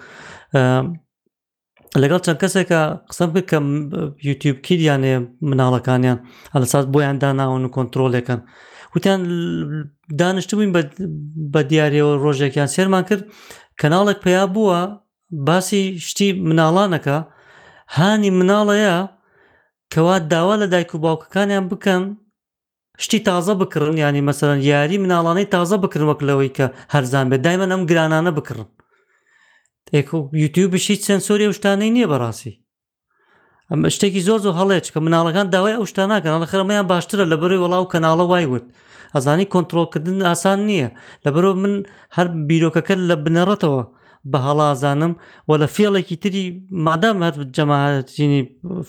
لەگەڵ 2.01 2.19
چەند 2.25 2.39
کەسێکە 2.43 2.79
قسەم 3.11 3.29
بکە 3.35 3.57
یوتیوب 4.29 4.57
کیدیانێ 4.65 5.13
مناڵەکانیان 5.49 6.17
هە 6.53 6.57
لە 6.63 6.67
سات 6.73 6.85
بۆیان 6.93 7.17
داناون 7.23 7.63
و 7.65 7.69
کۆنتترۆلەکەن 7.75 8.39
وتیان 8.95 9.19
دانیشتبووین 10.19 10.71
بە 11.53 11.61
دیارەوە 11.69 12.13
ڕۆژێکیان 12.23 12.69
سێرمان 12.75 13.03
کرد 13.09 13.23
کەناڵێک 13.81 14.17
پیا 14.25 14.43
بووە 14.53 14.79
باسی 15.47 15.81
شتی 16.07 16.29
مناڵانەکە 16.49 17.17
هانی 17.97 18.31
مناڵەیە 18.39 18.97
کەوا 19.93 20.15
داوا 20.33 20.55
لە 20.61 20.67
دایک 20.73 20.91
و 20.95 21.01
باوکەکانیان 21.05 21.65
بکەن 21.71 22.01
شتی 23.05 23.19
تازە 23.29 23.53
بکردن 23.61 23.95
ینی 24.03 24.21
مەسەرەن 24.29 24.59
یاری 24.71 25.01
مناڵانەی 25.03 25.47
تازە 25.55 25.75
بکردن 25.83 26.07
وەک 26.11 26.21
لەوەی 26.27 26.51
کە 26.57 26.65
هەرزان 26.93 27.25
بێت 27.31 27.41
دایمەن 27.45 27.69
ئەم 27.73 27.81
گرانانە 27.89 28.31
بکردن 28.39 28.69
یوتیوبشی 30.43 30.95
سنسۆری 31.07 31.45
شتانەی 31.59 31.91
نییە 31.95 32.07
بەڕاستی 32.11 32.53
ئەم 33.71 33.81
شتێکی 33.95 34.21
زۆر 34.27 34.39
زۆ 34.45 34.51
هەڵێچ 34.59 34.85
کە 34.93 34.99
مناڵەکان 35.05 35.47
داوای 35.53 35.75
ئەو 35.77 35.85
شتا 35.91 36.03
ناکەن 36.11 36.35
لە 36.43 36.47
خەرمەیان 36.51 36.85
باشترە 36.91 37.23
لە 37.31 37.35
بەروی 37.41 37.61
وڵاو 37.63 37.89
کەناڵە 37.93 38.25
وای 38.31 38.45
وت 38.53 38.65
ئەزانی 39.15 39.49
کۆنتترۆلکردن 39.53 40.17
ئاسان 40.29 40.59
نییە 40.67 40.89
لە 41.25 41.29
بەرۆ 41.35 41.49
من 41.63 41.73
هەر 42.17 42.27
بیرۆکەکە 42.49 42.95
لە 43.09 43.15
بنەڕەتەوە 43.25 43.83
بە 44.31 44.39
هەڵازانم 44.47 45.11
و 45.47 45.51
لە 45.61 45.67
فێڵێکی 45.75 46.17
تری 46.23 46.43
مادام 46.85 47.17
هەر 47.25 47.33
جەماهاتینی 47.57 48.41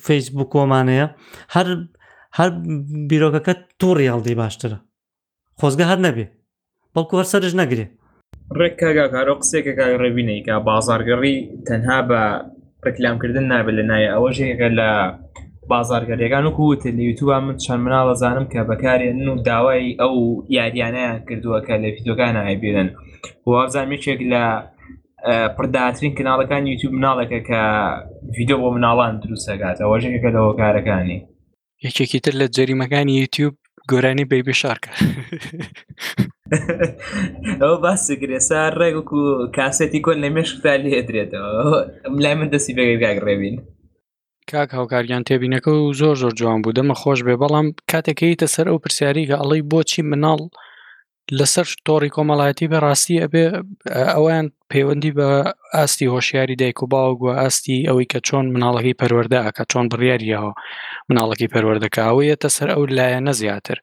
فەیسبوو 0.07 0.51
کۆمانەیە 0.52 1.07
هەر 1.55 1.66
هەر 2.39 2.48
بیرۆکەکە 3.11 3.52
تووڕی 3.81 4.11
هەڵدی 4.12 4.35
باشترە 4.43 4.78
خۆزگە 5.61 5.85
هەر 5.90 5.98
نەبێ 6.07 6.27
بەڵکو 6.94 7.15
هەرسەرش 7.20 7.55
نەگرێ 7.61 7.86
ڕێک 8.59 8.74
کاگا 8.81 9.07
کارۆ 9.15 9.35
قسێکە 9.40 9.73
کاگەڕێبینەی 9.78 10.40
کا 10.47 10.55
بازارگەڕی 10.69 11.36
تەنها 11.69 11.98
بە 12.11 12.23
ڕکلامکردن 12.89 13.47
نابێت 13.52 13.74
لە 13.78 13.85
نایە 13.90 14.09
ئەوە 14.15 14.31
ژێگە 14.36 14.69
لە 14.81 14.90
بازارگەریەکان 15.73 16.44
و 16.47 16.55
کووت 16.59 16.82
لە 16.98 17.02
یوتوب 17.09 17.31
من 17.44 17.57
چەند 17.65 17.81
مناڵە 17.85 18.15
زانم 18.23 18.47
کە 18.52 18.61
بەکارێن 18.70 19.28
و 19.32 19.35
داوای 19.48 19.82
ئەو 20.01 20.15
یاریانیان 20.57 21.16
کردووە 21.28 21.59
کە 21.66 21.74
لە 21.82 21.89
فیدۆگان 21.97 22.36
هایبێنن 22.47 22.89
وابزانمێکێک 23.51 24.20
لە 24.32 24.43
پرداترین 25.57 26.12
کناڵەکان 26.19 26.62
یوتوب 26.73 26.93
مناڵەکە 27.01 27.40
کە 27.48 27.62
ڤیددیو 28.35 28.59
بۆ 28.62 28.69
مناڵان 28.77 29.12
دروستەکات 29.23 29.77
ئەوەژێکەکە 29.82 30.31
لەەوە 30.35 30.52
کارەکانی 30.61 31.19
یەکێکی 31.86 32.20
تر 32.24 32.35
لە 32.40 32.47
جەریمەکانی 32.57 33.19
یوتیوب 33.23 33.55
گۆرانی 33.90 34.28
بەیبێ 34.31 34.55
شارکە 34.61 34.90
ئەو 37.62 37.72
باسگرێ 37.85 38.40
سا 38.48 38.60
ڕێگوک 38.81 39.10
و 39.18 39.22
کاسێتی 39.56 40.01
کۆن 40.05 40.18
لە 40.24 40.28
مێشتا 40.35 40.74
لێ 40.85 41.01
درێتەوە 41.09 41.51
لای 42.22 42.35
من 42.40 42.48
دەستی 42.52 42.74
بەگەرگاگ 42.78 43.18
ڕێبین 43.27 43.56
کاک 44.51 44.70
هاوکاریان 44.78 45.22
تێبینەکە 45.28 45.70
و 45.74 45.94
زۆر 46.01 46.14
زۆر 46.22 46.32
جوان 46.40 46.59
بوو 46.62 46.77
دەمە 46.78 46.94
خۆش 47.01 47.18
بێ 47.27 47.35
بەڵام 47.43 47.66
کاتێکیتە 47.90 48.47
سەر 48.55 48.66
ئەو 48.70 48.82
پرسیاریگە 48.85 49.36
ئەڵی 49.40 49.62
بۆچی 49.70 50.02
مناڵ 50.10 50.40
لەسەر 51.39 51.66
تۆڕی 51.86 52.14
کۆمەڵایەتی 52.16 52.70
بەڕاستی 52.72 53.20
ئەبێ 53.22 53.44
ئەویان 54.14 54.47
پەیوەندی 54.72 55.12
بە 55.18 55.28
ئاستی 55.77 56.10
هۆشیاری 56.14 56.59
دایک 56.60 56.78
و 56.82 56.90
باوە 56.93 57.12
گووە 57.20 57.32
ئاستی 57.40 57.86
ئەوەی 57.89 58.10
کە 58.12 58.18
چۆن 58.27 58.47
مناڵەکەی 58.55 58.98
پەروەەردەکە 59.01 59.64
چۆن 59.70 59.86
بڕیاریەوە 59.93 60.52
مناڵەکەی 61.10 61.52
پەروەردەکە 61.55 62.01
ئەوەیەتە 62.09 62.48
سەر 62.56 62.68
ئەو 62.74 62.82
لایەنە 62.97 63.32
زیاتر. 63.40 63.78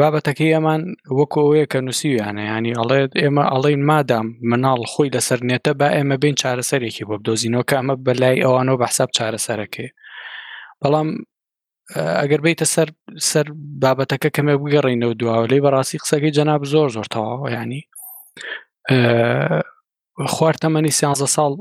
بابەتەکەی 0.00 0.54
ئەمان 0.56 0.82
وەکو 1.18 1.38
ئەوەیە 1.42 1.66
کە 1.72 1.78
نووسویانە 1.86 2.42
ینی 2.52 2.72
ئەڵێ 2.80 3.00
ئێمە 3.22 3.44
ئەڵین 3.52 3.82
مادام 3.90 4.26
مناڵ 4.50 4.80
خۆی 4.92 5.12
لەسەر 5.16 5.40
نێتە 5.50 5.72
با 5.80 5.88
ئێمە 5.96 6.16
بین 6.22 6.34
چارەسەرێکی 6.40 7.06
بۆ 7.08 7.14
بدۆزینەوە 7.20 7.64
کە 7.68 7.74
ئەمە 7.78 7.94
بەلای 8.06 8.42
ئەوانەوە 8.44 8.78
بەحساب 8.82 9.08
چارەسەرەکەی 9.16 9.88
بەڵام 10.80 11.08
ئەگەر 12.20 12.40
بیتە 12.46 12.66
سەر 12.74 12.88
سەر 13.30 13.46
بابەتەکە 13.82 14.28
کەمێ 14.36 14.54
بگەڕینەوە 14.62 15.14
دواوە 15.20 15.44
لێ 15.50 15.58
بەڕاستی 15.64 16.00
قسەکەی 16.02 16.34
جەناب 16.38 16.62
زۆر 16.72 16.88
زۆر 16.96 17.06
تەواوە 17.14 17.48
ینی 17.58 17.82
خوارتەمەنی 20.34 20.92
سیانزە 20.98 21.28
ساڵ 21.36 21.52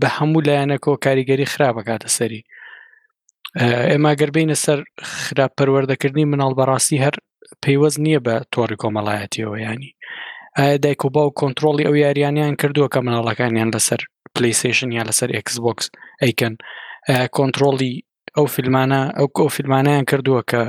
بە 0.00 0.08
هەموو 0.16 0.44
لایەنەکەەوە 0.48 0.98
کاریگەری 1.04 1.50
خراپەکاتە 1.52 2.08
سەری 2.16 2.40
ئێمە 3.90 4.12
گەربینە 4.20 4.56
سەر 4.64 4.78
خراپەروەردەکردنی 5.22 6.30
مناڵ 6.32 6.50
بەڕاستی 6.58 7.02
هەر 7.04 7.14
پەیوەست 7.62 7.98
نییە 8.06 8.20
بە 8.26 8.34
تۆری 8.52 8.80
کۆمەڵایەتیەوە 8.82 9.56
ینی 9.68 9.90
ئایا 10.58 10.76
دایک 10.84 11.02
و 11.04 11.08
باو 11.16 11.28
کۆنتترۆلی 11.40 11.86
ئەو 11.88 11.94
یاریانیان 12.04 12.54
کردووە 12.60 12.88
کە 12.94 12.98
مناڵەکانیان 13.06 13.68
لەسەر 13.74 14.00
پلیسیشن 14.34 14.88
یا 14.98 15.02
لەسەر 15.08 15.28
ئەکسبکس 15.36 15.86
ئەیکەن 16.22 16.54
کۆنتترۆلی 17.36 17.92
ئەو 18.36 18.46
فیلمانە 18.54 19.02
ئەو 19.18 19.28
کۆ 19.36 19.44
فیلمانیان 19.56 20.04
کردووە 20.10 20.42
کە 20.50 20.62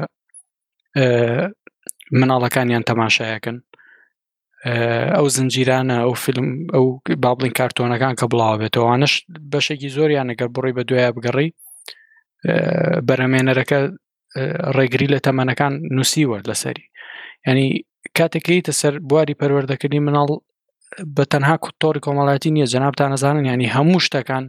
مناڵەکانیان 2.19 2.83
تەماشایەکەن 2.89 3.57
ئەو 5.15 5.25
زنجیرانە 5.35 5.97
ئەو 6.05 6.13
فیلم 6.23 6.47
ئەو 6.75 6.85
بابلین 7.23 7.53
کارتۆنەکان 7.59 8.13
کە 8.19 8.25
بڵاو 8.31 8.59
بێتەوەوانش 8.61 9.13
بەشێکی 9.51 9.89
زۆریان 9.95 10.27
ئەگەر 10.31 10.49
بڕی 10.55 10.73
بە 10.77 10.83
دوایە 10.89 11.11
بگەڕی 11.17 11.49
بەرهمێنەرەکە 13.07 13.79
ڕێگری 14.77 15.07
لە 15.13 15.19
تەمەنەکان 15.25 15.73
نووسیوە 15.95 16.37
لەسەری 16.49 16.85
ینی 17.47 17.67
کاتێکیتە 18.17 18.73
سەر 18.79 18.93
بواری 19.09 19.35
پەروەردەکردی 19.41 20.03
مناڵ 20.07 20.27
بە 21.15 21.23
تەنها 21.31 21.55
کوتۆری 21.65 22.03
کۆمەڵاتی 22.05 22.53
نییە 22.55 22.71
جەنابتان 22.73 23.09
نەزانن 23.13 23.45
ینی 23.51 23.69
هەموو 23.75 24.03
شتەکان 24.05 24.45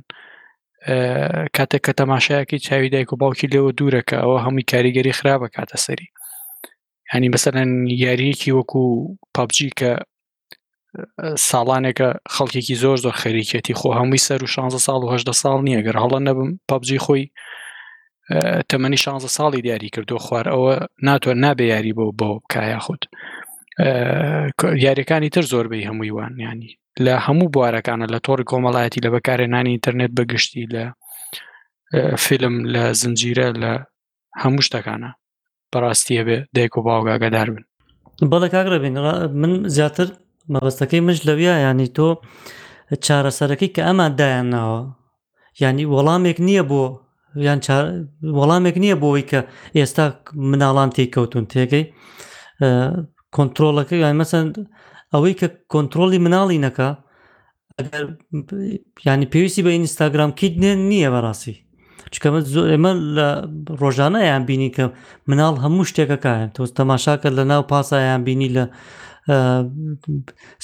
کاتێک 1.56 1.82
کە 1.86 1.92
تەماشایەکی 2.00 2.62
چاوی 2.66 2.88
دایک 2.94 3.12
و 3.12 3.16
باوکی 3.22 3.50
لەوە 3.54 3.70
دوورەکە 3.78 4.16
ئەوە 4.22 4.36
هەمووی 4.44 4.68
کاریگەری 4.72 5.14
خراپە 5.18 5.48
کاتە 5.56 5.76
سەری 5.84 6.06
ینی 7.14 7.28
بەسەرەن 7.34 7.72
یاریەکی 8.04 8.50
وەکو 8.58 8.82
پابجی 9.34 9.70
کە 9.78 9.92
ساڵانێکە 11.50 12.08
خەڵکێکی 12.34 12.74
زۆر 12.82 12.96
زۆر 13.04 13.14
خەریکەتی 13.22 13.74
خۆ 13.80 13.88
هەمووی 13.98 14.22
سەر 14.28 14.40
و 14.42 14.46
16 14.46 14.78
ساڵ 14.86 15.00
و 15.04 15.08
18 15.14 15.32
ساڵ 15.42 15.58
نییە 15.68 15.80
گەر 15.86 15.96
هەڵە 16.02 16.18
نەبم 16.28 16.50
پابجی 16.68 17.00
خۆی 17.06 17.24
تەمەنی 18.68 18.96
16 18.96 19.28
ساڵی 19.38 19.60
دیاری 19.62 19.88
کردو 19.94 20.16
خوار 20.24 20.44
ئەوە 20.52 20.74
ناتوان 21.06 21.38
نابێ 21.44 21.62
یاری 21.74 21.92
بۆ 21.98 22.04
بۆ 22.18 22.28
بکایە 22.40 22.78
خودت 22.84 23.04
یاریەکانی 24.84 25.28
تر 25.34 25.44
زۆربەی 25.52 25.86
هەمووی 25.88 26.12
وان 26.16 26.32
ینی 26.46 26.76
لە 27.04 27.14
هەموو 27.26 27.50
بوارەکانە 27.54 28.06
لە 28.14 28.18
تۆڕی 28.26 28.46
کۆمەڵایەتی 28.50 29.02
لە 29.04 29.10
بەکارێنانی 29.14 29.72
ئینتەرنێت 29.74 30.12
بەگشتی 30.18 30.64
لە 30.74 30.84
فیلم 32.24 32.54
لە 32.74 32.82
زنجیرە 33.02 33.48
لە 33.62 33.72
هەموو 34.42 34.64
شتەکانە 34.66 35.10
بەڕاستیە 35.72 36.22
بێ 36.28 36.38
دایک 36.54 36.72
و 36.76 36.82
باوگاگەدار 36.86 37.48
بن 37.54 37.64
بەڵە 38.32 38.48
کاگرەبین 38.54 38.94
من 39.42 39.52
زیاتر 39.76 40.08
مەبەستەکەی 40.54 41.00
مش 41.06 41.18
لەویە 41.28 41.54
ینی 41.66 41.86
تۆ 41.96 42.06
چارەسەرەکەی 43.06 43.72
کە 43.74 43.82
ئەمە 43.88 44.06
دایانناوە 44.20 44.80
ینی 45.62 45.86
وەڵامێک 45.94 46.38
نییە 46.48 46.62
بۆ 46.70 46.84
یان 47.46 47.60
وەڵامێک 48.38 48.76
نییە 48.82 48.96
بۆەوەی 49.02 49.24
کە 49.30 49.40
ئێستا 49.78 50.04
مناڵان 50.50 50.90
تێککەوتون 50.96 51.44
تێگەی 51.52 51.84
کۆنتترۆلەکە 53.36 53.94
یان 54.04 54.14
مەسەند 54.20 54.54
ئەوەی 55.12 55.34
کە 55.40 55.48
کۆنتترۆلی 55.72 56.18
مناڵی 56.26 56.58
نەکە 56.66 56.88
ینی 59.06 59.26
پێویستی 59.32 59.64
بە 59.66 59.70
ئینستاگرام 59.74 60.30
کیت 60.40 60.54
نییە 60.90 61.10
بەڕاستی 61.14 61.54
چکەمە 62.14 62.40
زۆر 62.54 62.66
ئێمە 62.72 62.92
لە 63.16 63.28
ڕۆژانەیان 63.80 64.42
بینی 64.48 64.70
کە 64.76 64.84
مناڵ 65.30 65.54
هەموو 65.64 65.88
شتێکەکەیان 65.90 66.50
تۆ 66.56 66.62
تەماشاکە 66.78 67.28
لە 67.38 67.44
ناو 67.50 67.62
پاسایان 67.70 68.22
بینی 68.26 68.50
لە 68.56 68.64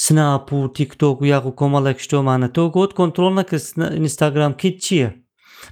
سناپ 0.05 0.47
و 0.53 0.61
تیکتۆک 0.77 1.17
و 1.21 1.29
یاخ 1.33 1.45
و 1.49 1.57
کۆمەڵێک 1.61 1.99
شتۆمانە 2.05 2.49
تۆ 2.55 2.63
گۆت 2.75 2.91
کۆنتترۆل 2.99 3.35
نەکە 3.41 3.57
ئینستاگرام 3.99 4.53
کیت 4.63 4.77
چییە؟ 4.85 5.09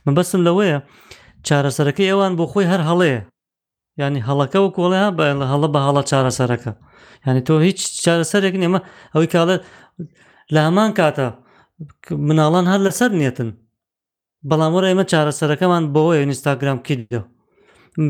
من 0.06 0.14
بەسم 0.18 0.40
لەوەیە 0.48 0.78
چارەسەرەکەی 1.48 2.10
ئەوان 2.12 2.32
بۆ 2.38 2.44
خۆی 2.52 2.66
هەر 2.72 2.80
هەڵەیە 2.88 3.20
ینی 4.02 4.20
هەڵەکە 4.28 4.58
و 4.64 4.72
کۆڵەیە 4.76 5.08
بە 5.18 5.24
هەڵە 5.52 5.68
بە 5.74 5.80
هەڵە 5.86 6.02
چارەسەرەکە 6.10 6.72
ینی 7.26 7.42
تۆ 7.48 7.54
هیچ 7.66 7.78
چارەسەرێک 8.04 8.54
نێمە 8.62 8.80
ئەوەی 9.14 9.28
کاڵێت 9.34 9.60
لە 10.54 10.60
هەمان 10.66 10.90
کاتە 10.98 11.26
مناڵان 12.28 12.66
هەر 12.72 12.80
لەسەر 12.86 13.10
نێتن 13.20 13.50
بەڵاموەرە 14.48 14.86
ئێمە 14.90 15.04
چارەسەرەکەمان 15.12 15.82
بۆەوە 15.94 16.14
ئینستاگرام 16.20 16.78
کیدە 16.86 17.20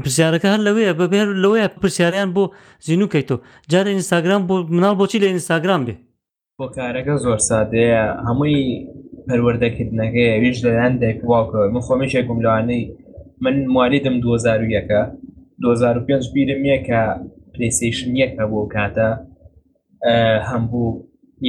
پرسیارەکە 0.02 0.48
هەر 0.54 0.60
لەوەیە 0.66 0.92
بەبێر 1.00 1.28
لەوەیە 1.42 1.66
پرسیاریان 1.80 2.28
بۆ 2.36 2.44
زیینوکەیت 2.86 3.26
تۆ 3.30 3.36
جارە 3.72 3.88
ئینستاگرام 3.94 4.42
بۆ 4.48 4.54
مناڵ 4.76 4.94
بۆچی 5.00 5.18
لە 5.22 5.26
ئینستاگرام 5.30 5.82
بێ 5.86 5.94
بۆ 6.58 6.66
کارەکە 6.78 7.14
زۆر 7.24 7.38
سادەیە 7.48 8.02
هەمووی 8.26 8.58
پەروەردەکردنەکەی 9.28 10.38
ویش 10.42 10.58
لەلاەن 10.64 10.94
دەکواکە 11.04 11.60
من 11.74 11.82
خۆمیشێکم 11.88 12.38
لەوانەی 12.44 12.82
من 13.44 13.56
موالیدم 13.74 14.16
2001ەکە 14.24 15.00
2005 15.60 16.32
بیرم 16.34 16.62
یەکە 16.74 17.02
پلیسیشن 17.54 18.12
یەکە 18.24 18.42
بۆ 18.52 18.60
کاتە 18.74 19.08
هەمبوو 20.50 20.90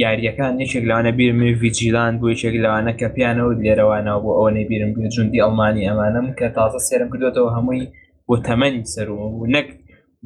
یاریەکان 0.04 0.52
نیچێک 0.60 0.84
لەوانە 0.88 1.12
بیرم 1.18 1.40
ویجیلان 1.62 2.14
بۆ 2.20 2.26
یچێک 2.34 2.54
لەوانە 2.64 2.92
کە 3.00 3.06
پیانەوە 3.14 3.52
لێرەوانە 3.64 4.14
بۆ 4.24 4.30
ئەوەی 4.38 4.64
بیرم 4.70 4.90
گوێجوندی 4.96 5.40
ئەلمانی 5.44 5.86
ئەمانم 5.88 6.26
کە 6.38 6.46
تازە 6.56 6.80
سێرم 6.88 7.08
کردوێتەوە 7.12 7.50
هەمووی 7.56 7.82
بۆ 8.28 8.34
تەمەنی 8.46 8.82
سەر 8.92 9.08
و 9.10 9.46
نەک 9.54 9.68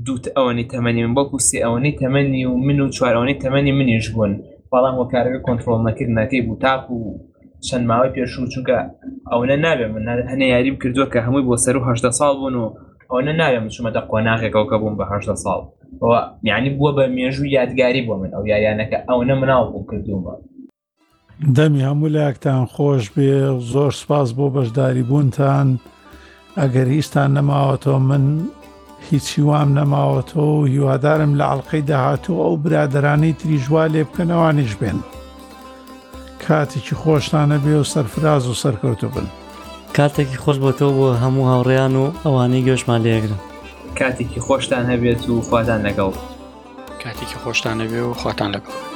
دووت 0.07 0.25
ئەوەی 0.37 0.65
تەمەنی 0.73 1.01
من 1.07 1.15
بەکو 1.19 1.39
سێ 1.49 1.59
ئەوەی 1.67 1.93
تەمەنی 2.01 2.43
و 2.51 2.55
من 2.67 2.79
و 2.81 2.87
چوارەوەی 2.97 3.37
تەمەنی 3.43 3.73
منیش 3.79 4.07
بوون 4.15 4.33
بەڵام 4.73 4.95
وەکارەکە 5.03 5.41
کۆنتترۆل 5.47 5.81
نەکردنەکەی 5.89 6.43
بوو 6.47 6.57
تاپ 6.65 6.83
و 6.91 6.99
چەند 7.69 7.85
ماوەی 7.91 8.15
پێشوو 8.17 8.51
چونکە 8.53 8.77
ئەوە 9.31 9.45
نابێ 9.65 9.87
من 9.95 10.05
هەنە 10.33 10.47
یاریم 10.55 10.77
کردووە 10.83 11.07
کە 11.13 11.19
هەمووی 11.27 11.47
بۆ 11.49 11.55
سەر 11.65 11.77
وه 11.79 11.93
ساڵ 12.19 12.33
بوون 12.41 12.55
و 12.63 12.67
ئەوە 13.11 13.21
ناوێ 13.41 13.59
چمەتە 13.75 14.01
قۆناغێکەوە 14.11 14.67
کە 14.71 14.77
بووم 14.81 14.95
بەه 15.01 15.11
ساڵ 15.45 15.61
یعنی 16.51 16.71
بووە 16.79 16.91
بە 16.97 17.05
مێژووی 17.17 17.55
یادگاری 17.59 18.07
بۆ 18.07 18.15
من 18.21 18.31
ئەو 18.37 18.45
یایانەکە 18.53 18.99
ئەو 19.09 19.21
نە 19.29 19.35
مناو 19.41 19.65
بوو 19.73 19.87
کردومە 19.91 20.35
دەمی 21.57 21.85
هەموو 21.89 22.13
لایەکتان 22.15 22.65
خۆش 22.75 23.05
بێ 23.15 23.31
زۆر 23.73 23.93
سپاس 24.01 24.29
بۆ 24.37 24.47
بەشداری 24.57 25.05
بوونتان 25.11 25.69
ئەگەر 26.61 26.89
هیچتان 26.97 27.31
نەماوەتەوە 27.39 28.01
من 28.11 28.25
هیچی 29.09 29.41
وام 29.49 29.71
نەماوەتەوە 29.79 30.47
و 30.61 30.65
هیوادارم 30.73 31.33
لە 31.41 31.45
عڵلقەی 31.53 31.87
داهاتوو 31.91 32.39
ئەو 32.45 32.55
برادرانەی 32.65 33.35
تریژوا 33.41 33.85
لێ 33.93 34.03
بکەنەوانیش 34.09 34.73
بێن. 34.81 35.01
کاتێکی 36.49 36.95
خۆشتانە 37.03 37.57
بێ 37.65 37.75
و 37.83 37.85
سەرفراز 37.93 38.45
و 38.49 38.55
سەرکەوتو 38.63 39.07
بن 39.15 39.27
کاتێکی 39.97 40.39
خۆش 40.43 40.57
بۆتەوە 40.65 40.93
بۆ 40.99 41.07
هەموو 41.23 41.49
هاوڕیان 41.51 41.95
و 42.01 42.05
ئەوانەی 42.25 42.67
گۆشمان 42.69 43.01
لێگرن 43.07 43.39
کاتێکی 43.99 44.41
خۆشتان 44.47 44.85
هەبێت 44.93 45.23
و 45.33 45.37
خواتان 45.49 45.81
لەگەڵ 45.87 46.15
کاتێکی 47.03 47.39
خۆشتانە 47.43 47.85
بێ 47.91 48.01
و 48.07 48.15
خواتان 48.21 48.51
لەگەڵ 48.55 48.90